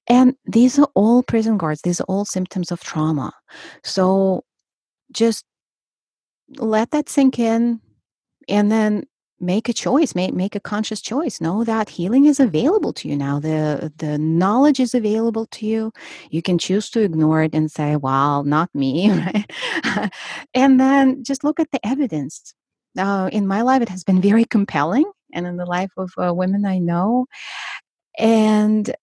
And 0.06 0.34
these 0.46 0.78
are 0.78 0.88
all 0.94 1.22
prison 1.22 1.58
guards, 1.58 1.82
these 1.82 2.00
are 2.00 2.04
all 2.08 2.24
symptoms 2.24 2.72
of 2.72 2.80
trauma. 2.80 3.32
So 3.84 4.44
just 5.12 5.44
let 6.56 6.90
that 6.92 7.08
sink 7.08 7.38
in 7.38 7.80
and 8.48 8.72
then 8.72 9.04
make 9.40 9.68
a 9.68 9.72
choice 9.72 10.14
make 10.14 10.34
make 10.34 10.56
a 10.56 10.60
conscious 10.60 11.00
choice. 11.00 11.40
Know 11.40 11.62
that 11.64 11.88
healing 11.88 12.24
is 12.24 12.40
available 12.40 12.92
to 12.94 13.08
you 13.08 13.16
now. 13.16 13.38
The 13.38 13.92
the 13.96 14.18
knowledge 14.18 14.80
is 14.80 14.94
available 14.94 15.46
to 15.46 15.66
you. 15.66 15.92
You 16.30 16.42
can 16.42 16.58
choose 16.58 16.90
to 16.90 17.00
ignore 17.00 17.42
it 17.42 17.54
and 17.54 17.70
say 17.70 17.96
well 17.96 18.44
not 18.44 18.68
me 18.74 19.10
right? 19.84 20.10
And 20.54 20.80
then 20.80 21.22
just 21.22 21.44
look 21.44 21.60
at 21.60 21.70
the 21.70 21.84
evidence. 21.86 22.54
Uh, 22.96 23.28
in 23.32 23.46
my 23.46 23.62
life 23.62 23.82
it 23.82 23.88
has 23.88 24.02
been 24.02 24.20
very 24.20 24.44
compelling 24.44 25.04
and 25.32 25.46
in 25.46 25.56
the 25.56 25.66
life 25.66 25.90
of 25.96 26.10
uh, 26.18 26.32
women 26.32 26.64
i 26.64 26.78
know 26.78 27.26
and 28.18 28.94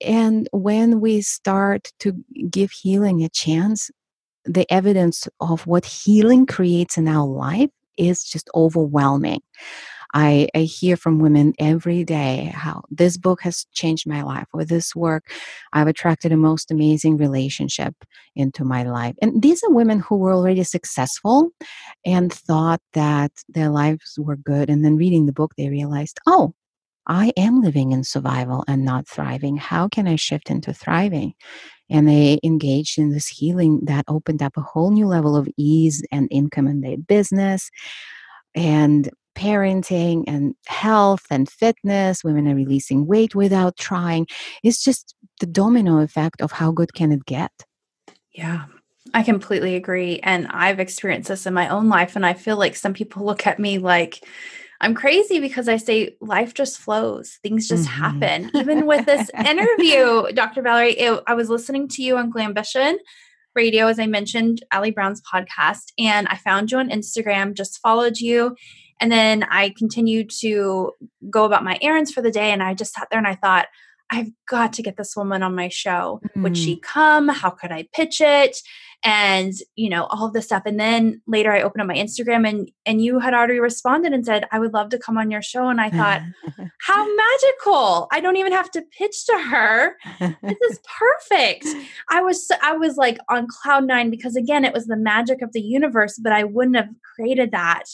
and 0.00 0.48
when 0.52 1.00
we 1.00 1.20
start 1.20 1.92
to 1.98 2.12
give 2.50 2.70
healing 2.70 3.24
a 3.24 3.28
chance 3.28 3.90
the 4.44 4.70
evidence 4.72 5.28
of 5.40 5.66
what 5.66 5.84
healing 5.84 6.46
creates 6.46 6.96
in 6.96 7.06
our 7.06 7.26
life 7.26 7.70
is 7.98 8.24
just 8.24 8.48
overwhelming. 8.54 9.40
I, 10.14 10.48
I, 10.54 10.60
hear 10.60 10.96
from 10.96 11.18
women 11.18 11.52
every 11.58 12.02
day 12.04 12.50
how 12.54 12.82
this 12.90 13.16
book 13.16 13.42
has 13.42 13.66
changed 13.72 14.06
my 14.06 14.22
life. 14.22 14.46
With 14.54 14.68
this 14.68 14.96
work, 14.96 15.30
I've 15.72 15.86
attracted 15.86 16.32
a 16.32 16.36
most 16.36 16.70
amazing 16.70 17.18
relationship 17.18 17.94
into 18.34 18.64
my 18.64 18.84
life. 18.84 19.14
And 19.20 19.42
these 19.42 19.62
are 19.62 19.70
women 19.70 20.00
who 20.00 20.16
were 20.16 20.32
already 20.32 20.64
successful 20.64 21.50
and 22.06 22.32
thought 22.32 22.80
that 22.94 23.32
their 23.48 23.68
lives 23.68 24.18
were 24.18 24.36
good. 24.36 24.70
And 24.70 24.84
then 24.84 24.96
reading 24.96 25.26
the 25.26 25.32
book, 25.32 25.52
they 25.56 25.68
realized, 25.68 26.18
oh, 26.26 26.54
I 27.06 27.32
am 27.36 27.62
living 27.62 27.92
in 27.92 28.04
survival 28.04 28.64
and 28.68 28.84
not 28.84 29.08
thriving. 29.08 29.56
How 29.56 29.88
can 29.88 30.06
I 30.06 30.16
shift 30.16 30.50
into 30.50 30.72
thriving? 30.72 31.34
and 31.90 32.06
they 32.06 32.38
engaged 32.44 32.98
in 32.98 33.10
this 33.10 33.26
healing 33.26 33.80
that 33.84 34.04
opened 34.08 34.42
up 34.42 34.56
a 34.56 34.62
whole 34.62 34.90
new 34.90 35.06
level 35.06 35.36
of 35.36 35.48
ease 35.56 36.02
and 36.12 36.28
income 36.30 36.66
in 36.66 36.80
their 36.82 36.98
business 36.98 37.70
and 38.54 39.10
parenting 39.38 40.24
and 40.26 40.54
health 40.66 41.24
and 41.30 41.48
fitness 41.48 42.24
women 42.24 42.48
are 42.48 42.54
releasing 42.54 43.06
weight 43.06 43.34
without 43.34 43.76
trying 43.76 44.26
it's 44.62 44.82
just 44.82 45.14
the 45.40 45.46
domino 45.46 45.98
effect 46.00 46.40
of 46.40 46.52
how 46.52 46.72
good 46.72 46.92
can 46.94 47.12
it 47.12 47.24
get 47.24 47.52
yeah 48.32 48.64
I 49.14 49.22
completely 49.22 49.74
agree. 49.74 50.20
And 50.22 50.46
I've 50.48 50.80
experienced 50.80 51.28
this 51.28 51.46
in 51.46 51.54
my 51.54 51.68
own 51.68 51.88
life. 51.88 52.16
And 52.16 52.26
I 52.26 52.34
feel 52.34 52.56
like 52.56 52.76
some 52.76 52.92
people 52.92 53.24
look 53.24 53.46
at 53.46 53.58
me 53.58 53.78
like, 53.78 54.24
I'm 54.80 54.94
crazy 54.94 55.40
because 55.40 55.68
I 55.68 55.76
say 55.76 56.16
life 56.20 56.54
just 56.54 56.78
flows, 56.78 57.38
things 57.42 57.66
just 57.66 57.88
mm-hmm. 57.88 58.02
happen. 58.02 58.50
Even 58.54 58.86
with 58.86 59.06
this 59.06 59.28
interview, 59.30 60.30
Dr. 60.34 60.62
Valerie, 60.62 60.92
it, 60.92 61.20
I 61.26 61.34
was 61.34 61.50
listening 61.50 61.88
to 61.88 62.02
you 62.02 62.16
on 62.16 62.32
Glambition 62.32 62.96
Radio, 63.56 63.88
as 63.88 63.98
I 63.98 64.06
mentioned, 64.06 64.64
Ali 64.72 64.92
Brown's 64.92 65.20
podcast, 65.20 65.90
and 65.98 66.28
I 66.28 66.36
found 66.36 66.70
you 66.70 66.78
on 66.78 66.90
Instagram, 66.90 67.54
just 67.54 67.80
followed 67.80 68.18
you. 68.18 68.54
And 69.00 69.10
then 69.12 69.44
I 69.44 69.74
continued 69.76 70.30
to 70.40 70.92
go 71.30 71.44
about 71.44 71.64
my 71.64 71.78
errands 71.80 72.12
for 72.12 72.22
the 72.22 72.30
day. 72.30 72.50
And 72.50 72.62
I 72.62 72.74
just 72.74 72.94
sat 72.94 73.08
there 73.10 73.18
and 73.18 73.28
I 73.28 73.34
thought, 73.34 73.66
I've 74.10 74.30
got 74.48 74.72
to 74.74 74.82
get 74.82 74.96
this 74.96 75.14
woman 75.16 75.42
on 75.42 75.54
my 75.54 75.68
show. 75.68 76.20
Mm-hmm. 76.24 76.42
Would 76.42 76.56
she 76.56 76.76
mm. 76.76 76.82
come? 76.82 77.28
How 77.28 77.50
could 77.50 77.70
I 77.70 77.86
pitch 77.92 78.20
it? 78.20 78.56
and 79.04 79.52
you 79.76 79.88
know 79.88 80.04
all 80.06 80.26
of 80.26 80.32
this 80.32 80.46
stuff 80.46 80.64
and 80.66 80.78
then 80.78 81.20
later 81.26 81.52
i 81.52 81.62
opened 81.62 81.80
up 81.80 81.86
my 81.86 81.94
instagram 81.94 82.48
and 82.48 82.70
and 82.84 83.02
you 83.02 83.20
had 83.20 83.32
already 83.32 83.60
responded 83.60 84.12
and 84.12 84.26
said 84.26 84.44
i 84.50 84.58
would 84.58 84.72
love 84.72 84.88
to 84.88 84.98
come 84.98 85.16
on 85.16 85.30
your 85.30 85.42
show 85.42 85.68
and 85.68 85.80
i 85.80 85.88
thought 85.88 86.20
how 86.80 87.06
magical 87.16 88.08
i 88.10 88.18
don't 88.20 88.36
even 88.36 88.52
have 88.52 88.70
to 88.70 88.82
pitch 88.96 89.24
to 89.24 89.38
her 89.38 89.96
this 90.18 90.58
is 90.70 90.80
perfect 90.98 91.66
i 92.10 92.20
was 92.20 92.50
i 92.62 92.72
was 92.72 92.96
like 92.96 93.18
on 93.28 93.46
cloud 93.46 93.86
nine 93.86 94.10
because 94.10 94.34
again 94.34 94.64
it 94.64 94.74
was 94.74 94.86
the 94.86 94.96
magic 94.96 95.42
of 95.42 95.52
the 95.52 95.62
universe 95.62 96.18
but 96.18 96.32
i 96.32 96.42
wouldn't 96.42 96.76
have 96.76 96.88
created 97.14 97.52
that 97.52 97.84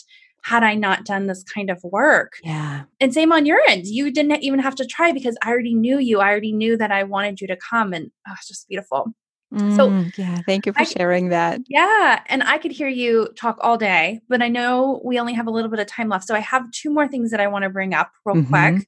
had 0.45 0.63
I 0.63 0.75
not 0.75 1.05
done 1.05 1.27
this 1.27 1.43
kind 1.43 1.71
of 1.71 1.81
work. 1.83 2.35
Yeah. 2.43 2.83
And 3.01 3.15
same 3.15 3.33
on 3.33 3.47
your 3.47 3.61
end. 3.69 3.87
You 3.87 4.11
didn't 4.11 4.43
even 4.43 4.61
have 4.61 4.75
to 4.77 4.87
try 4.87 5.11
because 5.11 5.37
I 5.43 5.51
already 5.51 5.75
knew 5.75 5.99
you. 5.99 6.21
I 6.21 6.29
already 6.29 6.53
knew 6.53 6.77
that 6.77 6.93
I 6.93 7.03
wanted 7.05 7.41
you 7.41 7.47
to 7.49 7.57
come 7.57 7.93
and 7.93 8.11
oh, 8.29 8.33
it's 8.37 8.49
just 8.49 8.69
beautiful. 8.69 9.07
Mm, 9.53 9.77
so 9.77 10.21
yeah, 10.21 10.41
thank 10.47 10.67
you 10.67 10.73
for 10.73 10.81
I, 10.81 10.85
sharing 10.85 11.29
that. 11.29 11.61
Yeah, 11.69 12.21
and 12.27 12.43
I 12.43 12.59
could 12.59 12.73
hear 12.73 12.89
you 12.89 13.29
talk 13.39 13.57
all 13.61 13.79
day, 13.79 14.21
but 14.29 14.43
I 14.43 14.49
know 14.49 15.01
we 15.05 15.19
only 15.19 15.33
have 15.33 15.47
a 15.47 15.51
little 15.51 15.71
bit 15.71 15.81
of 15.81 15.87
time 15.87 16.09
left. 16.09 16.27
So 16.27 16.35
I 16.35 16.41
have 16.41 16.71
two 16.73 16.91
more 16.91 17.09
things 17.09 17.31
that 17.31 17.41
I 17.41 17.47
want 17.47 17.63
to 17.63 17.71
bring 17.71 17.95
up 17.95 18.11
real 18.25 18.37
mm-hmm. 18.37 18.75
quick. 18.77 18.87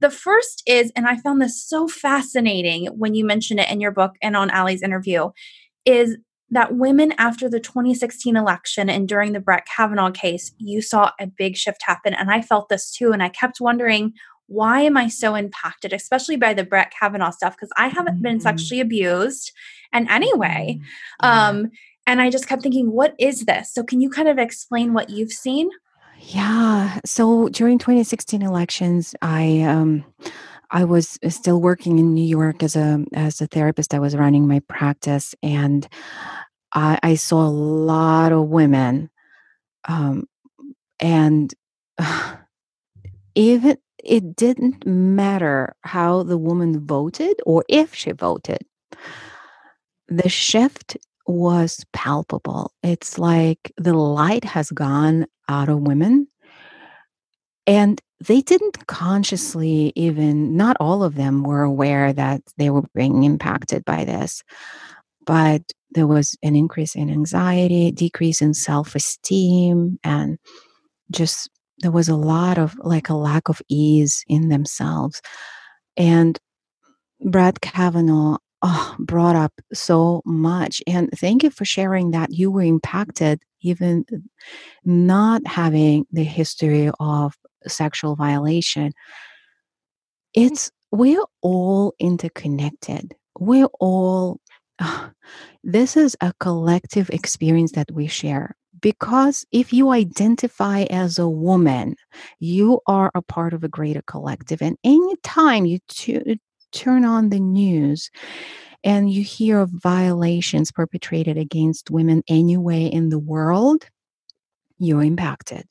The 0.00 0.10
first 0.10 0.62
is, 0.66 0.92
and 0.96 1.06
I 1.06 1.16
found 1.16 1.42
this 1.42 1.62
so 1.62 1.88
fascinating 1.88 2.86
when 2.86 3.14
you 3.14 3.24
mentioned 3.24 3.60
it 3.60 3.70
in 3.70 3.80
your 3.80 3.90
book 3.90 4.12
and 4.22 4.36
on 4.36 4.50
Ali's 4.50 4.82
interview, 4.82 5.30
is 5.84 6.16
that 6.50 6.74
women 6.74 7.12
after 7.18 7.48
the 7.48 7.60
2016 7.60 8.36
election 8.36 8.88
and 8.88 9.08
during 9.08 9.32
the 9.32 9.40
Brett 9.40 9.66
Kavanaugh 9.66 10.10
case, 10.10 10.52
you 10.58 10.80
saw 10.80 11.12
a 11.20 11.26
big 11.26 11.56
shift 11.56 11.82
happen. 11.82 12.14
And 12.14 12.30
I 12.30 12.40
felt 12.40 12.68
this 12.68 12.90
too. 12.90 13.12
And 13.12 13.22
I 13.22 13.28
kept 13.28 13.60
wondering, 13.60 14.14
why 14.46 14.80
am 14.80 14.96
I 14.96 15.08
so 15.08 15.34
impacted, 15.34 15.92
especially 15.92 16.36
by 16.36 16.54
the 16.54 16.64
Brett 16.64 16.92
Kavanaugh 16.98 17.30
stuff? 17.30 17.54
Because 17.54 17.70
I 17.76 17.88
haven't 17.88 18.14
mm-hmm. 18.14 18.22
been 18.22 18.40
sexually 18.40 18.80
abused 18.80 19.52
and 19.92 20.08
anyway. 20.08 20.80
Mm-hmm. 21.22 21.26
Um, 21.26 21.70
and 22.06 22.22
I 22.22 22.30
just 22.30 22.48
kept 22.48 22.62
thinking, 22.62 22.90
what 22.90 23.14
is 23.18 23.44
this? 23.44 23.72
So 23.72 23.84
can 23.84 24.00
you 24.00 24.08
kind 24.08 24.28
of 24.28 24.38
explain 24.38 24.94
what 24.94 25.10
you've 25.10 25.32
seen? 25.32 25.68
Yeah. 26.20 26.98
So 27.04 27.50
during 27.50 27.78
2016 27.78 28.40
elections, 28.40 29.14
I 29.20 29.60
um, 29.60 30.04
I 30.70 30.84
was 30.84 31.18
still 31.28 31.60
working 31.60 31.98
in 31.98 32.14
New 32.14 32.24
York 32.24 32.62
as 32.62 32.76
a 32.76 33.04
as 33.14 33.40
a 33.40 33.46
therapist. 33.46 33.94
I 33.94 33.98
was 33.98 34.16
running 34.16 34.48
my 34.48 34.60
practice, 34.60 35.34
and 35.42 35.86
I, 36.72 36.98
I 37.02 37.14
saw 37.14 37.46
a 37.46 37.50
lot 37.50 38.32
of 38.32 38.48
women, 38.48 39.10
um, 39.86 40.28
and 41.00 41.52
even 43.34 43.78
it 44.04 44.36
didn't 44.36 44.86
matter 44.86 45.74
how 45.82 46.22
the 46.22 46.38
woman 46.38 46.86
voted 46.86 47.40
or 47.44 47.64
if 47.68 47.94
she 47.94 48.12
voted. 48.12 48.58
The 50.08 50.28
shift 50.28 50.96
was 51.26 51.84
palpable. 51.92 52.72
It's 52.82 53.18
like 53.18 53.72
the 53.76 53.94
light 53.94 54.44
has 54.44 54.70
gone 54.70 55.26
out 55.48 55.68
of 55.68 55.80
women. 55.80 56.28
And 57.66 58.00
they 58.26 58.40
didn't 58.40 58.86
consciously 58.86 59.92
even, 59.94 60.56
not 60.56 60.76
all 60.80 61.04
of 61.04 61.14
them 61.14 61.42
were 61.42 61.62
aware 61.62 62.12
that 62.12 62.40
they 62.56 62.70
were 62.70 62.84
being 62.94 63.24
impacted 63.24 63.84
by 63.84 64.04
this. 64.04 64.42
But 65.26 65.62
there 65.90 66.06
was 66.06 66.36
an 66.42 66.54
increase 66.56 66.94
in 66.94 67.10
anxiety, 67.10 67.90
decrease 67.90 68.40
in 68.40 68.54
self 68.54 68.94
esteem, 68.94 69.98
and 70.04 70.38
just 71.10 71.50
there 71.78 71.90
was 71.90 72.08
a 72.08 72.16
lot 72.16 72.58
of 72.58 72.76
like 72.82 73.08
a 73.08 73.14
lack 73.14 73.48
of 73.48 73.62
ease 73.68 74.24
in 74.28 74.48
themselves. 74.48 75.20
And 75.96 76.38
Brett 77.20 77.60
Kavanaugh 77.60 78.38
oh, 78.62 78.96
brought 78.98 79.36
up 79.36 79.52
so 79.72 80.22
much. 80.24 80.82
And 80.86 81.10
thank 81.16 81.42
you 81.42 81.50
for 81.50 81.64
sharing 81.64 82.10
that 82.10 82.32
you 82.32 82.50
were 82.50 82.62
impacted, 82.62 83.40
even 83.62 84.04
not 84.84 85.46
having 85.46 86.06
the 86.12 86.24
history 86.24 86.90
of 87.00 87.34
sexual 87.66 88.16
violation. 88.16 88.92
It's 90.34 90.70
we're 90.90 91.24
all 91.42 91.94
interconnected. 91.98 93.14
We're 93.38 93.68
all, 93.78 94.40
Ah, 94.80 95.12
this 95.64 95.96
is 95.96 96.16
a 96.20 96.32
collective 96.40 97.10
experience 97.10 97.72
that 97.72 97.90
we 97.92 98.06
share 98.06 98.56
because 98.80 99.44
if 99.52 99.72
you 99.72 99.90
identify 99.90 100.82
as 100.90 101.18
a 101.18 101.28
woman, 101.28 101.96
you 102.38 102.80
are 102.86 103.10
a 103.14 103.22
part 103.22 103.52
of 103.52 103.64
a 103.64 103.68
greater 103.68 104.02
collective. 104.06 104.62
And 104.62 104.76
anytime 104.84 105.66
you 105.66 105.78
t- 105.88 106.16
uh, 106.18 106.34
turn 106.72 107.04
on 107.04 107.30
the 107.30 107.40
news 107.40 108.10
and 108.84 109.10
you 109.10 109.22
hear 109.22 109.58
of 109.60 109.70
violations 109.70 110.70
perpetrated 110.70 111.36
against 111.36 111.90
women 111.90 112.22
anywhere 112.28 112.88
in 112.92 113.08
the 113.08 113.18
world, 113.18 113.86
you're 114.78 115.02
impacted. 115.02 115.64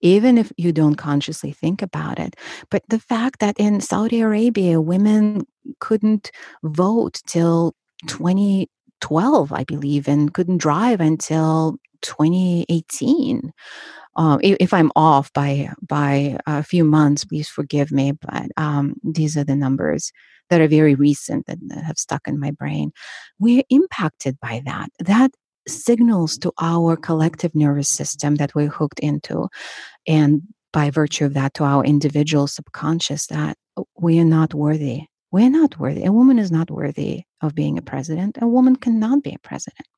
Even 0.00 0.38
if 0.38 0.52
you 0.56 0.72
don't 0.72 0.96
consciously 0.96 1.52
think 1.52 1.82
about 1.82 2.18
it. 2.18 2.36
But 2.70 2.82
the 2.88 2.98
fact 2.98 3.40
that 3.40 3.58
in 3.58 3.80
Saudi 3.80 4.20
Arabia, 4.20 4.80
women 4.80 5.46
couldn't 5.80 6.30
vote 6.62 7.20
till 7.26 7.74
2012, 8.06 9.52
I 9.52 9.64
believe, 9.64 10.08
and 10.08 10.32
couldn't 10.32 10.58
drive 10.58 11.00
until 11.00 11.78
2018. 12.02 13.52
Um, 14.16 14.40
if, 14.42 14.56
if, 14.60 14.72
I'm 14.72 14.92
off 14.94 15.32
by 15.32 15.70
by 15.82 16.38
a 16.46 16.62
few 16.62 16.84
months, 16.84 17.24
please 17.24 17.48
forgive 17.48 17.90
me. 17.90 18.12
But 18.12 18.46
um, 18.56 18.94
these 19.02 19.36
are 19.36 19.44
the 19.44 19.56
numbers 19.56 20.12
that 20.50 20.60
are 20.60 20.68
very 20.68 20.94
recent 20.94 21.46
that 21.46 21.58
have 21.84 21.98
stuck 21.98 22.28
in 22.28 22.38
my 22.38 22.52
brain. 22.52 22.92
We're 23.40 23.64
impacted 23.70 24.38
by 24.40 24.62
that. 24.66 24.90
That 25.00 25.32
signals 25.66 26.38
to 26.38 26.52
our 26.60 26.96
collective 26.96 27.54
nervous 27.54 27.88
system 27.88 28.36
that 28.36 28.54
we're 28.54 28.68
hooked 28.68 29.00
into, 29.00 29.48
and 30.06 30.42
by 30.72 30.90
virtue 30.90 31.24
of 31.24 31.34
that, 31.34 31.54
to 31.54 31.64
our 31.64 31.84
individual 31.84 32.46
subconscious 32.46 33.26
that 33.28 33.56
we 33.98 34.20
are 34.20 34.24
not 34.24 34.54
worthy. 34.54 35.02
We're 35.34 35.50
not 35.50 35.80
worthy. 35.80 36.04
A 36.04 36.12
woman 36.12 36.38
is 36.38 36.52
not 36.52 36.70
worthy 36.70 37.24
of 37.40 37.56
being 37.56 37.76
a 37.76 37.82
president. 37.82 38.38
A 38.40 38.46
woman 38.46 38.76
cannot 38.76 39.24
be 39.24 39.34
a 39.34 39.38
president 39.40 39.88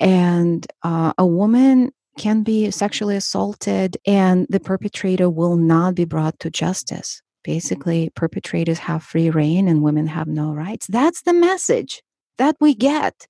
and 0.00 0.66
uh, 0.82 1.12
a 1.18 1.26
woman 1.26 1.90
can 2.16 2.42
be 2.42 2.70
sexually 2.70 3.16
assaulted 3.16 3.98
and 4.06 4.46
the 4.48 4.60
perpetrator 4.60 5.28
will 5.28 5.56
not 5.56 5.94
be 5.94 6.06
brought 6.06 6.38
to 6.40 6.50
justice 6.50 7.20
basically 7.42 8.10
perpetrators 8.16 8.78
have 8.78 9.02
free 9.02 9.28
reign 9.28 9.68
and 9.68 9.82
women 9.82 10.06
have 10.06 10.26
no 10.26 10.52
rights 10.52 10.86
that's 10.86 11.22
the 11.22 11.34
message 11.34 12.02
that 12.38 12.56
we 12.60 12.74
get 12.74 13.26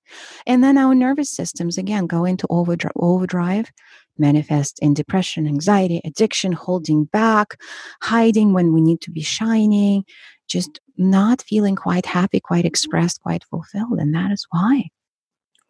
and 0.46 0.62
then 0.62 0.78
our 0.78 0.94
nervous 0.94 1.30
systems 1.30 1.76
again 1.76 2.06
go 2.06 2.24
into 2.24 2.46
overdrive, 2.50 2.92
overdrive 2.96 3.72
manifest 4.16 4.78
in 4.80 4.94
depression 4.94 5.46
anxiety 5.46 6.00
addiction 6.04 6.52
holding 6.52 7.04
back 7.04 7.60
hiding 8.02 8.52
when 8.52 8.72
we 8.72 8.80
need 8.80 9.00
to 9.00 9.10
be 9.10 9.22
shining 9.22 10.04
just 10.46 10.80
not 10.96 11.42
feeling 11.42 11.76
quite 11.76 12.06
happy 12.06 12.40
quite 12.40 12.64
expressed 12.64 13.20
quite 13.22 13.44
fulfilled 13.44 13.98
and 13.98 14.14
that 14.14 14.30
is 14.30 14.46
why 14.50 14.84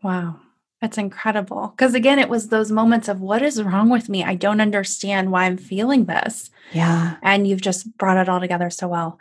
wow 0.03 0.37
that's 0.85 0.99
incredible. 0.99 1.68
Because 1.68 1.95
again, 1.95 2.18
it 2.18 2.29
was 2.29 2.49
those 2.49 2.70
moments 2.70 3.09
of 3.09 3.22
what 3.22 3.41
is 3.41 3.62
wrong 3.62 3.89
with 3.89 4.11
me? 4.11 4.22
I 4.22 4.35
don't 4.35 4.61
understand 4.61 5.33
why 5.33 5.45
I'm 5.45 5.57
feeling 5.57 6.05
this. 6.05 6.51
Yeah. 6.75 7.16
And 7.22 7.49
you've 7.49 7.62
just 7.62 7.97
brought 7.97 8.18
it 8.18 8.29
all 8.29 8.39
together 8.39 8.68
so 8.68 8.89
well. 8.89 9.18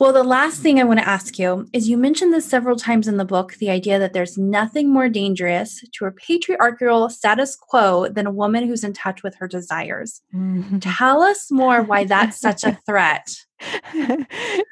Well, 0.00 0.12
the 0.12 0.24
last 0.24 0.60
thing 0.60 0.80
I 0.80 0.84
want 0.84 0.98
to 0.98 1.08
ask 1.08 1.38
you 1.38 1.68
is 1.72 1.88
you 1.88 1.96
mentioned 1.96 2.32
this 2.32 2.50
several 2.50 2.74
times 2.74 3.06
in 3.06 3.16
the 3.16 3.24
book 3.24 3.54
the 3.60 3.70
idea 3.70 4.00
that 4.00 4.12
there's 4.12 4.36
nothing 4.36 4.92
more 4.92 5.08
dangerous 5.08 5.84
to 5.92 6.06
a 6.06 6.10
patriarchal 6.10 7.08
status 7.08 7.54
quo 7.54 8.08
than 8.08 8.26
a 8.26 8.32
woman 8.32 8.66
who's 8.66 8.82
in 8.82 8.92
touch 8.92 9.22
with 9.22 9.36
her 9.36 9.46
desires. 9.46 10.20
Mm-hmm. 10.34 10.80
Tell 10.80 11.22
us 11.22 11.52
more 11.52 11.82
why 11.82 12.02
that's 12.02 12.40
such 12.40 12.64
a 12.64 12.76
threat. 12.86 13.36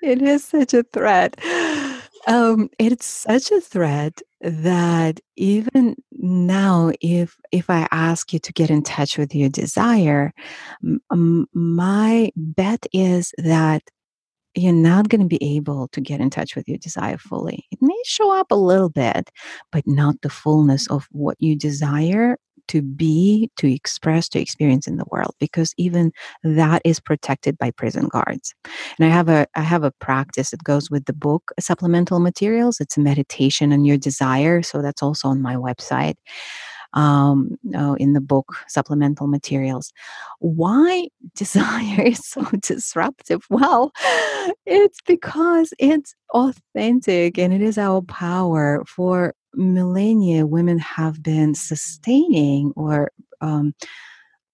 it 0.03 0.23
is 0.23 0.45
such 0.45 0.75
a 0.75 0.83
threat. 0.83 1.37
Um, 2.27 2.69
it's 2.79 3.07
such 3.07 3.51
a 3.51 3.61
threat 3.61 4.21
that 4.41 5.21
even 5.37 5.97
now, 6.13 6.93
if 7.01 7.37
if 7.53 7.71
I 7.71 7.89
ask 7.91 8.33
you 8.33 8.39
to 8.41 8.53
get 8.53 8.71
in 8.71 8.83
touch 8.83 9.17
with 9.17 9.35
your 9.35 9.49
desire, 9.49 10.33
m- 10.83 11.47
my 11.55 12.31
bet 12.37 12.87
is 12.93 13.33
that 13.39 13.83
you're 14.55 14.73
not 14.73 15.09
going 15.09 15.21
to 15.21 15.27
be 15.27 15.57
able 15.57 15.89
to 15.89 16.01
get 16.01 16.21
in 16.21 16.29
touch 16.31 16.57
with 16.57 16.69
your 16.69 16.79
desire 16.79 17.19
fully. 17.19 17.65
It 17.71 17.79
may 17.81 17.97
show 18.05 18.39
up 18.39 18.51
a 18.51 18.57
little 18.57 18.89
bit, 18.89 19.31
but 19.71 19.87
not 19.87 20.21
the 20.23 20.31
fullness 20.31 20.89
of 20.89 21.07
what 21.13 21.37
you 21.39 21.57
desire 21.57 22.37
to 22.69 22.83
be, 22.83 23.51
to 23.57 23.73
express, 23.73 24.29
to 24.31 24.41
experience 24.41 24.87
in 24.87 24.97
the 24.97 25.05
world, 25.11 25.35
because 25.39 25.75
even 25.77 26.13
that 26.43 26.83
is 26.85 27.01
protected 27.01 27.59
by 27.59 27.71
prison 27.71 28.09
guards. 28.09 28.55
And 28.99 29.07
I 29.07 29.09
have 29.09 29.29
a 29.29 29.47
I 29.55 29.63
have 29.63 29.85
a 29.85 29.93
practice 29.93 30.51
that 30.51 30.65
goes 30.65 30.91
with 30.91 31.05
the 31.07 31.13
book 31.13 31.53
supplemental 31.59 32.21
materials. 32.21 32.81
It's 32.81 32.97
a 32.97 33.01
meditation 33.01 33.73
on 33.73 33.85
your 33.85 33.99
desire. 33.99 34.63
So 34.63 34.83
that's 34.83 35.03
also 35.03 35.29
on 35.29 35.43
my 35.43 35.57
website. 35.57 36.15
Um, 36.93 37.57
oh, 37.77 37.95
in 37.95 38.15
the 38.15 38.21
book 38.21 38.53
supplemental 38.67 39.29
materials. 39.29 39.93
Why 40.41 41.07
desire 41.37 42.03
is 42.03 42.27
so 42.27 42.43
disruptive? 42.61 43.47
Well, 43.49 43.93
it's 44.67 44.99
because 45.07 45.73
it's 45.79 46.17
authentic 46.31 47.39
and 47.39 47.53
it 47.53 47.63
is 47.63 47.79
our 47.79 48.03
power 48.03 48.83
for 48.87 49.35
millennia, 49.55 50.47
women 50.47 50.79
have 50.79 51.23
been 51.23 51.55
sustaining 51.55 52.73
or 52.77 53.11
um, 53.41 53.75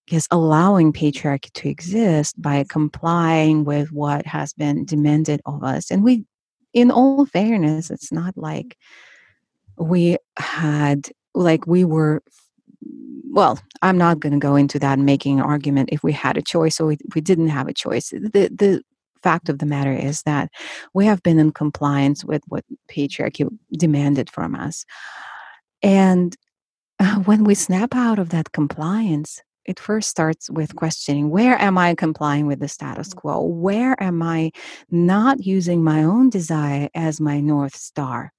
guess 0.07 0.26
allowing 0.30 0.92
patriarchy 0.92 1.53
to 1.53 1.68
exist 1.68 2.40
by 2.40 2.64
complying 2.68 3.64
with 3.64 3.92
what 3.92 4.26
has 4.26 4.53
been 4.53 4.84
demanded 4.84 5.40
of 5.47 5.62
us. 5.64 5.90
And 5.90 6.05
we, 6.05 6.24
in 6.72 6.90
all 6.90 7.26
fairness, 7.26 7.90
it's 7.90 8.12
not 8.12 8.36
like 8.36 8.76
we 9.78 10.16
had 10.38 11.11
like 11.34 11.66
we 11.66 11.84
were 11.84 12.22
well 13.30 13.61
i'm 13.82 13.99
not 13.99 14.20
going 14.20 14.32
to 14.32 14.38
go 14.38 14.57
into 14.57 14.78
that 14.78 14.99
making 14.99 15.38
an 15.38 15.44
argument 15.44 15.90
if 15.92 16.03
we 16.03 16.12
had 16.12 16.36
a 16.36 16.42
choice 16.42 16.80
or 16.80 16.86
we, 16.86 16.99
we 17.14 17.20
didn't 17.20 17.49
have 17.49 17.68
a 17.68 17.74
choice 17.74 18.09
the 18.09 18.51
the 18.55 18.82
fact 19.27 19.49
of 19.49 19.59
the 19.59 19.66
matter 19.66 19.93
is 19.93 20.22
that 20.22 20.51
we 20.95 21.05
have 21.07 21.20
been 21.22 21.39
in 21.41 21.51
compliance 21.51 22.24
with 22.24 22.43
what 22.47 22.64
patriarchy 22.89 23.45
demanded 23.72 24.31
from 24.31 24.55
us. 24.55 24.85
And 25.83 26.37
uh, 27.01 27.16
when 27.29 27.43
we 27.43 27.55
snap 27.55 27.93
out 27.95 28.20
of 28.20 28.29
that 28.29 28.53
compliance, 28.53 29.43
it 29.64 29.81
first 29.81 30.09
starts 30.09 30.49
with 30.49 30.77
questioning 30.77 31.31
where 31.31 31.61
am 31.61 31.77
I 31.77 31.97
complying 31.97 32.47
with 32.47 32.61
the 32.61 32.68
status 32.68 33.12
quo? 33.12 33.43
Where 33.43 34.01
am 34.01 34.22
I 34.22 34.53
not 34.91 35.45
using 35.45 35.83
my 35.83 36.05
own 36.05 36.31
desire 36.31 36.89
as 36.95 37.20
my 37.20 37.41
North 37.41 37.74
Star? 37.74 38.33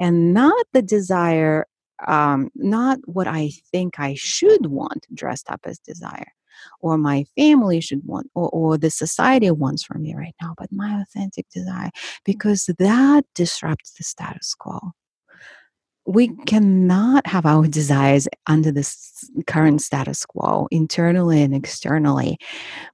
And 0.00 0.34
not 0.34 0.66
the 0.72 0.82
desire, 0.82 1.66
um, 2.08 2.50
not 2.56 2.98
what 3.04 3.28
I 3.28 3.52
think 3.70 4.00
I 4.00 4.14
should 4.14 4.66
want 4.66 5.06
dressed 5.14 5.48
up 5.48 5.60
as 5.64 5.78
desire, 5.78 6.32
or 6.80 6.98
my 6.98 7.24
family 7.36 7.80
should 7.80 8.02
want 8.04 8.30
or, 8.34 8.48
or 8.50 8.78
the 8.78 8.90
society 8.90 9.50
wants 9.50 9.82
from 9.84 10.02
me 10.02 10.14
right 10.14 10.34
now, 10.42 10.54
but 10.58 10.70
my 10.72 11.00
authentic 11.00 11.46
desire, 11.50 11.90
because 12.24 12.68
that 12.78 13.24
disrupts 13.34 13.92
the 13.92 14.04
status 14.04 14.54
quo. 14.54 14.92
we 16.06 16.28
cannot 16.46 17.26
have 17.26 17.46
our 17.46 17.66
desires 17.80 18.28
under 18.46 18.70
this 18.70 19.30
current 19.46 19.80
status 19.80 20.24
quo 20.26 20.68
internally 20.70 21.42
and 21.42 21.54
externally 21.54 22.38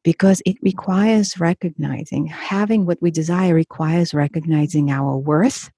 because 0.04 0.42
it 0.46 0.56
requires 0.62 1.38
recognizing 1.40 2.26
having 2.26 2.86
what 2.86 2.98
we 3.02 3.10
desire 3.10 3.54
requires 3.54 4.14
recognizing 4.14 4.90
our 4.90 5.16
worth 5.16 5.70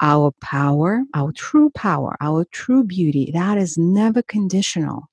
our 0.00 0.30
power 0.40 1.02
our 1.14 1.32
true 1.32 1.70
power 1.70 2.16
our 2.20 2.44
true 2.52 2.84
beauty 2.84 3.30
that 3.34 3.58
is 3.58 3.76
never 3.76 4.22
conditional 4.22 5.10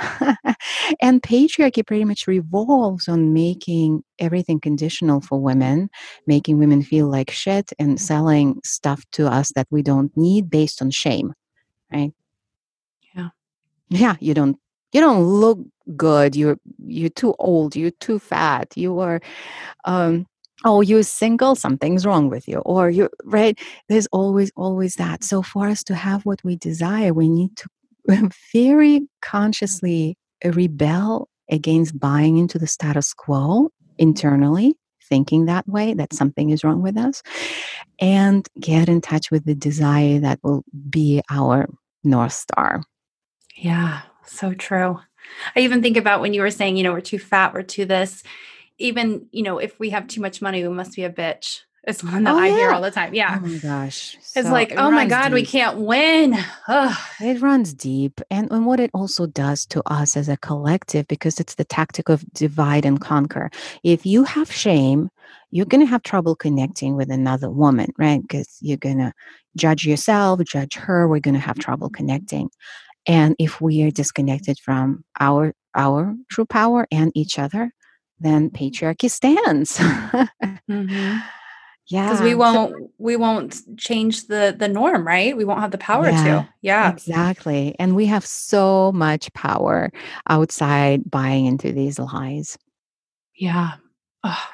and 1.00 1.22
patriarchy 1.22 1.86
pretty 1.86 2.04
much 2.04 2.26
revolves 2.26 3.08
on 3.08 3.32
making 3.32 4.02
everything 4.18 4.60
conditional 4.60 5.20
for 5.20 5.40
women, 5.40 5.90
making 6.26 6.58
women 6.58 6.82
feel 6.82 7.08
like 7.08 7.30
shit 7.30 7.72
and 7.78 8.00
selling 8.00 8.60
stuff 8.64 9.04
to 9.12 9.26
us 9.26 9.52
that 9.54 9.66
we 9.70 9.82
don't 9.82 10.16
need 10.16 10.50
based 10.50 10.80
on 10.82 10.90
shame, 10.90 11.34
right? 11.92 12.12
Yeah. 13.14 13.28
Yeah, 13.88 14.16
you 14.20 14.34
don't 14.34 14.56
you 14.92 15.00
don't 15.00 15.24
look 15.24 15.58
good. 15.96 16.36
You're 16.36 16.58
you're 16.86 17.10
too 17.10 17.34
old, 17.38 17.76
you're 17.76 17.92
too 17.92 18.18
fat, 18.18 18.76
you 18.76 19.00
are 19.00 19.20
um 19.84 20.26
oh 20.64 20.80
you're 20.80 21.02
single 21.02 21.54
something's 21.54 22.06
wrong 22.06 22.28
with 22.28 22.46
you 22.46 22.58
or 22.60 22.90
you 22.90 23.08
right 23.24 23.58
there's 23.88 24.06
always 24.12 24.50
always 24.56 24.94
that 24.96 25.24
so 25.24 25.42
for 25.42 25.68
us 25.68 25.82
to 25.82 25.94
have 25.94 26.26
what 26.26 26.42
we 26.44 26.56
desire 26.56 27.14
we 27.14 27.28
need 27.28 27.56
to 27.56 27.68
very 28.52 29.08
consciously 29.22 30.16
rebel 30.44 31.28
against 31.50 31.98
buying 31.98 32.38
into 32.38 32.58
the 32.58 32.66
status 32.66 33.12
quo 33.12 33.70
internally, 33.98 34.74
thinking 35.08 35.46
that 35.46 35.68
way, 35.68 35.94
that 35.94 36.12
something 36.12 36.50
is 36.50 36.64
wrong 36.64 36.82
with 36.82 36.96
us, 36.96 37.22
and 38.00 38.46
get 38.58 38.88
in 38.88 39.00
touch 39.00 39.30
with 39.30 39.44
the 39.44 39.54
desire 39.54 40.20
that 40.20 40.38
will 40.42 40.64
be 40.88 41.20
our 41.30 41.68
North 42.04 42.32
Star. 42.32 42.82
Yeah, 43.56 44.02
so 44.24 44.54
true. 44.54 45.00
I 45.54 45.60
even 45.60 45.82
think 45.82 45.96
about 45.96 46.20
when 46.20 46.32
you 46.32 46.40
were 46.40 46.50
saying, 46.50 46.76
you 46.76 46.82
know, 46.82 46.92
we're 46.92 47.00
too 47.00 47.18
fat, 47.18 47.52
we're 47.52 47.62
too 47.62 47.84
this. 47.84 48.22
Even, 48.78 49.26
you 49.32 49.42
know, 49.42 49.58
if 49.58 49.78
we 49.78 49.90
have 49.90 50.06
too 50.06 50.22
much 50.22 50.40
money, 50.40 50.62
we 50.62 50.72
must 50.72 50.96
be 50.96 51.04
a 51.04 51.10
bitch. 51.10 51.60
It's 51.84 52.04
one 52.04 52.24
that 52.24 52.34
oh, 52.34 52.38
I 52.38 52.48
yeah. 52.48 52.54
hear 52.54 52.70
all 52.72 52.82
the 52.82 52.90
time. 52.90 53.14
Yeah. 53.14 53.40
Oh 53.42 53.46
my 53.46 53.56
gosh. 53.56 54.18
So 54.20 54.40
it's 54.40 54.50
like, 54.50 54.72
it 54.72 54.76
oh 54.76 54.90
my 54.90 55.06
God, 55.06 55.28
deep. 55.28 55.32
we 55.32 55.46
can't 55.46 55.78
win. 55.78 56.36
Ugh. 56.68 56.96
It 57.20 57.40
runs 57.40 57.72
deep. 57.72 58.20
And, 58.30 58.50
and 58.50 58.66
what 58.66 58.80
it 58.80 58.90
also 58.92 59.26
does 59.26 59.64
to 59.66 59.82
us 59.90 60.14
as 60.14 60.28
a 60.28 60.36
collective, 60.36 61.08
because 61.08 61.40
it's 61.40 61.54
the 61.54 61.64
tactic 61.64 62.10
of 62.10 62.24
divide 62.34 62.84
and 62.84 63.00
conquer. 63.00 63.50
If 63.82 64.04
you 64.04 64.24
have 64.24 64.52
shame, 64.52 65.08
you're 65.50 65.66
going 65.66 65.80
to 65.80 65.86
have 65.86 66.02
trouble 66.02 66.36
connecting 66.36 66.96
with 66.96 67.10
another 67.10 67.48
woman, 67.48 67.92
right? 67.98 68.20
Because 68.20 68.58
you're 68.60 68.76
going 68.76 68.98
to 68.98 69.12
judge 69.56 69.86
yourself, 69.86 70.40
judge 70.44 70.74
her. 70.74 71.08
We're 71.08 71.20
going 71.20 71.34
to 71.34 71.40
have 71.40 71.58
trouble 71.58 71.88
connecting. 71.88 72.50
And 73.06 73.34
if 73.38 73.60
we 73.60 73.82
are 73.84 73.90
disconnected 73.90 74.58
from 74.58 75.04
our 75.18 75.54
our 75.74 76.16
true 76.30 76.44
power 76.44 76.86
and 76.90 77.12
each 77.14 77.38
other, 77.38 77.72
then 78.18 78.50
patriarchy 78.50 79.10
stands. 79.10 79.78
mm-hmm 79.78 81.18
yeah. 81.90 82.04
Because 82.06 82.22
we 82.22 82.36
won't 82.36 82.90
we 82.98 83.16
won't 83.16 83.60
change 83.76 84.28
the 84.28 84.54
the 84.56 84.68
norm 84.68 85.04
right? 85.04 85.36
We 85.36 85.44
won't 85.44 85.60
have 85.60 85.72
the 85.72 85.78
power 85.78 86.08
yeah, 86.08 86.24
to. 86.24 86.48
Yeah. 86.62 86.92
Exactly. 86.92 87.74
And 87.80 87.96
we 87.96 88.06
have 88.06 88.24
so 88.24 88.92
much 88.92 89.32
power 89.32 89.90
outside 90.28 91.10
buying 91.10 91.46
into 91.46 91.72
these 91.72 91.98
lies. 91.98 92.56
Yeah. 93.34 93.72
Oh, 94.22 94.48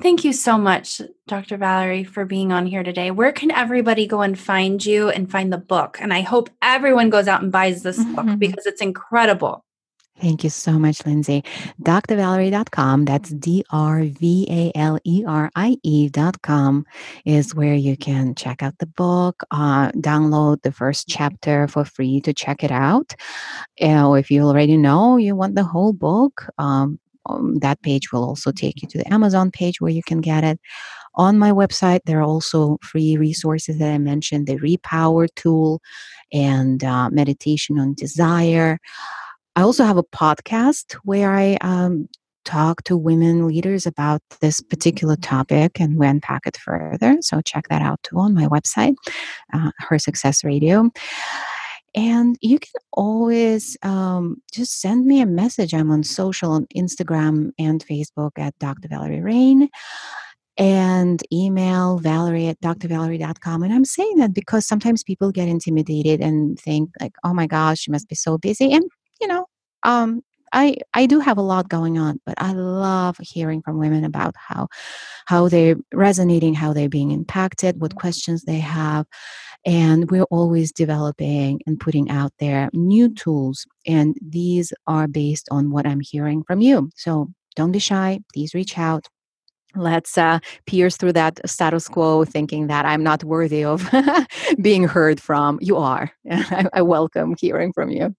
thank 0.00 0.24
you 0.24 0.32
so 0.32 0.56
much 0.56 1.00
dr 1.28 1.54
valerie 1.58 2.04
for 2.04 2.24
being 2.24 2.50
on 2.52 2.66
here 2.66 2.82
today. 2.82 3.12
Where 3.12 3.32
can 3.32 3.52
everybody 3.52 4.08
go 4.08 4.22
and 4.22 4.36
find 4.36 4.84
you 4.84 5.10
and 5.10 5.30
find 5.30 5.52
the 5.52 5.58
book? 5.58 5.98
And 6.00 6.12
i 6.12 6.22
hope 6.22 6.50
everyone 6.60 7.08
goes 7.08 7.28
out 7.28 7.42
and 7.42 7.52
buys 7.52 7.84
this 7.84 8.00
mm-hmm. 8.00 8.14
book 8.14 8.38
because 8.40 8.66
it's 8.66 8.82
incredible 8.82 9.64
Thank 10.20 10.44
you 10.44 10.50
so 10.50 10.78
much, 10.78 11.04
Lindsay. 11.04 11.42
drvalerie.com, 11.82 13.04
that's 13.04 13.30
D 13.30 13.64
R 13.70 14.04
V 14.04 14.46
A 14.48 14.78
L 14.78 14.98
E 15.04 15.24
R 15.26 15.50
I 15.56 15.76
E.com, 15.82 16.86
is 17.24 17.54
where 17.54 17.74
you 17.74 17.96
can 17.96 18.34
check 18.36 18.62
out 18.62 18.78
the 18.78 18.86
book, 18.86 19.42
uh, 19.50 19.90
download 19.92 20.62
the 20.62 20.70
first 20.70 21.08
chapter 21.08 21.66
for 21.66 21.84
free 21.84 22.20
to 22.20 22.32
check 22.32 22.62
it 22.62 22.70
out. 22.70 23.12
Uh, 23.82 24.12
if 24.12 24.30
you 24.30 24.42
already 24.44 24.76
know 24.76 25.16
you 25.16 25.34
want 25.34 25.56
the 25.56 25.64
whole 25.64 25.92
book, 25.92 26.46
um, 26.58 26.98
um, 27.26 27.58
that 27.58 27.82
page 27.82 28.12
will 28.12 28.24
also 28.24 28.52
take 28.52 28.82
you 28.82 28.88
to 28.88 28.98
the 28.98 29.12
Amazon 29.12 29.50
page 29.50 29.80
where 29.80 29.90
you 29.90 30.02
can 30.02 30.20
get 30.20 30.44
it. 30.44 30.60
On 31.16 31.38
my 31.38 31.50
website, 31.50 32.00
there 32.06 32.20
are 32.20 32.22
also 32.22 32.78
free 32.82 33.16
resources 33.16 33.78
that 33.78 33.92
I 33.92 33.98
mentioned 33.98 34.46
the 34.46 34.58
Repower 34.58 35.28
tool 35.34 35.80
and 36.32 36.84
uh, 36.84 37.10
meditation 37.10 37.78
on 37.78 37.94
desire. 37.94 38.78
I 39.56 39.62
also 39.62 39.84
have 39.84 39.96
a 39.96 40.02
podcast 40.02 40.94
where 41.04 41.34
I 41.34 41.56
um, 41.60 42.08
talk 42.44 42.82
to 42.84 42.96
women 42.96 43.46
leaders 43.46 43.86
about 43.86 44.20
this 44.40 44.60
particular 44.60 45.16
topic 45.16 45.80
and 45.80 45.98
we 45.98 46.06
unpack 46.06 46.46
it 46.46 46.56
further. 46.56 47.16
So 47.20 47.40
check 47.40 47.68
that 47.68 47.82
out 47.82 48.02
too 48.02 48.18
on 48.18 48.34
my 48.34 48.46
website, 48.46 48.94
uh, 49.52 49.70
Her 49.78 49.98
Success 49.98 50.44
Radio. 50.44 50.90
And 51.94 52.36
you 52.40 52.58
can 52.58 52.72
always 52.92 53.76
um, 53.82 54.42
just 54.52 54.80
send 54.80 55.06
me 55.06 55.20
a 55.20 55.26
message. 55.26 55.72
I'm 55.72 55.92
on 55.92 56.02
social 56.02 56.50
on 56.50 56.66
Instagram 56.76 57.50
and 57.58 57.84
Facebook 57.86 58.32
at 58.36 58.58
Dr. 58.58 58.88
Valerie 58.88 59.22
Rein 59.22 59.68
and 60.56 61.22
email 61.32 61.98
valerie 61.98 62.48
at 62.48 62.60
drvalerie.com. 62.60 63.62
And 63.62 63.72
I'm 63.72 63.84
saying 63.84 64.16
that 64.16 64.34
because 64.34 64.66
sometimes 64.66 65.04
people 65.04 65.30
get 65.30 65.48
intimidated 65.48 66.20
and 66.20 66.58
think 66.58 66.90
like, 67.00 67.12
oh 67.22 67.34
my 67.34 67.46
gosh, 67.46 67.80
she 67.80 67.90
must 67.92 68.08
be 68.08 68.14
so 68.16 68.38
busy. 68.38 68.72
And 68.72 68.84
you 69.24 69.28
know, 69.28 69.46
um, 69.84 70.22
I 70.52 70.76
I 70.92 71.06
do 71.06 71.18
have 71.18 71.38
a 71.38 71.42
lot 71.42 71.70
going 71.70 71.98
on, 71.98 72.20
but 72.26 72.34
I 72.38 72.52
love 72.52 73.16
hearing 73.20 73.62
from 73.62 73.78
women 73.78 74.04
about 74.04 74.34
how 74.36 74.68
how 75.26 75.48
they're 75.48 75.76
resonating, 75.94 76.52
how 76.52 76.74
they're 76.74 76.90
being 76.90 77.10
impacted, 77.10 77.80
what 77.80 77.96
questions 77.96 78.42
they 78.42 78.58
have, 78.60 79.06
and 79.64 80.10
we're 80.10 80.24
always 80.24 80.72
developing 80.72 81.60
and 81.66 81.80
putting 81.80 82.10
out 82.10 82.32
there 82.38 82.68
new 82.74 83.08
tools, 83.14 83.66
and 83.86 84.14
these 84.20 84.74
are 84.86 85.08
based 85.08 85.48
on 85.50 85.70
what 85.70 85.86
I'm 85.86 86.00
hearing 86.00 86.44
from 86.44 86.60
you. 86.60 86.90
So 86.96 87.28
don't 87.56 87.72
be 87.72 87.78
shy. 87.78 88.20
Please 88.34 88.52
reach 88.54 88.76
out. 88.78 89.08
Let's 89.76 90.18
uh, 90.18 90.38
pierce 90.66 90.96
through 90.98 91.14
that 91.14 91.40
status 91.48 91.88
quo, 91.88 92.24
thinking 92.26 92.68
that 92.68 92.84
I'm 92.84 93.02
not 93.02 93.24
worthy 93.24 93.64
of 93.64 93.90
being 94.60 94.84
heard 94.84 95.18
from. 95.20 95.58
You 95.62 95.78
are. 95.78 96.12
I, 96.30 96.66
I 96.74 96.82
welcome 96.82 97.34
hearing 97.40 97.72
from 97.72 97.90
you. 97.90 98.14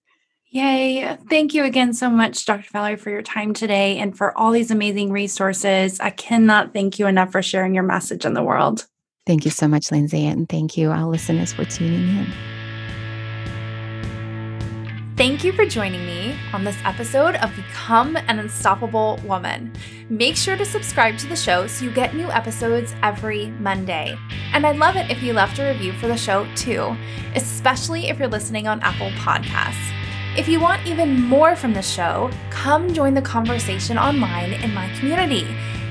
Yay. 0.55 1.17
Thank 1.29 1.53
you 1.53 1.65
again 1.65 1.93
so 1.93 2.09
much, 2.09 2.45
Dr. 2.45 2.69
Valerie, 2.71 2.95
for 2.95 3.09
your 3.09 3.21
time 3.21 3.53
today 3.53 3.97
and 3.97 4.17
for 4.17 4.35
all 4.37 4.51
these 4.51 4.71
amazing 4.71 5.11
resources. 5.11 5.99
I 5.99 6.11
cannot 6.11 6.71
thank 6.71 6.97
you 6.97 7.07
enough 7.07 7.33
for 7.33 7.41
sharing 7.41 7.75
your 7.75 7.83
message 7.83 8.23
in 8.23 8.35
the 8.35 8.41
world. 8.41 8.87
Thank 9.27 9.43
you 9.43 9.51
so 9.51 9.67
much, 9.67 9.91
Lindsay, 9.91 10.25
and 10.25 10.47
thank 10.47 10.77
you, 10.77 10.91
our 10.91 11.03
listeners, 11.07 11.51
for 11.51 11.65
tuning 11.65 12.07
in. 12.07 12.33
Thank 15.17 15.43
you 15.43 15.51
for 15.51 15.65
joining 15.65 16.05
me 16.05 16.37
on 16.53 16.63
this 16.63 16.77
episode 16.85 17.35
of 17.35 17.53
Become 17.53 18.15
an 18.15 18.39
Unstoppable 18.39 19.19
Woman. 19.25 19.73
Make 20.07 20.37
sure 20.37 20.55
to 20.55 20.63
subscribe 20.63 21.17
to 21.17 21.27
the 21.27 21.35
show 21.35 21.67
so 21.67 21.83
you 21.83 21.91
get 21.91 22.15
new 22.15 22.31
episodes 22.31 22.95
every 23.03 23.47
Monday. 23.59 24.17
And 24.53 24.65
I'd 24.65 24.77
love 24.77 24.95
it 24.95 25.11
if 25.11 25.21
you 25.21 25.33
left 25.33 25.59
a 25.59 25.65
review 25.65 25.91
for 25.91 26.07
the 26.07 26.15
show 26.15 26.47
too, 26.55 26.95
especially 27.35 28.07
if 28.07 28.19
you're 28.19 28.29
listening 28.29 28.69
on 28.69 28.79
Apple 28.79 29.09
Podcasts. 29.19 29.91
If 30.38 30.49
you 30.49 30.59
want 30.59 30.86
even 30.86 31.21
more 31.21 31.55
from 31.55 31.73
the 31.73 31.81
show, 31.81 32.29
come 32.49 32.93
join 32.93 33.13
the 33.13 33.21
conversation 33.21 33.97
online 33.97 34.51
in 34.51 34.73
my 34.73 34.93
community. 34.99 35.47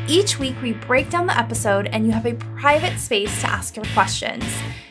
Each 0.06 0.38
week, 0.38 0.54
we 0.60 0.72
break 0.72 1.08
down 1.08 1.26
the 1.26 1.38
episode 1.38 1.86
and 1.86 2.04
you 2.04 2.12
have 2.12 2.26
a 2.26 2.34
private 2.60 2.98
space 2.98 3.40
to 3.40 3.48
ask 3.48 3.74
your 3.74 3.86
questions. 3.94 4.44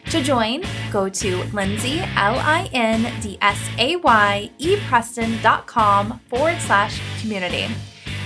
To 0.09 0.23
join, 0.23 0.63
go 0.91 1.07
to 1.07 1.43
Lindsay, 1.53 1.99
L 1.99 2.39
I 2.39 2.67
N 2.73 3.13
D 3.21 3.37
S 3.41 3.59
A 3.77 3.95
Y, 3.97 4.49
E 4.57 4.77
Preston.com 4.87 6.19
forward 6.29 6.59
slash 6.59 6.99
community. 7.21 7.67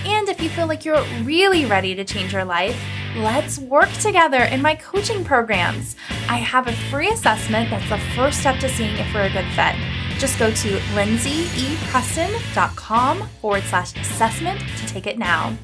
And 0.08 0.28
if 0.30 0.40
you 0.40 0.48
feel 0.48 0.66
like 0.66 0.86
you're 0.86 1.04
really 1.22 1.66
ready 1.66 1.94
to 1.94 2.02
change 2.02 2.32
your 2.32 2.46
life, 2.46 2.82
let's 3.14 3.58
work 3.58 3.92
together 3.92 4.44
in 4.44 4.62
my 4.62 4.74
coaching 4.74 5.22
programs. 5.22 5.96
I 6.30 6.38
have 6.38 6.66
a 6.66 6.72
free 6.90 7.10
assessment 7.10 7.68
that's 7.68 7.90
the 7.90 7.98
first 8.16 8.40
step 8.40 8.58
to 8.60 8.70
seeing 8.70 8.96
if 8.96 9.12
we're 9.12 9.26
a 9.26 9.30
good 9.30 9.44
fit. 9.52 9.74
Just 10.18 10.38
go 10.38 10.50
to 10.50 10.78
lindsayepreston.com 10.94 13.28
forward 13.40 13.64
slash 13.64 13.94
assessment 13.96 14.60
to 14.60 14.86
take 14.86 15.06
it 15.06 15.18
now. 15.18 15.54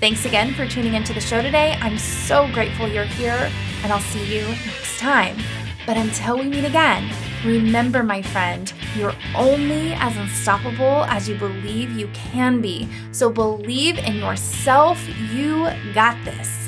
Thanks 0.00 0.24
again 0.24 0.54
for 0.54 0.66
tuning 0.66 0.94
into 0.94 1.14
the 1.14 1.20
show 1.20 1.40
today. 1.40 1.78
I'm 1.80 1.96
so 1.96 2.50
grateful 2.52 2.88
you're 2.88 3.04
here, 3.04 3.48
and 3.84 3.92
I'll 3.92 4.00
see 4.00 4.36
you 4.36 4.44
next 4.46 4.98
time. 4.98 5.36
But 5.86 5.96
until 5.96 6.36
we 6.36 6.48
meet 6.48 6.64
again, 6.64 7.12
remember, 7.44 8.02
my 8.02 8.22
friend, 8.22 8.72
you're 8.96 9.14
only 9.34 9.92
as 9.94 10.16
unstoppable 10.16 11.04
as 11.04 11.28
you 11.28 11.36
believe 11.36 11.90
you 11.90 12.08
can 12.08 12.60
be. 12.60 12.88
So 13.12 13.30
believe 13.30 13.98
in 13.98 14.16
yourself. 14.16 15.00
You 15.32 15.70
got 15.92 16.22
this. 16.24 16.63